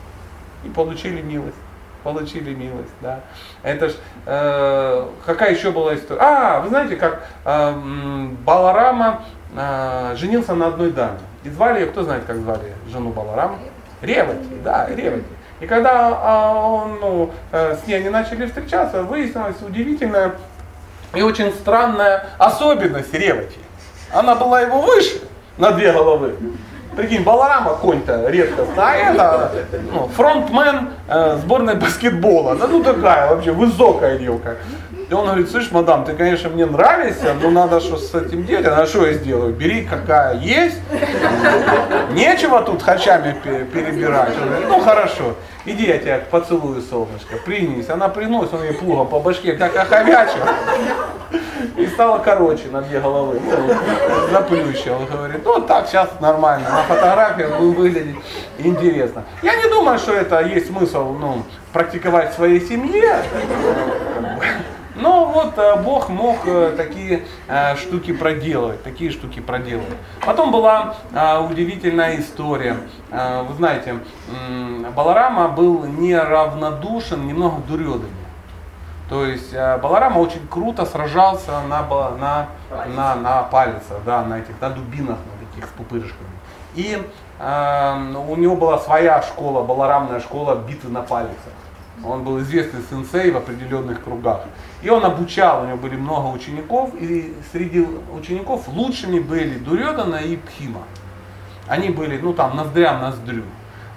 [0.65, 1.57] и получили милость.
[2.03, 3.21] Получили милость, да.
[3.63, 3.95] Это ж,
[4.25, 6.21] э, какая еще была история?
[6.23, 9.23] А, вы знаете, как э, Баларама
[9.55, 11.19] э, женился на одной даме.
[11.45, 13.59] И звали ее, кто знает, как звали жену Баларама?
[14.01, 15.25] Ревати, да, Ревати.
[15.61, 20.33] И когда а, он, ну, э, с ней они начали встречаться, выяснилась удивительная
[21.15, 23.59] и очень странная особенность Ревати.
[24.13, 25.21] Она была его выше
[25.59, 26.35] на две головы.
[26.97, 29.51] Прикинь, Баларама конь-то редкостно, а это
[29.93, 32.57] ну, фронтмен э, сборной баскетбола.
[32.57, 34.57] Да ну такая вообще высокая девка.
[35.11, 38.65] И он говорит, слышь, мадам, ты, конечно, мне нравишься, но надо что с этим делать.
[38.67, 39.53] А что я сделаю?
[39.53, 40.79] Бери, какая есть.
[42.13, 44.35] Нечего тут хачами перебирать.
[44.41, 45.35] Он говорит, ну хорошо,
[45.65, 47.89] иди я тебя поцелую, солнышко, принись.
[47.89, 50.43] Она приносит, он ей плугом по башке, как оховячил.
[51.77, 53.41] И стало короче на две головы.
[53.45, 53.75] Ну.
[54.95, 56.71] Он говорит, ну так, сейчас нормально.
[56.71, 58.17] На фотографиях будет выглядеть
[58.59, 59.25] интересно.
[59.43, 61.43] Я не думаю, что это есть смысл ну,
[61.73, 63.25] практиковать в своей семье.
[65.01, 69.97] Но вот э, Бог мог э, такие э, штуки проделывать, такие штуки проделывать.
[70.25, 70.95] Потом была
[71.49, 72.77] удивительная история.
[73.11, 73.99] Вы знаете,
[74.95, 78.13] Баларама был неравнодушен немного Дурьодами.
[79.09, 81.83] То есть Баларама очень круто сражался на,
[82.17, 82.47] на,
[82.95, 86.31] на, на палицах, да, на этих, на дубинах, на таких с пупырышками.
[86.75, 87.03] И
[87.39, 91.53] э, у него была своя школа, баларамная школа битвы на палицах.
[92.05, 94.43] Он был известный сенсей в определенных кругах.
[94.83, 97.87] И он обучал, у него были много учеников, и среди
[98.17, 100.83] учеников лучшими были Дурьодана и Пхима.
[101.69, 103.45] Они были, ну там, ноздря ноздрю.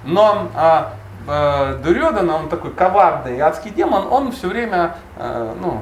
[0.03, 0.93] Но а,
[1.27, 5.81] а, Дурьодана, он такой коварный адский демон, он все время, а, ну,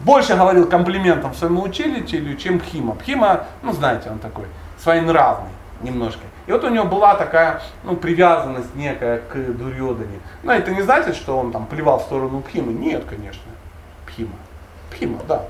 [0.00, 2.94] больше говорил комплиментов своему учителю, чем Пхима.
[2.96, 4.46] Пхима, ну знаете, он такой
[4.78, 5.50] своенравный
[5.80, 6.22] немножко.
[6.46, 10.20] И вот у него была такая ну, привязанность некая к Дурьодане.
[10.42, 12.72] Но это не значит, что он там плевал в сторону Пхимы.
[12.72, 13.42] Нет, конечно.
[14.06, 14.34] Пхима.
[14.90, 15.42] Пхима, да.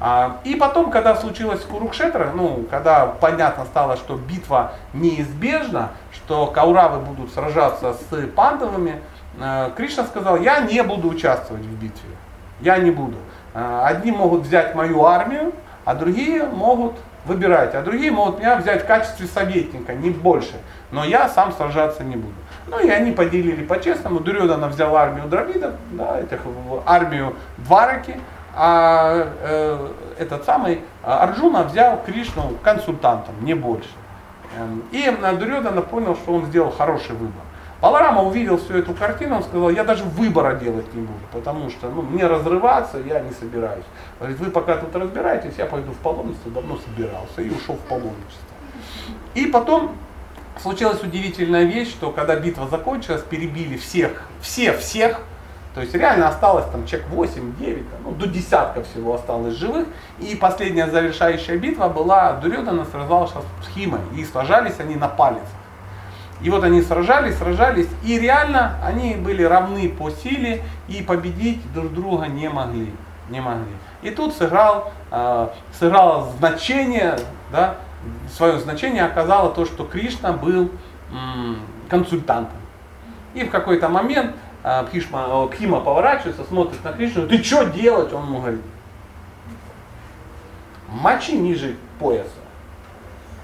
[0.00, 7.00] А, и потом, когда случилось Курукшетра, ну, когда понятно стало, что битва неизбежна, что кауравы
[7.00, 9.00] будут сражаться с пандавами,
[9.40, 12.10] э, Кришна сказал, я не буду участвовать в битве.
[12.60, 13.16] Я не буду.
[13.54, 15.52] Э, одни могут взять мою армию,
[15.84, 16.94] а другие могут
[17.28, 20.54] выбирать, а другие могут меня взять в качестве советника, не больше.
[20.90, 22.34] Но я сам сражаться не буду.
[22.66, 24.20] Ну и они поделили по-честному.
[24.20, 26.40] Дурьодана взял армию дравидов, да, этих,
[26.86, 28.16] армию Двараки,
[28.54, 29.88] а э,
[30.18, 33.90] этот самый Арджуна взял Кришну консультантом, не больше.
[34.56, 37.42] Эм, и Дурьодана понял, что он сделал хороший выбор.
[37.80, 41.88] Баларама увидел всю эту картину, он сказал, я даже выбора делать не буду, потому что
[41.88, 43.84] ну, мне разрываться я не собираюсь.
[44.18, 48.56] Говорит, вы пока тут разбираетесь, я пойду в паломничество, давно собирался и ушел в паломничество.
[49.34, 49.92] И потом
[50.60, 55.20] случилась удивительная вещь, что когда битва закончилась, перебили всех, всех, всех,
[55.74, 59.86] то есть реально осталось там человек 8-9, ну, до десятка всего осталось живых.
[60.18, 65.44] И последняя завершающая битва была, Дурьодана сражался с Химой, и сражались они на палец.
[66.40, 71.92] И вот они сражались, сражались, и реально они были равны по силе, и победить друг
[71.92, 72.92] друга не могли.
[73.28, 73.72] Не могли.
[74.02, 77.18] И тут сыграл, э, сыграло значение,
[77.50, 77.76] да,
[78.30, 80.70] свое значение оказало то, что Кришна был
[81.10, 81.58] м,
[81.88, 82.58] консультантом.
[83.34, 88.12] И в какой-то момент э, Пхишма, э, Пхима поворачивается, смотрит на Кришну, ты что делать?
[88.12, 88.62] Он ему говорит,
[90.88, 92.30] мочи ниже пояса.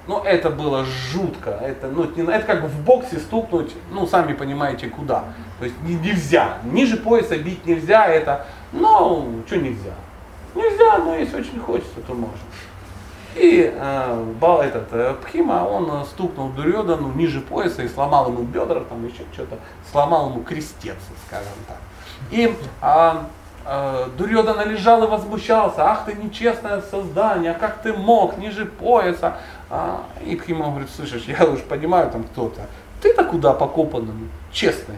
[0.06, 1.51] Ну, это было жутко.
[1.51, 5.24] Это, ну, это как в боксе стукнуть, ну, сами понимаете, куда.
[5.59, 6.59] То есть нельзя.
[6.64, 9.94] Ниже пояса бить нельзя, это, ну, что нельзя?
[10.55, 12.39] Нельзя, но если очень хочется, то можно.
[13.35, 18.81] И э, бал этот э, Пхима, он стукнул Дурьодану ниже пояса и сломал ему бедра,
[18.81, 19.59] там еще что-то,
[19.90, 21.78] сломал ему крестец, скажем так.
[22.31, 23.12] И э,
[23.66, 29.39] э, Дурьодана лежал и возмущался, ах ты нечестное создание, а как ты мог, ниже пояса,
[29.74, 32.60] а, и к говорит, слышишь, я уж понимаю там кто-то,
[33.02, 34.94] ты-то куда покопанным, честный.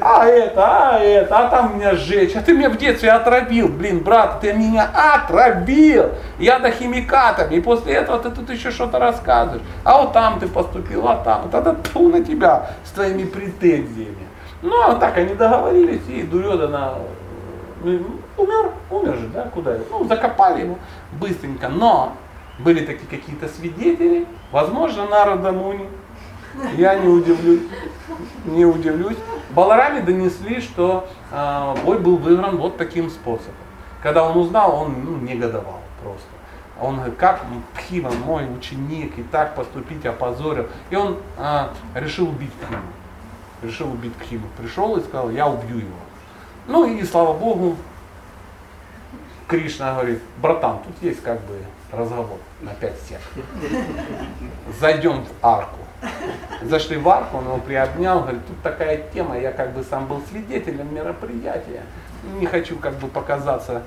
[0.00, 4.00] А это, а это, а там меня сжечь, а ты меня в детстве отравил, блин,
[4.00, 6.10] брат, ты меня отравил,
[6.40, 10.48] я до химикатами, и после этого ты тут еще что-то рассказываешь, а вот там ты
[10.48, 14.26] поступил, а там, тогда тьфу на тебя с твоими претензиями.
[14.62, 16.94] Ну, а так они договорились, и Дурьодана
[17.84, 19.76] умер, умер же, да, куда?
[19.90, 20.78] Ну, закопали его
[21.12, 22.14] быстренько, но
[22.62, 25.88] были такие какие-то свидетели, возможно, Народа Муни,
[26.76, 27.62] я не удивлюсь,
[28.44, 29.16] не удивлюсь.
[29.50, 33.54] Балараме донесли, что э, бой был выигран вот таким способом.
[34.02, 36.26] Когда он узнал, он ну, негодовал просто.
[36.80, 37.44] Он говорит, как
[37.74, 40.66] Пхима, мой ученик, и так поступить опозорил.
[40.90, 42.82] И он э, решил убить Пхиму.
[43.62, 44.46] Решил убить Пхиму.
[44.58, 45.96] Пришел и сказал, я убью его.
[46.66, 47.76] Ну и слава Богу,
[49.46, 51.58] Кришна говорит, братан, тут есть как бы
[51.92, 53.18] разговор на пять стен.
[54.80, 55.78] Зайдем в арку.
[56.62, 60.20] Зашли в арку, он его приобнял, говорит, тут такая тема, я как бы сам был
[60.28, 61.82] свидетелем мероприятия.
[62.40, 63.82] Не хочу как бы показаться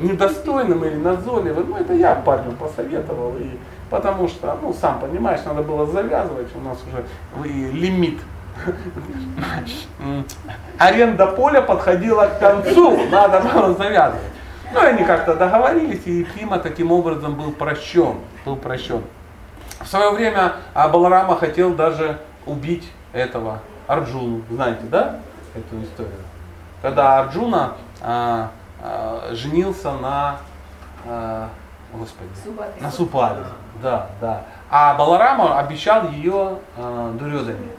[0.00, 1.70] недостойным или назойливым.
[1.70, 3.36] Ну, это я парню посоветовал.
[3.38, 3.58] И
[3.88, 6.48] потому что, ну, сам понимаешь, надо было завязывать.
[6.54, 7.04] У нас уже
[7.48, 8.18] лимит
[10.78, 14.22] аренда поля подходила к концу, надо было завязывать.
[14.72, 18.18] Ну, они как-то договорились, и Ефима таким образом был прощен.
[18.44, 19.02] Был прощен.
[19.80, 24.42] В свое время Баларама хотел даже убить этого Арджуну.
[24.50, 25.20] Знаете, да,
[25.54, 26.20] эту историю?
[26.82, 28.50] Когда Арджуна а,
[28.80, 30.36] а, женился на,
[31.06, 31.48] а,
[31.92, 32.70] господи, Супали.
[32.80, 33.44] на Супале.
[33.82, 34.42] Да, да.
[34.70, 37.70] А Баларама обещал ее а, Дурьодане.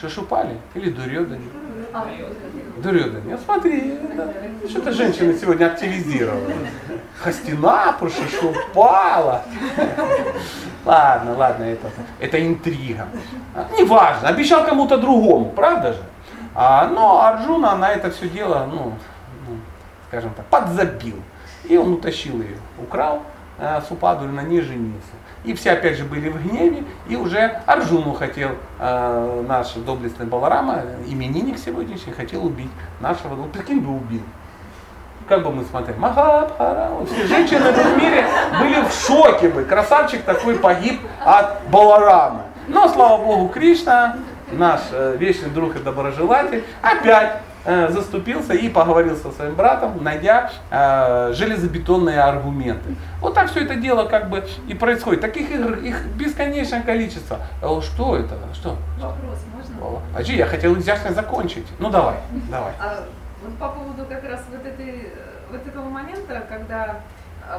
[0.00, 1.46] Шишупали или Дурьодане?
[2.82, 3.38] Дурьодане.
[3.44, 3.98] Смотри,
[4.68, 6.54] что-то женщины сегодня активизированы.
[7.18, 9.42] Хастина прошишупала.
[10.84, 11.88] Ладно, ладно, это,
[12.20, 13.08] это интрига.
[13.78, 16.02] Неважно, обещал кому-то другому, правда же?
[16.54, 18.92] А, но Арджуна на это все дело, ну,
[19.48, 19.56] ну,
[20.08, 21.22] скажем так, подзабил.
[21.64, 23.22] И он утащил ее, украл,
[23.58, 25.12] а Супаду на ней женился.
[25.44, 30.82] И все опять же были в гневе, и уже Арджуну хотел э, наш доблестный Баларама,
[31.06, 32.70] именинник сегодняшний, хотел убить
[33.00, 34.22] нашего, ну прикинь бы убил.
[35.28, 38.26] Как бы мы смотрели, Махабхара, все женщины в этом мире
[38.60, 42.42] были в шоке бы, красавчик такой погиб от Баларама.
[42.68, 44.16] Но, слава Богу, Кришна,
[44.52, 47.45] наш э, вечный друг и доброжелатель, опять э,
[47.90, 52.94] заступился и поговорил со своим братом, найдя э, железобетонные аргументы.
[53.20, 55.20] Вот так все это дело как бы и происходит.
[55.20, 57.38] Таких игр, их бесконечное количество.
[57.62, 58.36] Э, Что это?
[58.54, 58.76] Что?
[59.00, 60.00] Вопрос можно?
[60.16, 61.66] А че, я хотел изящно закончить.
[61.78, 62.16] Ну давай,
[62.50, 62.72] давай.
[62.80, 63.04] А
[63.42, 67.00] вот по поводу как раз вот, этой, э, вот этого момента, когда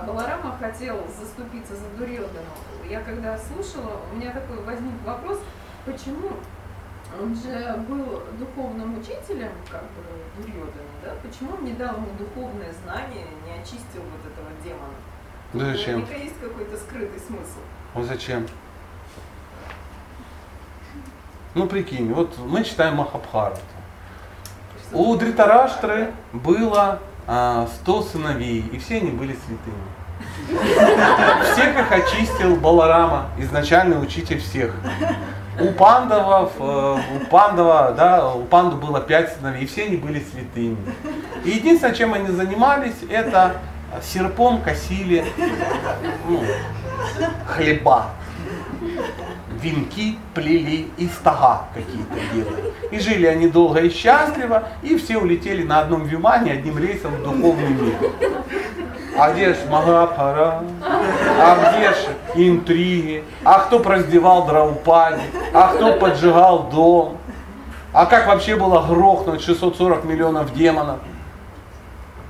[0.06, 2.52] Баларама хотел заступиться за Дурьодану,
[2.90, 5.40] я когда слушала, у меня такой возник вопрос,
[5.86, 6.32] почему
[7.20, 10.04] он же был духовным учителем, как бы,
[10.38, 10.72] Дурьодана,
[11.04, 11.14] да?
[11.24, 14.94] Почему он не дал ему духовное знание, не очистил вот этого демона?
[15.54, 16.02] Ну зачем?
[16.02, 17.60] Наверняка есть какой-то скрытый смысл.
[17.96, 18.48] Ну зачем?
[21.56, 23.62] Ну прикинь, вот мы читаем Махабхарату.
[24.92, 29.98] У Дритараштры было а, 100 сыновей, и все они были святыми.
[31.54, 34.74] Всех их очистил Баларама, изначальный учитель всех.
[35.60, 40.20] У пандавов, э, у пандава, да, у панду было пять сыновей, и все они были
[40.20, 40.78] святыми.
[41.44, 43.56] И единственное, чем они занимались, это
[44.04, 45.26] серпом косили
[46.28, 46.44] ну,
[47.48, 48.12] хлеба
[49.62, 52.74] венки плели и стога какие-то делали.
[52.92, 57.24] И жили они долго и счастливо, и все улетели на одном вимане, одним рейсом в
[57.24, 57.96] духовный мир.
[59.16, 60.64] А где ж Махапара?
[61.40, 61.96] А где ж
[62.36, 63.24] интриги?
[63.44, 65.22] А кто раздевал Драупади?
[65.54, 67.18] А кто поджигал дом?
[67.94, 71.00] А как вообще было грохнуть 640 миллионов демонов?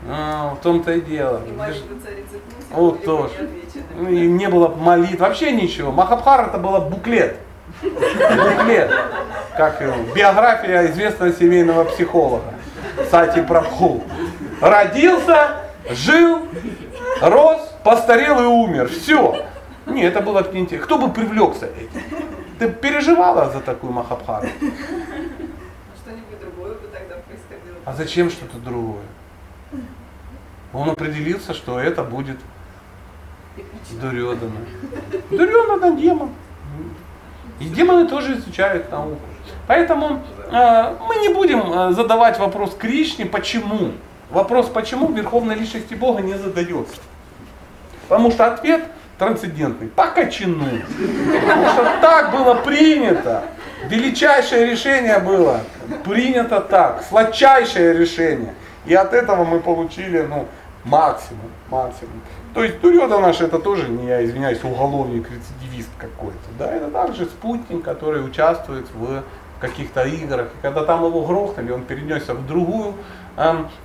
[0.09, 1.41] А, в том-то и дело.
[1.45, 2.39] И царицы
[2.71, 3.33] Вот тоже.
[3.95, 5.91] Ну, и не было молитв, вообще ничего.
[5.91, 7.37] Махабхара это было буклет.
[7.81, 8.91] Буклет.
[9.57, 9.95] Как его?
[10.15, 12.53] Биография известного семейного психолога.
[13.09, 14.03] Сати Прабху.
[14.61, 15.49] Родился,
[15.89, 16.47] жил,
[17.21, 18.89] рос, постарел и умер.
[18.89, 19.45] Все.
[19.85, 20.85] Не, это было не интересно.
[20.85, 22.01] Кто бы привлекся этим?
[22.59, 24.47] Ты переживала за такую Махабхару?
[24.57, 27.77] Что-нибудь другое бы тогда происходило.
[27.85, 29.03] А зачем что-то другое?
[30.73, 32.37] Он определился, что это будет
[34.01, 34.59] Дурёдана.
[35.31, 36.31] Дурёдана демон.
[37.59, 39.19] И демоны тоже изучают науку.
[39.65, 43.93] Поэтому э, мы не будем э, задавать вопрос Кришне, почему.
[44.29, 46.95] Вопрос почему Верховной Личности Бога не задается.
[48.07, 48.83] Потому что ответ
[49.17, 49.87] трансцендентный.
[49.87, 50.07] По.
[50.07, 53.43] Потому что так было принято.
[53.85, 55.61] Величайшее решение было
[56.03, 57.03] принято так.
[57.07, 58.53] Сладчайшее решение.
[58.85, 60.45] И от этого мы получили ну,
[60.83, 61.51] максимум.
[61.69, 62.21] максимум.
[62.53, 66.37] То есть Дурьода наш это тоже, не я извиняюсь, уголовник, рецидивист какой-то.
[66.57, 69.23] Да, это также спутник, который участвует в
[69.59, 70.47] каких-то играх.
[70.47, 72.95] И когда там его грохнули, он перенесся в другую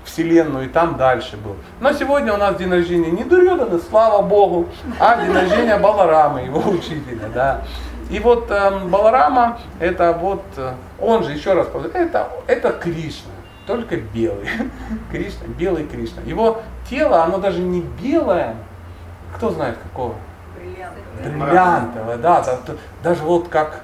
[0.05, 1.57] вселенную и там дальше был.
[1.81, 4.69] Но сегодня у нас день рождения не Дурьодана, слава Богу,
[4.99, 7.29] а день рождения Баларама, его учителя.
[7.35, 7.63] Да.
[8.11, 13.33] И вот эм, Баларама, это вот, э, он же, еще раз повторю, это, это Кришна,
[13.67, 14.49] только белый.
[15.11, 16.23] Кришна, белый Кришна.
[16.23, 18.57] Его тело, оно даже не белое,
[19.35, 20.15] кто знает какого?
[20.57, 21.41] Бриллиантовый.
[21.41, 22.59] бриллиантовое, да, да,
[23.03, 23.81] даже вот как,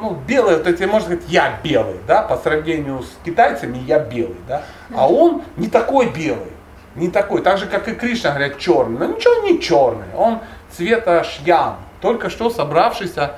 [0.00, 4.36] ну, белое, то есть можно сказать, я белый, да, по сравнению с китайцами я белый,
[4.46, 4.62] да,
[4.94, 6.52] а он не такой белый,
[6.94, 10.40] не такой, так же, как и Кришна, говорят, черный, но ничего не черный, он
[10.70, 13.32] цвета шьям, только что собравшийся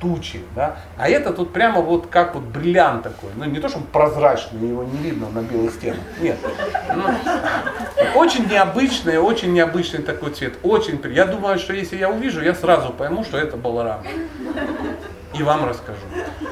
[0.00, 3.78] тучи, да, а это тут прямо вот как вот бриллиант такой, ну не то, что
[3.78, 6.38] он прозрачный, его не видно на белых стенах, нет,
[6.94, 7.04] Ну,
[8.14, 10.54] очень необычный, очень необычный такой цвет.
[10.62, 14.02] Очень Я думаю, что если я увижу, я сразу пойму, что это Баларам.
[15.34, 16.00] И вам расскажу.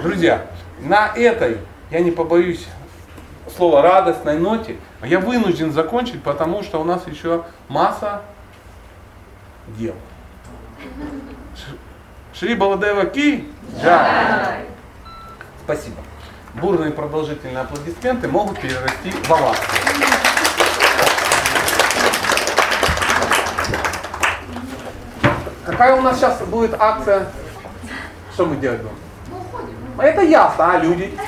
[0.03, 0.47] Друзья,
[0.81, 1.59] на этой,
[1.91, 2.67] я не побоюсь
[3.57, 8.23] слова радостной ноте, я вынужден закончить, потому что у нас еще масса
[9.69, 9.95] дел.
[12.39, 13.49] Шри Баладева Ки
[13.83, 14.67] Джай.
[15.65, 15.97] Спасибо.
[16.55, 19.67] Бурные продолжительные аплодисменты могут перерасти в овации.
[25.67, 27.27] Какая у нас сейчас будет акция?
[28.33, 30.01] Что мы делать будем?
[30.01, 31.19] Это ясно, а люди?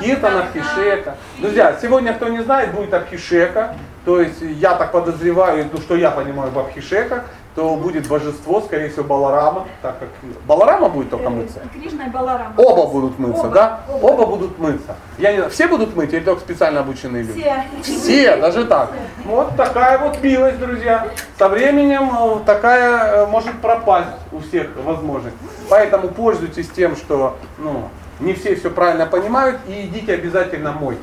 [0.00, 1.16] Киртан, Архишека.
[1.36, 3.76] Друзья, сегодня, кто не знает, будет Архишека.
[4.06, 7.24] То есть я так подозреваю, ну что я понимаю в Архишеках,
[7.60, 10.08] то будет божество, скорее всего, Баларама, так как
[10.46, 11.60] Баларама будет только мыться.
[11.74, 12.54] Кришна и Баларама.
[12.56, 13.80] Оба будут мыться, Оба, да?
[13.86, 14.06] оба.
[14.06, 14.96] Оба будут мыться.
[15.18, 17.38] Я не знаю, все будут мыть или только специально обученные люди?
[17.82, 17.98] Все.
[17.98, 18.92] Все, даже так.
[19.26, 21.08] Вот такая вот милость, друзья.
[21.38, 25.36] Со временем э, такая э, может пропасть у всех возможность.
[25.68, 31.02] Поэтому пользуйтесь тем, что ну, не все все правильно понимают, и идите обязательно мойте.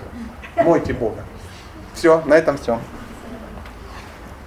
[0.56, 1.20] Мойте Бога.
[1.94, 2.80] Все, на этом все.